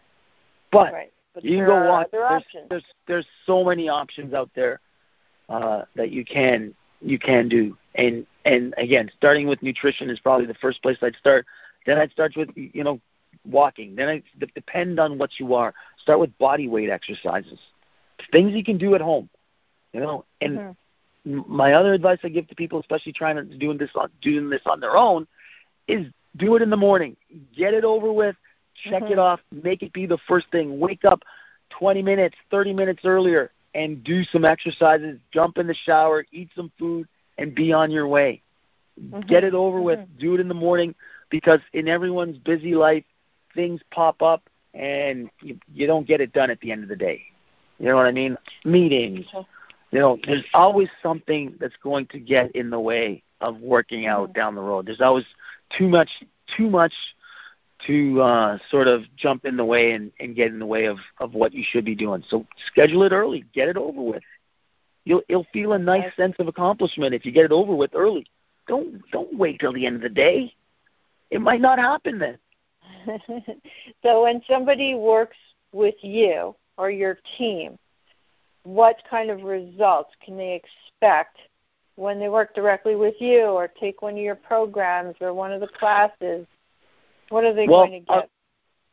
But, 0.71 0.93
right. 0.93 1.13
But 1.35 1.45
you 1.45 1.59
can 1.59 1.67
go 1.67 1.87
walk. 1.87 2.09
There's, 2.11 2.43
there's 2.69 2.85
there's 3.07 3.27
so 3.47 3.65
many 3.65 3.89
options 3.89 4.35
out 4.35 4.51
there 4.55 4.81
uh, 5.49 5.83
that 5.97 6.11
you 6.11 6.25
can 6.25 6.75
you 7.01 7.19
can 7.19 7.49
do. 7.49 7.77
And 7.95 8.27
and 8.45 8.75
again, 8.77 9.11
starting 9.17 9.49
with 9.49 9.63
nutrition 9.63 10.11
is 10.11 10.21
probably 10.21 10.47
the 10.47 10.55
first 10.55 10.83
place 10.83 10.99
I'd 11.03 11.17
start. 11.17 11.47
Then 11.87 11.99
I'd 11.99 12.13
start 12.13 12.33
with 12.37 12.51
you 12.55 12.85
know 12.85 13.01
walking. 13.45 13.97
Then 13.97 14.09
I 14.09 14.23
depend 14.55 15.01
on 15.01 15.19
what 15.19 15.31
you 15.39 15.55
are. 15.55 15.75
Start 16.03 16.21
with 16.21 16.37
body 16.39 16.69
weight 16.69 16.91
exercises, 16.91 17.59
things 18.33 18.53
you 18.53 18.65
can 18.65 18.79
do 18.79 18.95
at 18.95 19.01
home. 19.01 19.29
You 19.93 20.01
know, 20.01 20.25
and 20.41 20.59
mm-hmm. 21.27 21.43
my 21.53 21.73
other 21.73 21.93
advice 21.93 22.19
I 22.23 22.29
give 22.29 22.47
to 22.49 22.55
people, 22.55 22.81
especially 22.81 23.13
trying 23.13 23.37
to 23.37 23.43
doing 23.45 23.79
this 23.79 23.91
on 23.95 24.11
doing 24.21 24.51
this 24.51 24.63
on 24.67 24.81
their 24.81 24.97
own, 24.97 25.27
is 25.89 26.07
do 26.37 26.55
it 26.55 26.63
in 26.63 26.71
the 26.71 26.77
morning. 26.77 27.17
Get 27.57 27.75
it 27.75 27.85
over 27.85 28.13
with. 28.13 28.37
Check 28.85 29.05
mm-hmm. 29.05 29.13
it 29.13 29.19
off. 29.19 29.41
Make 29.51 29.83
it 29.83 29.93
be 29.93 30.07
the 30.07 30.19
first 30.29 30.47
thing. 30.51 30.79
Wake 30.79 31.05
up 31.05 31.23
20 31.71 32.03
minutes, 32.03 32.37
30 32.51 32.73
minutes 32.73 33.03
earlier 33.05 33.51
and 33.75 34.03
do 34.03 34.25
some 34.25 34.45
exercises. 34.45 35.19
Jump 35.33 35.59
in 35.59 35.67
the 35.67 35.75
shower, 35.75 36.25
eat 36.33 36.51
some 36.55 36.71
food, 36.79 37.07
and 37.39 37.55
be 37.55 37.73
on 37.73 37.91
your 37.91 38.09
way. 38.09 38.43
Mm-hmm. 39.01 39.21
Get 39.21 39.45
it 39.45 39.55
over 39.55 39.81
with. 39.81 39.99
Mm-hmm. 39.99 40.19
Do 40.19 40.35
it 40.35 40.41
in 40.41 40.49
the 40.49 40.55
morning 40.55 40.95
because 41.31 41.61
in 41.73 41.89
everyone's 41.89 42.39
busy 42.39 42.75
life, 42.75 43.05
things 43.55 43.81
pop 43.91 44.23
up 44.23 44.43
and 44.75 45.31
you, 45.41 45.59
you 45.73 45.87
don't 45.87 46.07
get 46.07 46.21
it 46.21 46.33
done 46.33 46.51
at 46.51 46.61
the 46.61 46.73
end 46.73 46.83
of 46.83 46.89
the 46.89 46.97
day. 46.97 47.23
You 47.79 47.87
know 47.87 47.97
what 47.97 48.07
I 48.07 48.13
mean? 48.13 48.37
Meetings. 48.65 49.27
You 49.91 49.99
know, 49.99 50.19
there's 50.25 50.45
always 50.55 50.89
something 51.03 51.55
that's 51.59 51.75
going 51.83 52.07
to 52.09 52.21
get 52.21 52.55
in 52.55 52.71
the 52.71 52.79
way 52.79 53.23
of 53.41 53.59
working 53.61 54.07
out 54.07 54.29
mm-hmm. 54.29 54.39
down 54.39 54.55
the 54.55 54.61
road. 54.61 54.87
There's 54.87 55.01
always 55.01 55.25
too 55.77 55.89
much 55.89 56.11
too 56.57 56.69
much 56.69 56.93
to 57.87 58.21
uh, 58.21 58.59
sort 58.71 58.89
of 58.89 59.03
jump 59.17 59.45
in 59.45 59.57
the 59.57 59.65
way 59.65 59.93
and, 59.93 60.13
and 60.21 60.37
get 60.37 60.49
in 60.49 60.59
the 60.59 60.67
way 60.67 60.87
of, 60.87 60.99
of 61.19 61.35
what 61.35 61.53
you 61.53 61.65
should 61.67 61.85
be 61.85 61.95
doing. 61.95 62.23
So 62.29 62.47
schedule 62.67 63.03
it 63.05 63.13
early, 63.13 63.45
get 63.53 63.69
it 63.69 63.77
over 63.77 64.03
with. 64.03 64.23
You'll 65.05 65.23
you'll 65.29 65.47
feel 65.53 65.73
a 65.73 65.79
nice 65.79 66.15
sense 66.15 66.37
of 66.39 66.49
accomplishment 66.49 67.15
if 67.15 67.25
you 67.25 67.33
get 67.33 67.47
it 67.47 67.53
over 67.53 67.75
with 67.75 67.95
early. 67.95 68.27
Don't 68.69 69.01
don't 69.11 69.37
wait 69.37 69.59
till 69.59 69.73
the 69.73 69.87
end 69.87 69.97
of 69.97 70.03
the 70.03 70.11
day. 70.11 70.55
It 71.31 71.41
might 71.41 71.61
not 71.61 71.79
happen 71.79 72.19
then. 72.19 72.39
so 74.03 74.23
when 74.23 74.43
somebody 74.49 74.95
works 74.95 75.37
with 75.73 75.95
you 76.03 76.55
or 76.77 76.91
your 76.91 77.19
team, 77.39 77.79
what 78.65 79.03
kind 79.09 79.31
of 79.31 79.43
results 79.43 80.11
can 80.25 80.37
they 80.37 80.55
expect 80.55 81.39
when 81.97 82.19
they 82.19 82.29
work 82.29 82.55
directly 82.55 82.97
with 82.97 83.15
you 83.21 83.45
or 83.47 83.69
take 83.69 84.03
one 84.03 84.15
of 84.15 84.19
your 84.19 84.35
programs 84.35 85.15
or 85.21 85.33
one 85.33 85.53
of 85.53 85.61
the 85.61 85.69
classes? 85.69 86.47
What 87.31 87.45
are 87.45 87.55
they 87.55 87.67
well, 87.67 87.87
going 87.87 87.93
to 87.93 88.07
get? 88.07 88.09
I'll, 88.11 88.31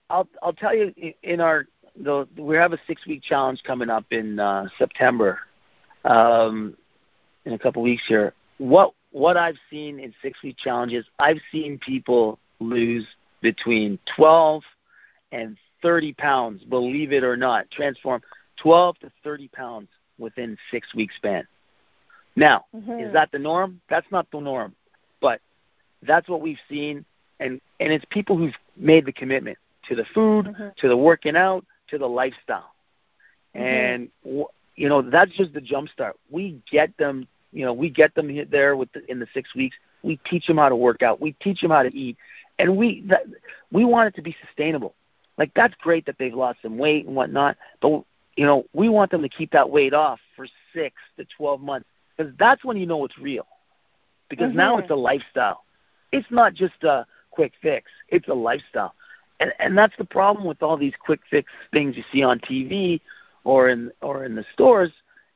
I'll 0.10 0.28
I'll 0.42 0.54
tell 0.54 0.74
you 0.76 0.94
in 1.24 1.42
our 1.42 1.68
the 1.96 2.28
we 2.38 2.56
have 2.56 2.74
a 2.74 2.80
six 2.88 3.06
week 3.06 3.22
challenge 3.24 3.62
coming 3.64 3.90
up 3.90 4.06
in 4.12 4.40
uh, 4.40 4.68
September, 4.78 5.40
um, 6.06 6.76
in 7.46 7.54
a 7.54 7.60
couple 7.60 7.82
weeks 7.82 8.04
here. 8.08 8.34
What 8.58 8.94
what 9.12 9.38
I've 9.38 9.58
seen 9.70 10.00
in 10.00 10.14
six 10.22 10.42
week 10.44 10.58
challenges, 10.58 11.06
I've 11.20 11.42
seen 11.52 11.80
people 11.80 12.40
lose 12.60 13.06
between 13.42 14.00
12 14.16 14.64
and 15.32 15.58
30 15.82 16.14
pounds, 16.14 16.64
believe 16.64 17.12
it 17.12 17.24
or 17.24 17.38
not, 17.38 17.70
transform 17.72 18.22
12 18.58 19.00
to 19.00 19.12
30 19.24 19.48
pounds 19.50 19.88
within 20.18 20.58
six 20.72 20.94
week 20.96 21.12
span. 21.16 21.48
Now, 22.36 22.66
mm-hmm. 22.76 23.00
is 23.00 23.14
that 23.14 23.32
the 23.32 23.40
norm? 23.40 23.82
That's 23.90 24.08
not 24.12 24.28
the 24.32 24.40
norm, 24.40 24.76
but 25.22 25.42
that's 26.04 26.30
what 26.30 26.42
we've 26.42 26.60
seen, 26.70 27.06
and 27.40 27.62
and 27.80 27.94
it's 27.94 28.06
people 28.10 28.38
who've 28.38 28.56
made 28.76 29.06
the 29.06 29.12
commitment 29.12 29.58
to 29.88 29.96
the 29.96 30.06
food, 30.14 30.48
mm-hmm. 30.48 30.68
to 30.78 30.88
the 30.88 30.98
working 30.98 31.36
out, 31.36 31.66
to 31.90 31.98
the 31.98 32.08
lifestyle, 32.08 32.72
mm-hmm. 33.56 33.64
and 33.64 34.10
you 34.76 34.90
know 34.90 35.02
that's 35.02 35.32
just 35.36 35.54
the 35.54 35.62
jump 35.62 35.90
start. 35.90 36.16
We 36.30 36.62
get 36.70 36.96
them, 36.98 37.28
you 37.52 37.66
know, 37.66 37.74
we 37.74 37.90
get 37.90 38.16
them 38.16 38.30
there 38.50 38.76
with 38.76 38.92
the, 38.94 39.10
in 39.10 39.20
the 39.20 39.28
six 39.34 39.54
weeks. 39.56 39.76
We 40.04 40.18
teach 40.30 40.48
them 40.48 40.58
how 40.58 40.70
to 40.70 40.76
work 40.76 41.02
out. 41.02 41.20
We 41.20 41.34
teach 41.34 41.62
them 41.62 41.72
how 41.72 41.84
to 41.84 41.96
eat, 41.96 42.18
and 42.60 42.78
we 42.78 43.02
that, 43.08 43.24
we 43.72 43.86
want 43.86 44.10
it 44.10 44.16
to 44.16 44.22
be 44.22 44.36
sustainable. 44.46 44.94
Like 45.38 45.52
that's 45.54 45.76
great 45.76 46.06
that 46.08 46.18
they've 46.18 46.34
lost 46.34 46.60
some 46.62 46.78
weight 46.78 47.06
and 47.06 47.16
whatnot, 47.16 47.58
but 47.82 48.04
you 48.36 48.46
know 48.46 48.66
we 48.74 48.90
want 48.90 49.12
them 49.12 49.22
to 49.22 49.30
keep 49.30 49.52
that 49.52 49.70
weight 49.70 49.94
off 49.94 50.20
for 50.36 50.48
six 50.74 50.96
to 51.18 51.26
twelve 51.38 51.62
months 51.62 51.88
because 52.16 52.34
that's 52.40 52.64
when 52.64 52.78
you 52.78 52.86
know 52.86 53.06
it's 53.06 53.18
real. 53.18 53.48
Because 54.30 54.50
mm-hmm. 54.50 54.58
now 54.58 54.78
it's 54.78 54.90
a 54.90 54.96
lifestyle. 54.96 55.64
It's 56.12 56.28
not 56.30 56.54
just 56.54 56.84
a 56.84 57.06
quick 57.38 57.54
fix. 57.62 57.92
It's 58.10 58.28
a 58.30 58.34
lifestyle, 58.34 58.96
and 59.40 59.54
and 59.60 59.78
that's 59.78 59.96
the 59.98 60.06
problem 60.06 60.44
with 60.48 60.64
all 60.64 60.76
these 60.76 60.96
quick 61.00 61.20
fix 61.30 61.52
things 61.72 61.96
you 61.96 62.04
see 62.12 62.24
on 62.24 62.40
TV 62.40 63.00
or 63.44 63.70
in 63.70 63.92
or 64.02 64.26
in 64.26 64.34
the 64.34 64.44
stores 64.54 64.92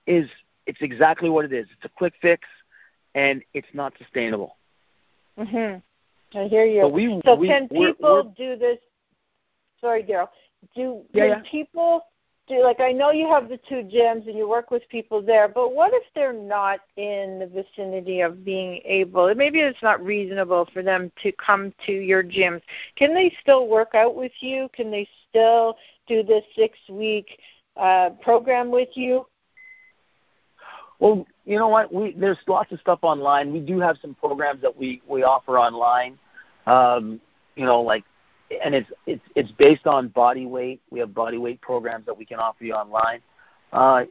is 0.08 0.28
it's 0.66 0.82
exactly 0.82 1.30
what 1.30 1.46
it 1.46 1.54
is. 1.54 1.68
It's 1.76 1.86
a 1.86 1.90
quick 1.90 2.14
fix, 2.20 2.48
and 3.14 3.44
it's 3.54 3.74
not 3.74 3.94
sustainable. 4.00 4.58
Mhm. 5.38 5.84
I 6.34 6.44
hear 6.48 6.66
you. 6.66 6.88
We, 6.88 7.22
so 7.24 7.36
we, 7.36 7.48
can 7.48 7.68
we're, 7.70 7.94
people 7.94 8.34
we're, 8.40 8.46
do 8.46 8.56
this? 8.58 8.80
Sorry, 9.80 10.02
Daryl. 10.02 10.30
Do 10.76 11.04
yeah, 11.14 11.28
can 11.28 11.44
yeah. 11.44 11.52
people 11.52 12.06
do 12.48 12.64
like 12.64 12.80
I 12.80 12.92
know 12.92 13.12
you 13.12 13.28
have 13.28 13.50
the 13.50 13.58
two 13.58 13.84
gyms 13.84 14.28
and 14.28 14.38
you 14.38 14.48
work 14.48 14.72
with 14.72 14.88
people 14.90 15.22
there, 15.22 15.48
but 15.48 15.74
what 15.74 15.94
if 15.94 16.04
they're 16.16 16.34
not 16.34 16.80
in 16.98 17.40
the 17.40 17.48
vicinity 17.48 18.22
of 18.22 18.44
being 18.44 18.82
able? 18.86 19.34
Maybe 19.36 19.60
it's 19.60 19.82
not 19.82 20.04
reasonable 20.04 20.68
for 20.74 20.82
them 20.84 21.12
to 21.24 21.32
come 21.34 21.74
to 21.86 21.92
your 21.92 22.24
gyms. 22.24 22.62
Can 22.96 23.14
they 23.14 23.36
still 23.42 23.68
work 23.68 23.96
out 23.96 24.16
with 24.16 24.34
you? 24.40 24.70
Can 24.74 24.92
they 24.92 25.08
still 25.30 25.78
do 26.08 26.24
this 26.24 26.44
six 26.56 26.78
week 26.90 27.40
uh, 27.78 28.12
program 28.22 28.72
with 28.72 28.90
you? 28.96 29.26
Well, 31.00 31.26
you 31.46 31.58
know 31.58 31.68
what? 31.68 31.92
We 31.94 32.14
there's 32.14 32.38
lots 32.48 32.72
of 32.72 32.80
stuff 32.80 33.00
online. 33.02 33.52
We 33.52 33.60
do 33.60 33.80
have 33.80 33.98
some 34.02 34.14
programs 34.16 34.62
that 34.62 34.76
we 34.76 35.02
we 35.08 35.24
offer 35.24 35.58
online. 35.58 36.18
Um, 36.68 37.20
you 37.56 37.66
know, 37.66 37.82
like, 37.82 38.04
and 38.64 38.76
it's 38.76 38.90
it's 39.06 39.24
it's 39.36 39.52
based 39.52 39.88
on 39.88 40.10
body 40.10 40.46
weight. 40.46 40.82
We 40.90 41.00
have 41.00 41.14
body 41.14 41.38
weight 41.38 41.62
programs 41.62 42.06
that 42.06 42.18
we 42.18 42.26
can 42.26 42.40
offer 42.40 42.64
you 42.64 42.74
online. 42.74 43.22
Uh, 43.72 44.04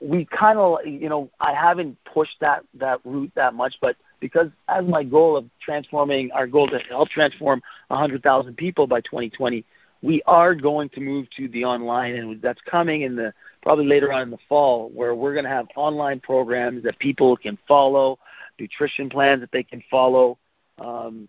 we 0.00 0.26
kind 0.26 0.58
of, 0.58 0.86
you 0.86 1.08
know, 1.08 1.30
I 1.40 1.54
haven't 1.54 1.96
pushed 2.04 2.36
that 2.40 2.64
that 2.74 3.00
route 3.04 3.32
that 3.34 3.54
much, 3.54 3.76
but 3.80 3.96
because 4.20 4.50
as 4.68 4.84
my 4.86 5.02
goal 5.02 5.36
of 5.36 5.46
transforming 5.60 6.30
our 6.32 6.46
goal 6.46 6.68
to 6.68 6.78
help 6.78 7.08
transform 7.08 7.62
100,000 7.88 8.56
people 8.56 8.86
by 8.86 9.00
2020, 9.02 9.64
we 10.02 10.22
are 10.26 10.54
going 10.54 10.88
to 10.90 11.00
move 11.00 11.28
to 11.36 11.48
the 11.48 11.64
online, 11.64 12.14
and 12.14 12.40
that's 12.42 12.60
coming 12.62 13.02
in 13.02 13.16
the 13.16 13.32
probably 13.62 13.86
later 13.86 14.12
on 14.12 14.22
in 14.22 14.30
the 14.30 14.38
fall, 14.48 14.90
where 14.90 15.14
we're 15.14 15.32
going 15.32 15.44
to 15.44 15.50
have 15.50 15.66
online 15.76 16.20
programs 16.20 16.82
that 16.84 16.98
people 16.98 17.36
can 17.36 17.58
follow, 17.66 18.18
nutrition 18.60 19.08
plans 19.08 19.40
that 19.40 19.50
they 19.52 19.62
can 19.62 19.82
follow, 19.90 20.38
um, 20.78 21.28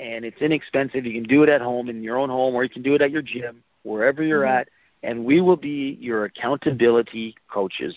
and 0.00 0.24
it's 0.24 0.40
inexpensive. 0.40 1.04
You 1.04 1.12
can 1.12 1.28
do 1.28 1.42
it 1.42 1.48
at 1.48 1.60
home 1.60 1.88
in 1.88 2.02
your 2.02 2.16
own 2.16 2.30
home, 2.30 2.54
or 2.54 2.64
you 2.64 2.70
can 2.70 2.82
do 2.82 2.94
it 2.94 3.02
at 3.02 3.10
your 3.10 3.22
gym, 3.22 3.62
wherever 3.82 4.22
you're 4.22 4.42
mm-hmm. 4.42 4.60
at, 4.60 4.68
and 5.02 5.24
we 5.24 5.40
will 5.40 5.56
be 5.56 5.98
your 6.00 6.24
accountability 6.24 7.34
coaches. 7.50 7.94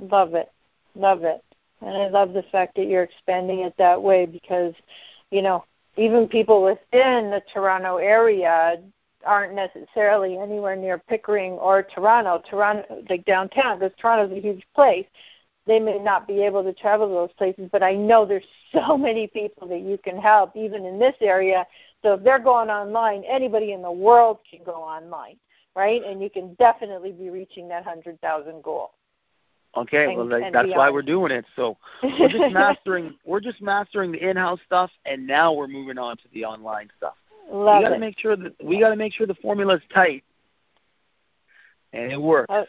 Love 0.00 0.34
it, 0.34 0.50
love 0.94 1.24
it, 1.24 1.42
and 1.80 1.90
I 1.90 2.08
love 2.08 2.32
the 2.32 2.44
fact 2.50 2.76
that 2.76 2.86
you're 2.88 3.04
expanding 3.04 3.60
it 3.60 3.74
that 3.78 4.02
way 4.02 4.26
because, 4.26 4.74
you 5.30 5.42
know, 5.42 5.64
even 5.96 6.28
people 6.28 6.62
within 6.62 7.30
the 7.30 7.42
Toronto 7.52 7.96
area 7.96 8.80
aren't 9.24 9.54
necessarily 9.54 10.38
anywhere 10.38 10.76
near 10.76 10.98
Pickering 10.98 11.52
or 11.52 11.82
Toronto. 11.82 12.40
Toronto, 12.48 13.02
like 13.10 13.24
downtown, 13.24 13.78
because 13.78 13.94
Toronto's 13.98 14.36
a 14.36 14.40
huge 14.40 14.64
place. 14.74 15.06
They 15.68 15.78
may 15.78 15.98
not 15.98 16.26
be 16.26 16.42
able 16.42 16.64
to 16.64 16.72
travel 16.72 17.06
to 17.06 17.12
those 17.12 17.32
places, 17.36 17.68
but 17.70 17.82
I 17.82 17.92
know 17.92 18.24
there's 18.24 18.42
so 18.72 18.96
many 18.96 19.28
people 19.28 19.68
that 19.68 19.82
you 19.82 19.98
can 19.98 20.18
help, 20.18 20.56
even 20.56 20.84
in 20.84 20.98
this 20.98 21.14
area. 21.20 21.66
So 22.02 22.14
if 22.14 22.24
they're 22.24 22.38
going 22.38 22.70
online, 22.70 23.22
anybody 23.28 23.72
in 23.72 23.82
the 23.82 23.92
world 23.92 24.38
can 24.50 24.64
go 24.64 24.76
online, 24.76 25.36
right? 25.76 26.02
And 26.02 26.22
you 26.22 26.30
can 26.30 26.54
definitely 26.54 27.12
be 27.12 27.28
reaching 27.28 27.68
that 27.68 27.84
hundred 27.84 28.20
thousand 28.20 28.64
goal. 28.64 28.92
Okay, 29.76 30.06
and, 30.06 30.16
well 30.16 30.26
that, 30.28 30.52
that's 30.52 30.66
beyond. 30.66 30.78
why 30.78 30.90
we're 30.90 31.02
doing 31.02 31.30
it. 31.30 31.44
So 31.54 31.76
we're 32.02 32.28
just 32.28 32.52
mastering 32.52 33.14
we're 33.26 33.40
just 33.40 33.60
mastering 33.60 34.12
the 34.12 34.26
in-house 34.26 34.60
stuff, 34.64 34.90
and 35.04 35.26
now 35.26 35.52
we're 35.52 35.68
moving 35.68 35.98
on 35.98 36.16
to 36.16 36.24
the 36.32 36.46
online 36.46 36.88
stuff. 36.96 37.14
Love 37.50 37.78
we 37.78 37.84
got 37.84 37.94
to 37.94 37.98
make 37.98 38.18
sure 38.18 38.36
that 38.36 38.54
we 38.62 38.80
got 38.80 38.90
to 38.90 38.96
make 38.96 39.12
sure 39.12 39.26
the 39.26 39.34
formula 39.34 39.74
is 39.74 39.82
tight, 39.92 40.24
and 41.92 42.10
it 42.10 42.20
works. 42.20 42.46
Uh, 42.48 42.64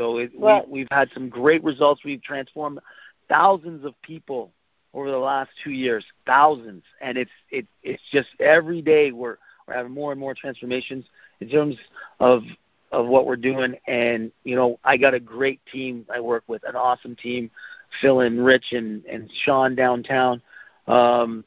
So 0.00 0.16
it, 0.16 0.32
Well- 0.34 0.64
we, 0.66 0.80
we've 0.80 0.88
had 0.90 1.10
some 1.12 1.28
great 1.28 1.62
results. 1.62 2.04
We've 2.04 2.22
transformed 2.22 2.80
thousands 3.28 3.84
of 3.84 4.00
people 4.00 4.50
over 4.94 5.10
the 5.10 5.18
last 5.18 5.50
two 5.62 5.72
years, 5.72 6.04
thousands, 6.26 6.82
and 7.02 7.18
it's 7.18 7.30
it 7.50 7.66
it's 7.82 8.02
just 8.10 8.28
every 8.40 8.80
day 8.80 9.12
we're 9.12 9.36
we're 9.68 9.74
having 9.74 9.92
more 9.92 10.10
and 10.10 10.18
more 10.18 10.34
transformations 10.34 11.04
in 11.40 11.50
terms 11.50 11.76
of 12.18 12.42
of 12.92 13.06
what 13.08 13.26
we're 13.26 13.36
doing. 13.36 13.76
And 13.86 14.32
you 14.42 14.56
know, 14.56 14.80
I 14.84 14.96
got 14.96 15.12
a 15.12 15.20
great 15.20 15.60
team 15.70 16.06
I 16.12 16.18
work 16.18 16.44
with, 16.48 16.64
an 16.66 16.76
awesome 16.76 17.14
team, 17.14 17.50
Phil 18.00 18.20
and 18.20 18.42
Rich 18.42 18.72
and 18.72 19.04
and 19.04 19.30
Sean 19.44 19.74
downtown, 19.74 20.40
um, 20.88 21.44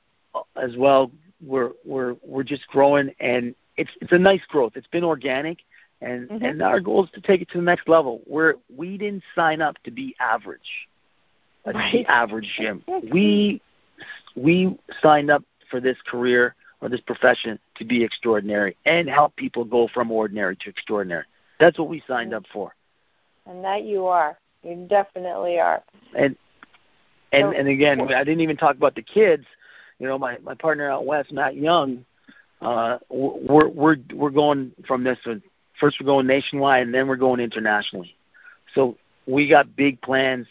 as 0.56 0.78
well. 0.78 1.12
We're 1.42 1.72
we're 1.84 2.16
we're 2.24 2.44
just 2.44 2.68
growing, 2.68 3.14
and 3.20 3.56
it's 3.78 3.92
it's 4.00 4.12
a 4.12 4.20
nice 4.20 4.46
growth. 4.48 4.74
It's 4.76 4.88
been 4.88 5.04
organic, 5.04 5.58
and 6.04 6.30
Mhm. 6.30 6.44
and 6.50 6.62
our 6.62 6.80
goal 6.80 7.04
is 7.06 7.12
to 7.12 7.22
take 7.22 7.42
it 7.42 7.50
to 7.50 7.58
the 7.58 7.64
next 7.64 7.88
level. 7.88 8.22
We're 8.26 8.56
we 8.76 8.98
didn't 8.98 9.24
sign 9.36 9.62
up 9.62 9.78
to 9.84 9.92
be 9.92 10.16
average, 10.20 10.88
a 11.66 11.72
Right. 11.74 12.06
average 12.08 12.50
gym. 12.58 12.84
We 13.12 13.62
we 14.36 14.78
signed 15.02 15.30
up 15.30 15.44
for 15.70 15.80
this 15.80 15.98
career 16.02 16.56
or 16.82 16.90
this 16.90 17.02
profession 17.02 17.60
to 17.76 17.86
be 17.86 18.04
extraordinary 18.04 18.76
and 18.86 19.10
help 19.10 19.36
people 19.36 19.64
go 19.64 19.88
from 19.88 20.12
ordinary 20.12 20.56
to 20.58 20.70
extraordinary. 20.70 21.24
That's 21.60 21.78
what 21.80 21.88
we 21.88 22.02
signed 22.08 22.34
up 22.34 22.46
for. 22.48 22.76
And 23.46 23.64
that 23.64 23.84
you 23.84 24.08
are. 24.08 24.38
You 24.64 24.86
definitely 24.88 25.60
are. 25.60 25.82
And 26.16 26.36
and 27.32 27.44
So- 27.54 27.58
and 27.58 27.68
again, 27.68 28.02
I 28.02 28.24
didn't 28.24 28.42
even 28.42 28.58
talk 28.58 28.76
about 28.76 28.96
the 28.96 29.02
kids. 29.02 29.46
You 30.00 30.08
know, 30.08 30.18
my 30.18 30.38
my 30.44 30.56
partner 30.56 30.90
out 30.90 31.06
west, 31.06 31.32
Matt 31.32 31.56
Young. 31.56 32.06
Uh, 32.62 32.98
we're 33.10 33.68
we're 33.68 33.98
we're 34.14 34.30
going 34.30 34.72
from 34.86 35.04
this. 35.04 35.20
uh, 35.28 35.36
First, 35.80 35.98
we're 36.00 36.06
going 36.06 36.28
nationwide, 36.28 36.84
and 36.84 36.94
then 36.94 37.08
we're 37.08 37.16
going 37.16 37.40
internationally. 37.40 38.16
So 38.76 38.98
we 39.26 39.50
got 39.50 39.76
big 39.76 40.02
plans, 40.02 40.48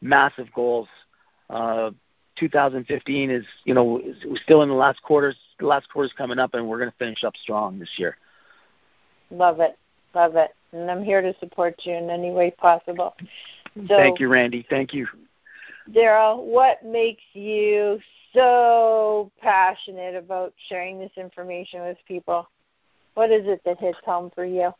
massive 0.00 0.52
goals. 0.54 0.88
Uh, 1.50 1.90
2015 2.36 3.30
is, 3.30 3.44
you 3.64 3.74
know, 3.74 3.98
is, 3.98 4.16
we're 4.24 4.36
still 4.36 4.62
in 4.62 4.68
the 4.68 4.74
last 4.74 5.02
quarters. 5.02 5.36
The 5.58 5.66
last 5.66 5.88
quarter's 5.90 6.12
coming 6.16 6.38
up, 6.38 6.54
and 6.54 6.66
we're 6.66 6.78
going 6.78 6.90
to 6.90 6.96
finish 6.96 7.24
up 7.24 7.34
strong 7.36 7.78
this 7.78 7.90
year. 7.96 8.16
Love 9.30 9.60
it. 9.60 9.78
Love 10.14 10.36
it. 10.36 10.50
And 10.72 10.90
I'm 10.90 11.04
here 11.04 11.20
to 11.20 11.34
support 11.38 11.76
you 11.84 11.94
in 11.94 12.10
any 12.10 12.30
way 12.30 12.50
possible. 12.50 13.14
So, 13.88 13.96
Thank 13.96 14.20
you, 14.20 14.28
Randi. 14.28 14.66
Thank 14.68 14.94
you. 14.94 15.06
Daryl, 15.90 16.42
what 16.44 16.84
makes 16.84 17.22
you 17.32 17.98
so 18.32 19.30
passionate 19.40 20.14
about 20.14 20.54
sharing 20.68 20.98
this 20.98 21.10
information 21.16 21.82
with 21.82 21.98
people? 22.06 22.48
What 23.14 23.30
is 23.30 23.46
it 23.46 23.60
that 23.64 23.78
hits 23.78 23.98
home 24.04 24.30
for 24.34 24.44
you? 24.44 24.72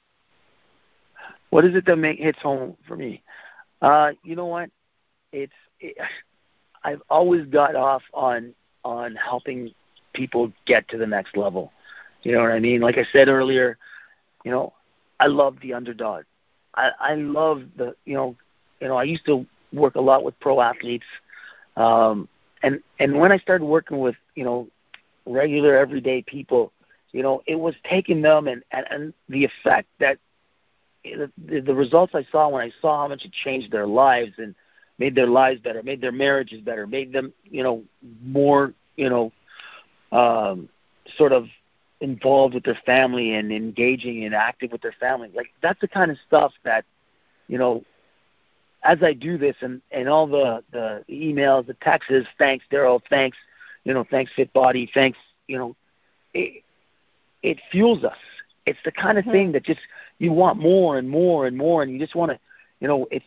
What 1.51 1.65
is 1.65 1.75
it 1.75 1.85
that 1.87 1.97
make 1.97 2.19
hits 2.19 2.41
home 2.41 2.77
for 2.87 2.97
me? 2.97 3.23
Uh, 3.81 4.13
you 4.25 4.37
know 4.37 4.47
what? 4.47 4.71
It's 5.33 5.53
it, 5.81 5.97
I've 6.85 7.03
always 7.09 7.47
got 7.47 7.77
off 7.77 8.03
on 8.13 8.55
on 8.85 9.15
helping 9.15 9.73
people 10.13 10.53
get 10.67 10.89
to 10.89 10.99
the 10.99 11.07
next 11.07 11.37
level. 11.37 11.73
You 12.23 12.33
know 12.33 12.41
what 12.41 12.53
I 12.53 12.59
mean? 12.59 12.81
Like 12.81 12.99
I 12.99 13.05
said 13.13 13.29
earlier, 13.29 13.79
you 14.45 14.51
know, 14.51 14.73
I 15.21 15.27
love 15.27 15.57
the 15.61 15.75
underdog. 15.75 16.25
I 16.75 16.91
I 16.99 17.15
love 17.15 17.63
the 17.77 17.95
you 18.05 18.15
know, 18.15 18.37
you 18.81 18.89
know, 18.89 18.97
I 18.97 19.05
used 19.05 19.27
to 19.27 19.47
work 19.73 19.95
a 19.95 20.01
lot 20.01 20.25
with 20.25 20.39
pro 20.41 20.61
athletes. 20.61 21.07
Um 21.77 22.29
and 22.63 22.81
and 22.99 23.19
when 23.19 23.31
I 23.33 23.39
started 23.39 23.65
working 23.65 23.99
with, 23.99 24.17
you 24.35 24.45
know, 24.45 24.69
regular 25.27 25.77
everyday 25.77 26.23
people, 26.23 26.73
you 27.13 27.23
know, 27.23 27.43
it 27.47 27.57
was 27.57 27.75
taking 27.89 28.23
them 28.23 28.49
and 28.49 28.63
and, 28.73 28.87
and 28.91 29.15
the 29.29 29.45
effect 29.45 29.89
that 30.01 30.19
the, 31.05 31.61
the 31.61 31.75
results 31.75 32.15
I 32.15 32.25
saw 32.31 32.49
when 32.49 32.63
I 32.63 32.73
saw 32.81 33.03
how 33.03 33.09
much 33.09 33.25
it 33.25 33.33
changed 33.33 33.71
their 33.71 33.87
lives 33.87 34.33
and 34.39 34.55
made 34.99 35.15
their 35.15 35.27
lives 35.27 35.61
better, 35.61 35.83
made 35.83 36.01
their 36.01 36.13
marriages 36.13 36.61
better, 36.61 36.87
made 36.87 37.13
them, 37.13 37.33
you 37.45 37.63
know, 37.63 37.83
more, 38.23 38.73
you 38.97 39.09
know, 39.09 39.33
um, 40.17 40.69
sort 41.17 41.33
of 41.33 41.47
involved 42.01 42.55
with 42.55 42.65
their 42.65 42.79
family 42.87 43.35
and 43.35 43.53
engaging 43.53 44.25
and 44.25 44.35
active 44.35 44.71
with 44.71 44.83
their 44.83 44.95
family. 44.99 45.31
Like 45.35 45.51
that's 45.61 45.81
the 45.81 45.89
kind 45.89 46.11
of 46.11 46.19
stuff 46.27 46.53
that, 46.65 46.85
you 47.49 47.59
know, 47.59 47.85
as 48.85 49.03
I 49.03 49.13
do 49.13 49.39
this 49.39 49.57
and 49.61 49.81
and 49.91 50.09
all 50.09 50.27
the 50.27 50.63
the 50.73 51.05
emails, 51.09 51.67
the 51.67 51.75
texts, 51.75 52.29
thanks 52.39 52.65
Daryl, 52.71 53.01
thanks, 53.09 53.39
you 53.85 53.95
know, 53.95 54.05
thanks 54.09 54.33
Fit 54.35 54.53
Body, 54.53 54.91
thanks, 54.93 55.19
you 55.47 55.59
know, 55.59 55.77
it 56.35 56.63
it 57.43 57.59
fuels 57.71 58.05
us. 58.05 58.17
It's 58.67 58.79
the 58.85 58.93
kind 58.93 59.19
of 59.19 59.25
Mhm. 59.25 59.33
thing 59.33 59.53
that 59.53 59.65
just 59.65 59.81
you 60.19 60.33
want 60.33 60.59
more 60.59 60.99
and 60.99 61.09
more 61.09 61.47
and 61.47 61.57
more, 61.57 61.83
and 61.83 61.91
you 61.93 61.99
just 61.99 62.15
want 62.15 62.31
to, 62.31 62.39
you 62.81 62.89
know, 62.89 63.07
it's 63.11 63.25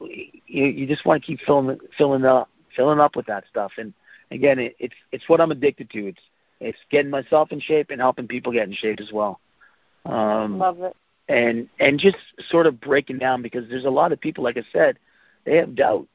you 0.00 0.64
you 0.66 0.86
just 0.86 1.04
want 1.04 1.22
to 1.22 1.26
keep 1.26 1.40
filling 1.40 1.78
filling 1.96 2.24
up 2.24 2.48
filling 2.74 3.00
up 3.00 3.16
with 3.16 3.26
that 3.26 3.44
stuff. 3.48 3.72
And 3.78 3.92
again, 4.30 4.58
it, 4.58 4.76
it's 4.78 4.94
it's 5.12 5.28
what 5.28 5.40
I'm 5.40 5.50
addicted 5.50 5.90
to. 5.90 6.06
It's 6.08 6.22
it's 6.60 6.78
getting 6.90 7.10
myself 7.10 7.52
in 7.52 7.60
shape 7.60 7.90
and 7.90 8.00
helping 8.00 8.26
people 8.26 8.52
get 8.52 8.68
in 8.68 8.74
shape 8.74 9.00
as 9.00 9.12
well. 9.12 9.40
Um, 10.06 10.58
Love 10.58 10.80
it. 10.82 10.96
and 11.28 11.68
and 11.80 11.98
just 11.98 12.16
sort 12.48 12.66
of 12.66 12.80
breaking 12.80 13.18
down 13.18 13.42
because 13.42 13.68
there's 13.68 13.84
a 13.84 13.90
lot 13.90 14.12
of 14.12 14.20
people, 14.20 14.42
like 14.44 14.56
I 14.56 14.64
said, 14.72 14.98
they 15.44 15.56
have 15.56 15.74
doubt. 15.74 16.06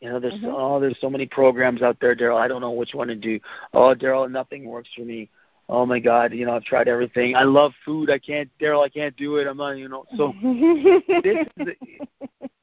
You 0.00 0.10
know, 0.10 0.20
there's 0.20 0.34
Mhm. 0.34 0.52
oh, 0.54 0.80
there's 0.80 0.98
so 1.00 1.08
many 1.10 1.26
programs 1.26 1.80
out 1.82 1.98
there, 1.98 2.14
Daryl. 2.14 2.36
I 2.36 2.46
don't 2.48 2.60
know 2.60 2.72
which 2.72 2.94
one 2.94 3.08
to 3.08 3.14
do. 3.16 3.40
Oh, 3.72 3.94
Daryl, 3.94 4.30
nothing 4.30 4.64
works 4.66 4.90
for 4.94 5.02
me. 5.02 5.30
Oh 5.68 5.86
my 5.86 5.98
God, 5.98 6.32
you 6.34 6.44
know, 6.44 6.54
I've 6.54 6.64
tried 6.64 6.88
everything. 6.88 7.34
I 7.36 7.42
love 7.44 7.72
food. 7.84 8.10
I 8.10 8.18
can't, 8.18 8.50
Daryl. 8.60 8.84
I 8.84 8.88
can't 8.88 9.16
do 9.16 9.36
it. 9.36 9.46
I'm 9.46 9.56
not, 9.56 9.72
you 9.78 9.88
know. 9.88 10.04
So 10.16 10.34
this 11.22 11.38
is 11.56 11.64
the, 11.64 11.74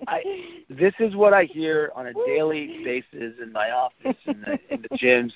I 0.08 0.24
this 0.70 0.94
is 1.00 1.16
what 1.16 1.34
I 1.34 1.46
hear 1.46 1.92
on 1.96 2.08
a 2.08 2.14
daily 2.26 2.72
basis 2.84 3.34
in 3.42 3.52
my 3.52 3.72
office 3.72 4.16
in 4.26 4.42
the 4.42 4.60
in 4.74 4.82
the 4.84 4.90
gyms. 4.90 5.34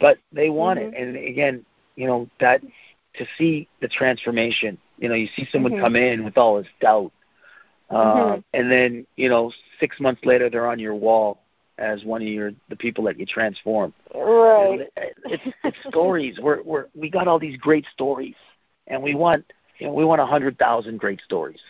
But 0.00 0.18
they 0.32 0.50
want 0.50 0.78
Mhm. 0.80 0.92
it, 0.92 0.94
and 1.00 1.16
again, 1.16 1.64
you 1.94 2.06
know 2.06 2.28
that 2.40 2.60
to 3.14 3.26
see 3.38 3.68
the 3.80 3.88
transformation. 3.88 4.76
You 4.98 5.08
know, 5.08 5.14
you 5.14 5.28
see 5.36 5.46
someone 5.52 5.72
Mhm. 5.72 5.80
come 5.80 5.96
in 5.96 6.24
with 6.24 6.36
all 6.36 6.56
this 6.58 6.70
doubt, 6.80 7.12
uh, 7.90 8.36
Mhm. 8.36 8.44
and 8.52 8.70
then 8.70 9.06
you 9.16 9.28
know 9.28 9.52
six 9.78 10.00
months 10.00 10.24
later 10.24 10.50
they're 10.50 10.66
on 10.66 10.78
your 10.80 10.94
wall 10.94 11.38
as 11.78 12.04
one 12.04 12.22
of 12.22 12.28
your 12.28 12.52
the 12.68 12.76
people 12.76 13.04
that 13.04 13.18
you 13.18 13.26
transform. 13.26 13.92
Right. 14.14 14.88
It's, 15.24 15.42
it's 15.64 15.76
stories. 15.88 16.38
We're 16.40 16.62
we're 16.62 16.86
we 16.94 17.10
got 17.10 17.28
all 17.28 17.38
these 17.38 17.56
great 17.58 17.86
stories, 17.92 18.34
and 18.86 19.02
we 19.02 19.14
want 19.14 19.44
you 19.78 19.86
know 19.86 19.92
we 19.92 20.04
want 20.04 20.20
a 20.20 20.26
hundred 20.26 20.58
thousand 20.58 20.98
great 20.98 21.20
stories. 21.20 21.60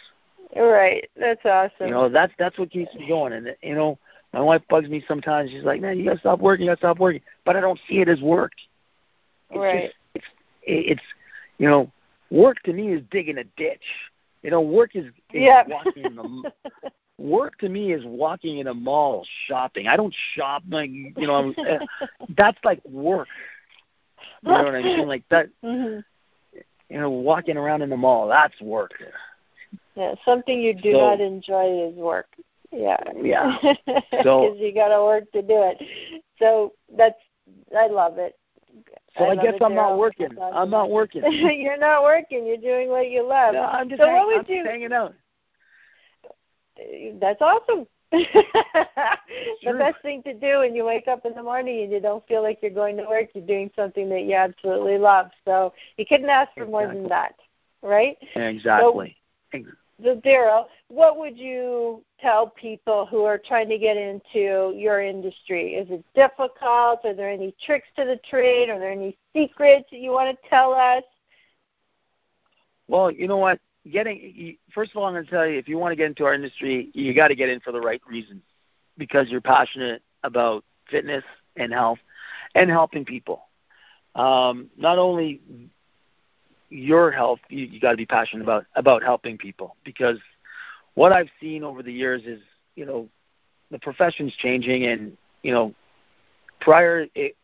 Right. 0.55 1.09
That's 1.19 1.45
awesome. 1.45 1.87
You 1.87 1.91
know, 1.91 2.09
that's 2.09 2.33
that's 2.39 2.59
what 2.59 2.71
keeps 2.71 2.95
me 2.95 3.09
going. 3.09 3.33
And 3.33 3.55
you 3.63 3.75
know, 3.75 3.99
my 4.33 4.41
wife 4.41 4.63
bugs 4.69 4.89
me 4.89 5.05
sometimes. 5.07 5.51
She's 5.51 5.65
like, 5.65 5.81
"Man, 5.81 5.99
you 5.99 6.05
gotta 6.05 6.21
stop 6.21 6.41
working. 6.41 6.65
You 6.67 6.71
gotta 6.71 6.79
stop 6.81 6.99
working." 6.99 7.23
But 7.45 7.57
I 7.57 7.61
don't 7.61 7.81
see 7.89 8.01
it 8.01 8.09
as 8.09 8.21
work. 8.21 8.53
It's 9.51 9.59
right. 9.59 9.83
Just, 9.83 9.95
it's 10.15 10.27
it's 10.63 11.03
you 11.59 11.69
know, 11.69 11.91
work 12.31 12.63
to 12.65 12.73
me 12.73 12.93
is 12.93 13.03
digging 13.11 13.39
a 13.39 13.45
ditch. 13.57 13.83
You 14.43 14.51
know, 14.51 14.61
work 14.61 14.95
is, 14.95 15.07
is 15.07 15.13
Yep. 15.43 15.69
walking 15.69 16.05
in 16.05 16.15
the 16.15 16.23
work 17.19 17.59
to 17.59 17.69
me 17.69 17.93
is 17.93 18.05
walking 18.05 18.59
in 18.59 18.67
a 18.67 18.75
mall 18.75 19.27
shopping. 19.47 19.87
I 19.89 19.97
don't 19.97 20.15
shop 20.35 20.63
like 20.71 20.91
you 20.91 21.13
know. 21.17 21.53
uh, 21.57 22.07
that's 22.37 22.59
like 22.65 22.85
work. 22.85 23.29
You 24.43 24.53
know 24.53 24.65
what 24.65 24.75
I 24.75 24.83
mean? 24.83 25.07
Like 25.09 25.25
that. 25.31 25.49
hmm 25.63 25.99
You 26.89 27.01
know, 27.01 27.11
walking 27.11 27.57
around 27.57 27.83
in 27.83 27.91
the 27.91 27.97
mall. 27.97 28.29
That's 28.29 28.61
work. 28.61 28.93
Yeah, 29.95 30.15
something 30.25 30.61
you 30.61 30.75
do 30.75 30.93
So- 30.93 31.01
not 31.01 31.21
enjoy 31.21 31.89
is 31.89 31.95
work. 31.95 32.27
Yeah. 32.73 32.97
Yeah. 33.23 33.57
Because 33.63 34.03
So- 34.23 34.55
you 34.55 34.75
got 34.75 34.89
to 34.89 35.03
work 35.03 35.31
to 35.33 35.43
do 35.43 35.63
it. 35.63 35.83
So 36.39 36.73
that's 36.97 37.19
I 37.77 37.87
love 37.87 38.19
it. 38.19 38.37
So 39.17 39.25
I, 39.25 39.33
love 39.35 39.43
guess 39.45 39.55
I'm 39.63 39.75
not 39.75 39.97
working. 39.99 40.29
I'm 40.41 40.69
not 40.69 40.91
working. 40.91 41.23
You're 41.33 41.79
not 41.79 42.03
working. 42.03 42.47
You're 42.47 42.59
doing 42.59 42.91
what 42.91 43.09
you 43.09 43.23
love. 43.27 43.55
No, 43.55 43.63
I'm 43.63 43.89
just, 43.89 44.01
so 44.01 44.07
hang, 44.07 44.17
what 44.17 44.27
would 44.27 44.39
I'm 44.41 44.45
you? 44.49 44.63
just 44.63 44.71
hanging 44.71 44.93
out. 44.93 45.15
That's 47.21 47.41
awesome. 47.41 47.87
the 48.13 49.75
best 49.79 50.01
thing 50.03 50.23
to 50.23 50.33
do 50.33 50.61
when 50.61 50.75
you 50.75 50.85
wake 50.85 51.09
up 51.09 51.27
in 51.27 51.35
the 51.35 51.43
morning 51.43 51.83
and 51.83 51.93
you 51.93 52.01
don't 52.01 52.27
feel 52.29 52.43
like 52.43 52.59
you're 52.63 52.71
going 52.71 52.97
to 52.97 53.05
work, 53.05 53.29
you're 53.35 53.47
doing 53.47 53.71
something 53.75 54.09
that 54.09 54.23
you 54.25 54.35
absolutely 54.35 54.97
love. 54.97 55.31
So 55.45 55.73
you 55.97 56.07
couldn't 56.07 56.31
ask 56.31 56.53
for 56.55 56.67
more 56.67 56.87
than 56.87 57.09
that, 57.09 57.35
right? 57.83 58.17
Exactly. 58.37 59.17
Ex- 59.53 59.69
So 60.03 60.17
Daryl, 60.17 60.67
what 60.89 61.19
would 61.19 61.37
you 61.37 62.03
tell 62.21 62.49
people 62.49 63.07
who 63.07 63.25
are 63.25 63.39
trying 63.39 63.69
to 63.69 63.79
get 63.79 63.97
into 63.97 64.73
your 64.77 65.03
industry? 65.03 65.75
Is 65.75 65.91
it 65.91 66.05
difficult? 66.15 67.05
Are 67.05 67.15
there 67.15 67.31
any 67.31 67.55
tricks 67.65 67.89
to 67.97 68.05
the 68.05 68.21
trade? 68.29 68.69
Are 68.71 68.79
there 68.79 68.93
any 68.93 69.17
secrets 69.35 69.89
that 69.91 69.99
you 69.99 70.13
want 70.13 70.31
to 70.31 70.49
tell 70.49 70.73
us? 70.73 71.03
Well, 72.89 73.11
you 73.11 73.27
know 73.27 73.39
what? 73.39 73.59
Getting 73.91 74.57
first 74.75 74.91
of 74.91 74.97
all, 74.97 75.05
I'm 75.05 75.15
going 75.15 75.25
to 75.25 75.31
tell 75.31 75.47
you 75.47 75.59
if 75.59 75.69
you 75.69 75.79
want 75.79 75.93
to 75.93 75.97
get 75.97 76.07
into 76.07 76.25
our 76.25 76.35
industry, 76.35 76.91
you 76.93 77.15
got 77.15 77.29
to 77.29 77.35
get 77.35 77.49
in 77.49 77.61
for 77.61 77.73
the 77.73 77.81
right 77.81 78.01
reasons 78.09 78.43
because 78.99 79.29
you're 79.29 79.41
passionate 79.41 80.03
about 80.23 80.65
fitness 80.91 81.25
and 81.57 81.73
health 81.73 81.99
and 82.55 82.71
helping 82.71 83.05
people. 83.05 83.43
Um, 84.15 84.71
not 84.77 84.99
only 84.99 85.41
your 86.69 87.11
health, 87.11 87.41
you, 87.49 87.67
you 87.67 87.81
got 87.81 87.93
to 87.93 87.97
be 87.97 88.07
passionate 88.07 88.43
about 88.43 88.65
about 88.75 89.03
helping 89.03 89.39
people 89.39 89.77
because 89.85 90.19
what 90.95 91.13
I've 91.13 91.29
seen 91.41 91.63
over 91.63 91.83
the 91.83 91.93
years 91.93 92.23
is, 92.25 92.41
you 92.75 92.87
know, 92.87 93.09
the 93.71 93.79
profession's 93.79 94.35
changing, 94.35 94.87
and 94.87 95.17
you 95.43 95.53
know, 95.53 95.75
prior, 96.61 97.07
it, 97.15 97.37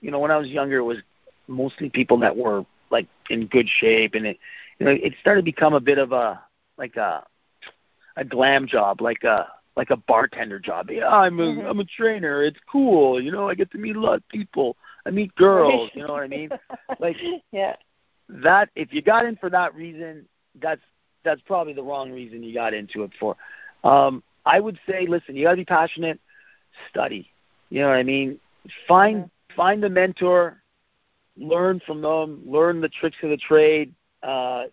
you 0.00 0.10
know, 0.10 0.18
when 0.18 0.30
I 0.30 0.38
was 0.38 0.48
younger, 0.48 0.78
it 0.78 0.84
was 0.84 0.98
mostly 1.46 1.90
people 1.90 2.18
that 2.20 2.36
were 2.36 2.64
like 2.90 3.06
in 3.30 3.46
good 3.46 3.68
shape, 3.68 4.14
and 4.14 4.26
it, 4.26 4.38
you 4.82 4.88
know, 4.88 5.00
it 5.00 5.14
started 5.20 5.42
to 5.42 5.44
become 5.44 5.74
a 5.74 5.80
bit 5.80 5.98
of 5.98 6.10
a 6.10 6.40
like 6.76 6.96
a 6.96 7.24
a 8.16 8.24
glam 8.24 8.66
job, 8.66 9.00
like 9.00 9.22
a 9.22 9.46
like 9.76 9.90
a 9.90 9.96
bartender 9.96 10.58
job. 10.58 10.90
Yeah, 10.90 11.08
I'm 11.08 11.38
a 11.38 11.42
mm-hmm. 11.44 11.66
I'm 11.68 11.78
a 11.78 11.84
trainer. 11.84 12.42
It's 12.42 12.58
cool, 12.70 13.20
you 13.20 13.30
know. 13.30 13.48
I 13.48 13.54
get 13.54 13.70
to 13.70 13.78
meet 13.78 13.94
a 13.94 14.00
lot 14.00 14.16
of 14.16 14.28
people. 14.28 14.76
I 15.06 15.10
meet 15.10 15.32
girls. 15.36 15.90
You 15.94 16.04
know 16.04 16.14
what 16.14 16.24
I 16.24 16.26
mean? 16.26 16.50
Like 16.98 17.16
yeah, 17.52 17.76
that. 18.28 18.70
If 18.74 18.92
you 18.92 19.02
got 19.02 19.24
in 19.24 19.36
for 19.36 19.50
that 19.50 19.72
reason, 19.76 20.26
that's 20.60 20.82
that's 21.22 21.40
probably 21.42 21.74
the 21.74 21.82
wrong 21.84 22.10
reason 22.10 22.42
you 22.42 22.52
got 22.52 22.74
into 22.74 23.04
it 23.04 23.12
for. 23.20 23.36
Um, 23.84 24.20
I 24.44 24.58
would 24.58 24.80
say, 24.88 25.06
listen, 25.06 25.36
you 25.36 25.44
got 25.44 25.52
to 25.52 25.56
be 25.58 25.64
passionate. 25.64 26.18
Study. 26.90 27.30
You 27.70 27.82
know 27.82 27.88
what 27.88 27.98
I 27.98 28.02
mean? 28.02 28.40
Find 28.88 29.18
mm-hmm. 29.18 29.56
find 29.56 29.84
a 29.84 29.88
mentor. 29.88 30.60
Learn 31.36 31.80
from 31.86 32.02
them. 32.02 32.42
Learn 32.44 32.80
the 32.80 32.88
tricks 32.88 33.16
of 33.22 33.30
the 33.30 33.36
trade. 33.36 33.94
Uh, 34.22 34.64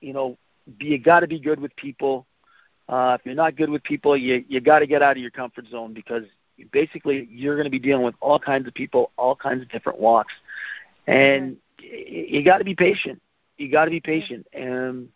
you 0.00 0.12
know, 0.12 0.36
be, 0.78 0.86
you 0.86 0.98
got 0.98 1.20
to 1.20 1.26
be 1.26 1.38
good 1.38 1.60
with 1.60 1.74
people. 1.76 2.26
Uh, 2.88 3.16
if 3.18 3.26
you're 3.26 3.34
not 3.34 3.56
good 3.56 3.70
with 3.70 3.82
people, 3.82 4.16
you 4.16 4.44
you 4.48 4.60
got 4.60 4.78
to 4.80 4.86
get 4.86 5.02
out 5.02 5.16
of 5.16 5.22
your 5.22 5.30
comfort 5.30 5.66
zone 5.68 5.92
because 5.92 6.24
basically 6.72 7.28
you're 7.30 7.54
going 7.54 7.64
to 7.64 7.70
be 7.70 7.78
dealing 7.78 8.04
with 8.04 8.14
all 8.20 8.38
kinds 8.38 8.66
of 8.66 8.74
people, 8.74 9.10
all 9.16 9.36
kinds 9.36 9.62
of 9.62 9.68
different 9.68 9.98
walks, 9.98 10.32
and 11.06 11.56
mm-hmm. 11.82 12.34
you 12.34 12.44
got 12.44 12.58
to 12.58 12.64
be 12.64 12.74
patient. 12.74 13.20
You 13.56 13.70
got 13.70 13.86
to 13.86 13.90
be 13.90 14.00
patient. 14.00 14.46
And 14.52 15.08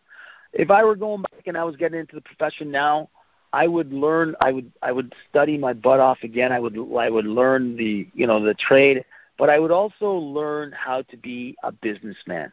if 0.52 0.70
I 0.70 0.84
were 0.84 0.96
going 0.96 1.22
back 1.22 1.46
and 1.46 1.56
I 1.56 1.64
was 1.64 1.76
getting 1.76 2.00
into 2.00 2.14
the 2.14 2.20
profession 2.20 2.70
now, 2.70 3.08
I 3.52 3.66
would 3.66 3.92
learn. 3.92 4.34
I 4.40 4.52
would 4.52 4.72
I 4.82 4.92
would 4.92 5.14
study 5.30 5.58
my 5.58 5.72
butt 5.72 6.00
off 6.00 6.18
again. 6.22 6.52
I 6.52 6.60
would 6.60 6.76
I 6.98 7.10
would 7.10 7.26
learn 7.26 7.76
the 7.76 8.08
you 8.14 8.26
know 8.26 8.42
the 8.42 8.54
trade, 8.54 9.04
but 9.38 9.50
I 9.50 9.58
would 9.58 9.70
also 9.70 10.12
learn 10.12 10.72
how 10.72 11.02
to 11.02 11.16
be 11.16 11.56
a 11.62 11.72
businessman 11.72 12.52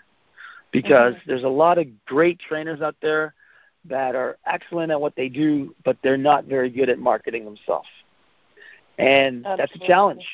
because 0.71 1.15
mm-hmm. 1.15 1.29
there's 1.29 1.43
a 1.43 1.49
lot 1.49 1.77
of 1.77 1.87
great 2.05 2.39
trainers 2.39 2.81
out 2.81 2.95
there 3.01 3.33
that 3.85 4.15
are 4.15 4.37
excellent 4.45 4.91
at 4.91 4.99
what 4.99 5.15
they 5.15 5.29
do, 5.29 5.73
but 5.83 5.97
they're 6.03 6.17
not 6.17 6.45
very 6.45 6.69
good 6.69 6.89
at 6.89 6.99
marketing 6.99 7.45
themselves. 7.45 7.87
And 8.97 9.45
Absolutely. 9.45 9.57
that's 9.57 9.75
a 9.75 9.87
challenge. 9.87 10.27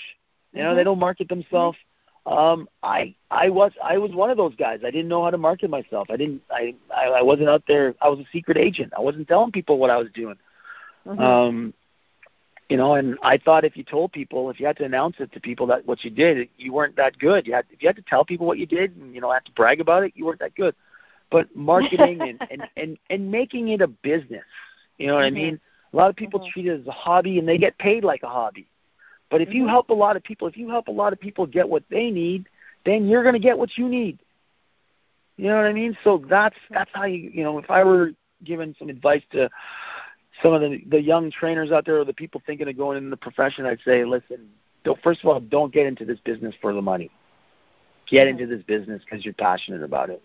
You 0.51 0.59
know, 0.59 0.69
mm-hmm. 0.69 0.77
they 0.77 0.83
don't 0.83 0.99
market 0.99 1.29
themselves. 1.29 1.77
Um, 2.25 2.67
I 2.81 3.13
I 3.29 3.49
was 3.49 3.71
I 3.83 3.99
was 3.99 4.11
one 4.11 4.31
of 4.31 4.37
those 4.37 4.55
guys. 4.55 4.79
I 4.83 4.89
didn't 4.89 5.09
know 5.09 5.23
how 5.23 5.29
to 5.29 5.37
market 5.37 5.69
myself. 5.69 6.07
I 6.09 6.17
didn't 6.17 6.41
I 6.49 6.73
I, 6.95 7.05
I 7.05 7.21
wasn't 7.21 7.49
out 7.49 7.63
there. 7.67 7.93
I 8.01 8.09
was 8.09 8.19
a 8.19 8.25
secret 8.33 8.57
agent. 8.57 8.93
I 8.97 9.01
wasn't 9.01 9.27
telling 9.27 9.51
people 9.51 9.77
what 9.77 9.91
I 9.91 9.97
was 9.97 10.07
doing. 10.11 10.37
Mm-hmm. 11.05 11.21
Um, 11.21 11.73
you 12.69 12.77
know, 12.77 12.95
and 12.95 13.17
I 13.21 13.37
thought 13.37 13.63
if 13.63 13.77
you 13.77 13.83
told 13.83 14.11
people, 14.11 14.49
if 14.49 14.59
you 14.59 14.65
had 14.65 14.77
to 14.77 14.85
announce 14.85 15.17
it 15.19 15.31
to 15.33 15.39
people 15.39 15.67
that 15.67 15.85
what 15.85 16.03
you 16.03 16.09
did, 16.09 16.49
you 16.57 16.73
weren't 16.73 16.95
that 16.95 17.17
good. 17.19 17.45
You 17.45 17.53
had 17.53 17.65
if 17.69 17.81
you 17.81 17.87
had 17.89 17.95
to 17.97 18.01
tell 18.01 18.25
people 18.25 18.47
what 18.47 18.57
you 18.57 18.65
did, 18.65 18.95
and 18.95 19.13
you 19.13 19.21
know, 19.21 19.31
have 19.31 19.43
to 19.43 19.51
brag 19.51 19.81
about 19.81 20.03
it, 20.03 20.13
you 20.15 20.25
weren't 20.25 20.39
that 20.39 20.55
good. 20.55 20.75
But 21.29 21.47
marketing 21.55 22.21
and, 22.21 22.47
and 22.49 22.69
and 22.75 22.97
and 23.09 23.31
making 23.31 23.69
it 23.69 23.81
a 23.81 23.87
business, 23.87 24.43
you 24.97 25.07
know 25.07 25.15
what 25.15 25.25
mm-hmm. 25.25 25.37
I 25.37 25.41
mean? 25.41 25.59
A 25.93 25.95
lot 25.95 26.09
of 26.09 26.15
people 26.15 26.39
mm-hmm. 26.39 26.49
treat 26.49 26.65
it 26.65 26.81
as 26.81 26.87
a 26.87 26.91
hobby, 26.91 27.37
and 27.37 27.47
they 27.47 27.57
get 27.57 27.77
paid 27.77 28.03
like 28.03 28.23
a 28.23 28.29
hobby. 28.29 28.67
But 29.29 29.41
if 29.41 29.53
you 29.53 29.63
mm-hmm. 29.63 29.69
help 29.69 29.89
a 29.89 29.93
lot 29.93 30.15
of 30.15 30.23
people, 30.23 30.47
if 30.47 30.57
you 30.57 30.69
help 30.69 30.87
a 30.87 30.91
lot 30.91 31.13
of 31.13 31.19
people 31.19 31.45
get 31.45 31.69
what 31.69 31.83
they 31.89 32.09
need, 32.09 32.47
then 32.83 33.07
you're 33.07 33.23
going 33.23 33.33
to 33.33 33.39
get 33.39 33.57
what 33.57 33.77
you 33.77 33.87
need. 33.87 34.19
You 35.37 35.49
know 35.49 35.57
what 35.57 35.65
I 35.65 35.73
mean? 35.73 35.97
So 36.03 36.23
that's 36.27 36.55
that's 36.71 36.89
how 36.93 37.05
you 37.05 37.29
you 37.31 37.43
know. 37.43 37.59
If 37.59 37.69
I 37.69 37.83
were 37.83 38.11
given 38.43 38.75
some 38.79 38.89
advice 38.89 39.23
to 39.31 39.49
some 40.41 40.53
of 40.53 40.61
the 40.61 40.81
the 40.87 41.01
young 41.01 41.31
trainers 41.31 41.71
out 41.71 41.85
there 41.85 41.99
or 41.99 42.05
the 42.05 42.13
people 42.13 42.41
thinking 42.45 42.67
of 42.67 42.77
going 42.77 42.97
into 42.97 43.09
the 43.09 43.17
profession, 43.17 43.65
I'd 43.65 43.79
say, 43.85 44.03
listen, 44.05 44.49
don't, 44.83 45.01
first 45.01 45.21
of 45.23 45.29
all, 45.29 45.39
don't 45.39 45.73
get 45.73 45.85
into 45.85 46.05
this 46.05 46.19
business 46.19 46.55
for 46.61 46.73
the 46.73 46.81
money. 46.81 47.09
Get 48.07 48.27
into 48.27 48.45
this 48.45 48.61
business 48.63 49.01
because 49.03 49.25
you're 49.25 49.33
passionate 49.33 49.81
about 49.81 50.09
it, 50.09 50.21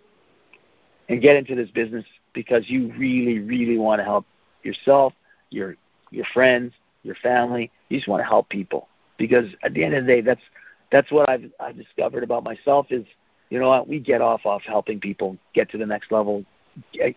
and 1.09 1.23
get 1.23 1.37
into 1.37 1.55
this 1.55 1.71
business 1.71 2.05
because 2.35 2.69
you 2.69 2.93
really, 2.99 3.39
really 3.39 3.79
want 3.79 4.01
to 4.01 4.05
help 4.05 4.27
yourself, 4.63 5.15
your 5.51 5.77
your 6.11 6.27
friends, 6.35 6.73
your 7.03 7.15
family. 7.17 7.71
You 7.89 7.99
just 7.99 8.09
want 8.09 8.21
to 8.21 8.27
help 8.27 8.49
people 8.49 8.89
because 9.17 9.47
at 9.63 9.75
the 9.75 9.85
end 9.85 9.95
of 9.95 10.05
the 10.05 10.13
day, 10.13 10.21
that's 10.21 10.43
that's 10.91 11.11
what 11.11 11.29
I've 11.29 11.51
I've 11.61 11.77
discovered 11.77 12.23
about 12.23 12.45
myself 12.45 12.87
is 12.91 13.05
you 13.49 13.59
know 13.59 13.69
what 13.69 13.89
we 13.89 13.99
get 13.99 14.21
off 14.21 14.45
off 14.45 14.63
helping 14.63 15.01
people 15.01 15.37
get 15.55 15.71
to 15.71 15.79
the 15.79 15.87
next 15.87 16.13
level, 16.13 16.45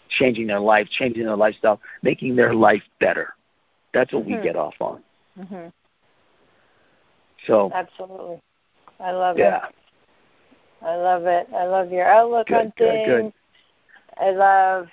changing 0.10 0.48
their 0.48 0.60
life, 0.60 0.88
changing 0.90 1.26
their 1.26 1.36
lifestyle, 1.36 1.80
making 2.02 2.36
their 2.36 2.54
life 2.54 2.84
better. 3.00 3.34
That's 3.94 4.12
what 4.12 4.24
mm-hmm. 4.26 4.38
we 4.38 4.44
get 4.44 4.56
off 4.56 4.76
on. 4.80 5.04
Mm-hmm. 5.40 5.68
So 7.48 7.72
absolutely, 7.74 8.42
I 9.00 9.12
love 9.12 9.38
yeah. 9.38 9.68
it. 9.68 9.76
I 10.84 10.96
love 10.96 11.26
it. 11.26 11.48
I 11.56 11.66
love 11.66 11.92
your 11.92 12.08
outlook 12.08 12.48
good, 12.48 12.56
on 12.56 12.74
things. 12.78 13.08
Good, 13.08 13.22
good. 13.24 13.34
I 14.18 14.32
love 14.32 14.88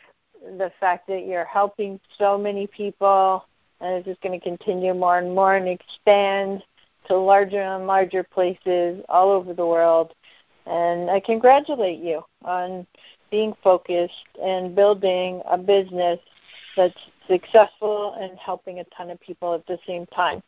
the 0.58 0.70
fact 0.80 1.06
that 1.08 1.26
you're 1.26 1.44
helping 1.44 2.00
so 2.18 2.38
many 2.38 2.66
people, 2.66 3.44
and 3.80 3.96
it's 3.96 4.06
just 4.06 4.20
going 4.20 4.38
to 4.38 4.44
continue 4.44 4.94
more 4.94 5.18
and 5.18 5.34
more 5.34 5.56
and 5.56 5.68
expand 5.68 6.62
to 7.06 7.16
larger 7.16 7.60
and 7.60 7.86
larger 7.86 8.22
places 8.22 9.02
all 9.08 9.30
over 9.30 9.52
the 9.52 9.66
world. 9.66 10.14
And 10.66 11.10
I 11.10 11.20
congratulate 11.20 12.00
you 12.00 12.22
on 12.44 12.86
being 13.30 13.54
focused 13.62 14.14
and 14.42 14.74
building 14.74 15.42
a 15.50 15.58
business 15.58 16.18
that's 16.76 16.98
successful 17.28 18.16
and 18.20 18.38
helping 18.38 18.80
a 18.80 18.84
ton 18.96 19.10
of 19.10 19.20
people 19.20 19.54
at 19.54 19.66
the 19.66 19.78
same 19.86 20.06
time. 20.06 20.42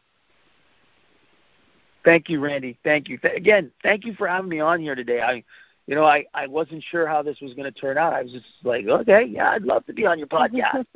Thank 2.05 2.29
you, 2.29 2.41
Randi. 2.41 2.79
Thank 2.83 3.09
you. 3.09 3.19
Th- 3.19 3.35
again, 3.37 3.71
thank 3.83 4.05
you 4.05 4.15
for 4.15 4.27
having 4.27 4.49
me 4.49 4.61
on 4.61 4.81
here 4.81 4.95
today. 4.95 5.21
I, 5.21 5.45
you 5.87 5.95
know, 5.95 6.05
I 6.05 6.25
I 6.35 6.47
wasn't 6.47 6.83
sure 6.83 7.07
how 7.07 7.23
this 7.23 7.41
was 7.41 7.55
going 7.55 7.73
to 7.73 7.81
turn 7.81 7.97
out. 7.97 8.13
I 8.13 8.23
was 8.23 8.33
just 8.33 8.47
like, 8.65 8.87
okay, 8.87 9.25
yeah, 9.25 9.51
I'd 9.51 9.63
love 9.63 9.87
to 9.87 9.93
be 9.93 10.07
on 10.07 10.19
your 10.19 10.29
podcast. 10.29 10.87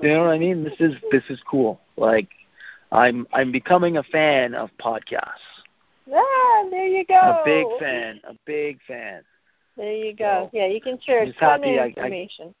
you 0.00 0.08
know 0.08 0.20
what 0.20 0.30
I 0.30 0.38
mean? 0.38 0.64
This 0.64 0.76
is 0.78 0.94
this 1.10 1.24
is 1.28 1.40
cool. 1.48 1.80
Like, 1.96 2.28
I'm 2.92 3.26
I'm 3.32 3.52
becoming 3.52 3.98
a 3.98 4.02
fan 4.02 4.54
of 4.54 4.70
podcasts. 4.80 5.64
Ah, 6.14 6.64
there 6.70 6.86
you 6.86 7.04
go. 7.04 7.14
A 7.14 7.42
big 7.44 7.66
fan. 7.78 8.20
A 8.28 8.34
big 8.46 8.78
fan. 8.86 9.22
There 9.76 9.92
you 9.92 10.14
go. 10.14 10.48
So, 10.50 10.58
yeah, 10.58 10.66
you 10.66 10.80
can 10.80 10.98
share 11.00 11.30
ton 11.32 11.62
of 11.62 11.68
information. 11.68 12.46
I, 12.46 12.48
I, 12.48 12.54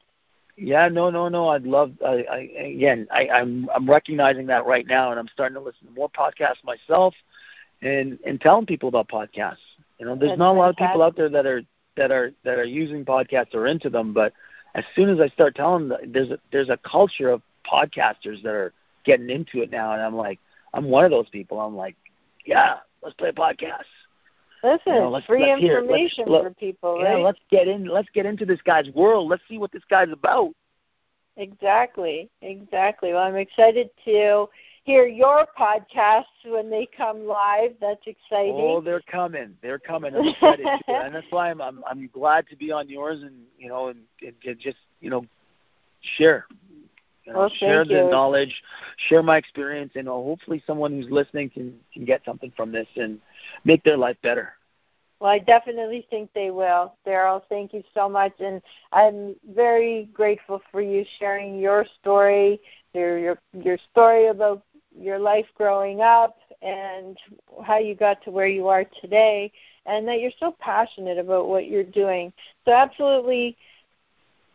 yeah, 0.58 0.88
no, 0.88 1.10
no, 1.10 1.28
no. 1.28 1.48
I'd 1.48 1.64
love. 1.64 1.92
I, 2.04 2.24
I, 2.30 2.38
again, 2.58 3.06
I, 3.10 3.28
I'm 3.28 3.68
I'm 3.74 3.88
recognizing 3.88 4.46
that 4.46 4.66
right 4.66 4.86
now, 4.86 5.10
and 5.10 5.20
I'm 5.20 5.28
starting 5.28 5.54
to 5.54 5.60
listen 5.60 5.86
to 5.88 5.92
more 5.92 6.10
podcasts 6.10 6.64
myself, 6.64 7.14
and 7.82 8.18
and 8.26 8.40
telling 8.40 8.66
people 8.66 8.88
about 8.88 9.08
podcasts. 9.08 9.56
You 9.98 10.06
know, 10.06 10.16
there's 10.16 10.32
That's 10.32 10.38
not 10.38 10.54
fantastic. 10.54 10.56
a 10.56 10.58
lot 10.58 10.70
of 10.70 10.76
people 10.76 11.02
out 11.02 11.16
there 11.16 11.28
that 11.28 11.46
are 11.46 11.62
that 11.96 12.10
are 12.10 12.32
that 12.44 12.58
are 12.58 12.64
using 12.64 13.04
podcasts 13.04 13.54
or 13.54 13.66
into 13.66 13.90
them, 13.90 14.12
but 14.12 14.32
as 14.74 14.84
soon 14.94 15.08
as 15.08 15.20
I 15.20 15.28
start 15.28 15.54
telling 15.54 15.88
them, 15.88 15.98
there's 16.12 16.30
a, 16.30 16.38
there's 16.52 16.68
a 16.68 16.76
culture 16.78 17.30
of 17.30 17.42
podcasters 17.70 18.42
that 18.42 18.54
are 18.54 18.72
getting 19.04 19.30
into 19.30 19.62
it 19.62 19.70
now, 19.70 19.92
and 19.92 20.02
I'm 20.02 20.14
like, 20.14 20.38
I'm 20.74 20.88
one 20.88 21.04
of 21.04 21.10
those 21.10 21.28
people. 21.30 21.60
I'm 21.60 21.76
like, 21.76 21.96
yeah, 22.44 22.76
let's 23.02 23.14
play 23.14 23.30
a 23.30 23.32
Listen, 24.62 24.80
you 24.86 24.92
know, 25.00 25.10
let's, 25.10 25.26
free 25.26 25.50
information 25.50 26.24
let's, 26.26 26.44
for 26.44 26.50
people, 26.54 27.00
yeah, 27.00 27.14
right? 27.14 27.22
let's 27.22 27.38
get 27.50 27.68
in. 27.68 27.86
Let's 27.86 28.08
get 28.12 28.26
into 28.26 28.44
this 28.44 28.60
guy's 28.62 28.88
world. 28.90 29.28
Let's 29.28 29.42
see 29.48 29.58
what 29.58 29.72
this 29.72 29.82
guy's 29.88 30.10
about. 30.10 30.52
Exactly, 31.36 32.30
exactly. 32.40 33.12
Well, 33.12 33.22
I'm 33.22 33.36
excited 33.36 33.90
to 34.06 34.48
hear 34.84 35.06
your 35.06 35.46
podcasts 35.58 36.24
when 36.44 36.70
they 36.70 36.88
come 36.96 37.26
live. 37.26 37.74
That's 37.80 38.06
exciting. 38.06 38.54
Oh, 38.56 38.80
they're 38.80 39.02
coming. 39.02 39.54
They're 39.60 39.78
coming. 39.78 40.14
I'm 40.14 40.28
excited, 40.28 40.66
and 40.88 41.14
that's 41.14 41.26
why 41.30 41.50
I'm, 41.50 41.60
I'm 41.60 41.82
I'm 41.88 42.08
glad 42.12 42.48
to 42.48 42.56
be 42.56 42.72
on 42.72 42.88
yours, 42.88 43.22
and 43.22 43.34
you 43.58 43.68
know, 43.68 43.88
and, 43.88 44.00
and 44.22 44.58
just 44.58 44.78
you 45.00 45.10
know, 45.10 45.26
share. 46.16 46.46
Uh, 47.28 47.32
know, 47.34 47.48
share 47.58 47.84
the 47.84 48.02
you. 48.04 48.08
knowledge, 48.10 48.62
share 49.08 49.22
my 49.22 49.36
experience, 49.36 49.92
and 49.96 50.08
uh, 50.08 50.12
hopefully 50.12 50.62
someone 50.66 50.92
who's 50.92 51.10
listening 51.10 51.50
can 51.50 51.78
can 51.92 52.04
get 52.04 52.24
something 52.24 52.52
from 52.56 52.72
this 52.72 52.86
and 52.96 53.20
make 53.64 53.82
their 53.84 53.96
life 53.96 54.16
better. 54.22 54.52
Well, 55.18 55.30
I 55.30 55.38
definitely 55.38 56.06
think 56.10 56.30
they 56.34 56.50
will. 56.50 56.94
Daryl, 57.06 57.42
thank 57.48 57.72
you 57.72 57.82
so 57.94 58.08
much, 58.08 58.32
and 58.40 58.60
I'm 58.92 59.34
very 59.54 60.08
grateful 60.12 60.60
for 60.70 60.82
you 60.82 61.04
sharing 61.18 61.58
your 61.58 61.86
story, 62.00 62.60
your 62.92 63.18
your 63.18 63.38
your 63.52 63.78
story 63.90 64.26
about 64.26 64.62
your 64.98 65.18
life 65.18 65.46
growing 65.54 66.00
up 66.00 66.38
and 66.62 67.18
how 67.64 67.78
you 67.78 67.94
got 67.94 68.22
to 68.24 68.30
where 68.30 68.46
you 68.46 68.68
are 68.68 68.84
today, 69.00 69.50
and 69.86 70.06
that 70.06 70.20
you're 70.20 70.30
so 70.38 70.54
passionate 70.60 71.18
about 71.18 71.48
what 71.48 71.66
you're 71.68 71.82
doing. 71.82 72.32
So, 72.66 72.72
absolutely 72.72 73.56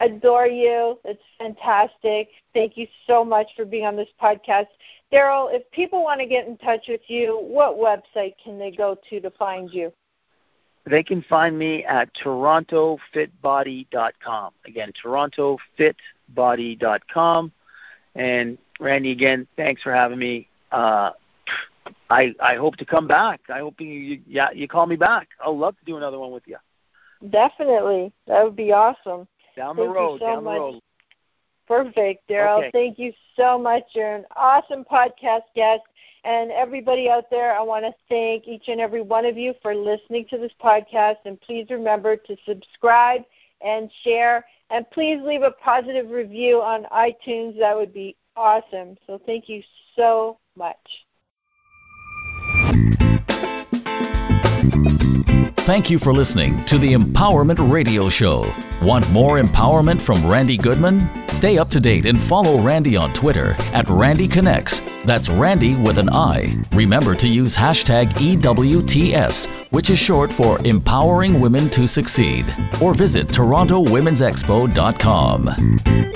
adore 0.01 0.47
you. 0.47 0.99
It's 1.05 1.21
fantastic. 1.37 2.29
Thank 2.53 2.77
you 2.77 2.87
so 3.07 3.23
much 3.23 3.47
for 3.55 3.63
being 3.65 3.85
on 3.85 3.95
this 3.95 4.09
podcast. 4.21 4.67
Daryl, 5.11 5.53
if 5.53 5.69
people 5.71 6.03
want 6.03 6.19
to 6.19 6.27
get 6.27 6.47
in 6.47 6.57
touch 6.57 6.85
with 6.87 7.01
you, 7.07 7.39
what 7.41 7.77
website 7.77 8.33
can 8.43 8.59
they 8.59 8.71
go 8.71 8.97
to 9.09 9.19
to 9.19 9.31
find 9.31 9.71
you? 9.71 9.91
they 10.89 11.03
can 11.03 11.21
find 11.23 11.57
me 11.57 11.83
at 11.85 12.13
torontofitbody.com. 12.15 14.53
Again, 14.65 14.91
torontofitbody.com. 15.03 17.51
And 18.15 18.57
Randi, 18.79 19.11
again, 19.11 19.47
thanks 19.55 19.83
for 19.83 19.93
having 19.93 20.19
me. 20.19 20.49
Uh, 20.71 21.11
I 22.09 22.33
I 22.41 22.55
hope 22.55 22.77
to 22.77 22.85
come 22.85 23.07
back. 23.07 23.41
I 23.49 23.59
hope 23.59 23.79
you, 23.79 23.87
you 23.87 24.21
yeah 24.27 24.49
you 24.51 24.67
call 24.67 24.87
me 24.87 24.95
back. 24.95 25.27
I'll 25.43 25.57
love 25.57 25.75
to 25.79 25.85
do 25.85 25.97
another 25.97 26.19
one 26.19 26.31
with 26.31 26.43
you. 26.45 26.57
Definitely, 27.29 28.13
that 28.27 28.43
would 28.43 28.55
be 28.55 28.71
awesome. 28.71 29.27
Down 29.55 29.75
the 29.75 29.83
Thank 29.83 29.95
road, 29.95 30.13
you 30.13 30.19
so 30.19 30.25
down 30.25 30.43
much. 30.43 30.55
the 30.55 30.59
road. 30.59 30.81
Perfect, 31.67 32.27
Daryl. 32.27 32.59
Okay. 32.59 32.71
Thank 32.71 32.99
you 32.99 33.13
so 33.35 33.57
much. 33.57 33.83
You're 33.93 34.15
an 34.15 34.25
awesome 34.35 34.83
podcast 34.83 35.43
guest. 35.55 35.83
And 36.23 36.51
everybody 36.51 37.09
out 37.09 37.29
there, 37.31 37.55
I 37.57 37.61
want 37.61 37.85
to 37.85 37.93
thank 38.07 38.47
each 38.47 38.67
and 38.67 38.79
every 38.79 39.01
one 39.01 39.25
of 39.25 39.37
you 39.37 39.53
for 39.61 39.73
listening 39.73 40.25
to 40.29 40.37
this 40.37 40.51
podcast. 40.61 41.17
And 41.25 41.39
please 41.41 41.67
remember 41.69 42.15
to 42.15 42.37
subscribe 42.45 43.23
and 43.61 43.89
share. 44.03 44.45
And 44.69 44.89
please 44.91 45.19
leave 45.23 45.41
a 45.43 45.51
positive 45.51 46.09
review 46.09 46.61
on 46.61 46.85
iTunes. 46.91 47.57
That 47.59 47.75
would 47.75 47.93
be 47.93 48.15
awesome. 48.35 48.97
So 49.07 49.19
thank 49.25 49.49
you 49.49 49.63
so 49.95 50.37
much. 50.55 51.05
Thank 55.63 55.91
you 55.91 55.99
for 55.99 56.11
listening 56.11 56.59
to 56.61 56.79
the 56.79 56.93
Empowerment 56.93 57.71
Radio 57.71 58.09
Show. 58.09 58.51
Want 58.81 59.07
more 59.11 59.39
empowerment 59.39 60.01
from 60.01 60.25
Randi 60.25 60.57
Goodman? 60.57 61.29
Stay 61.29 61.59
up 61.59 61.69
to 61.69 61.79
date 61.79 62.07
and 62.07 62.19
follow 62.19 62.59
Randi 62.59 62.97
on 62.97 63.13
Twitter 63.13 63.55
at 63.71 63.87
Randi 63.87 64.27
Connects. 64.27 64.81
That's 65.05 65.29
Randi 65.29 65.75
with 65.75 65.99
an 65.99 66.09
I. 66.09 66.57
Remember 66.73 67.13
to 67.13 67.27
use 67.27 67.55
hashtag 67.55 68.11
EWTS, 68.13 69.45
which 69.71 69.91
is 69.91 69.99
short 69.99 70.33
for 70.33 70.59
Empowering 70.65 71.39
Women 71.39 71.69
to 71.69 71.87
Succeed. 71.87 72.51
Or 72.81 72.95
visit 72.95 73.27
TorontoWomen'sExpo.com. 73.27 76.11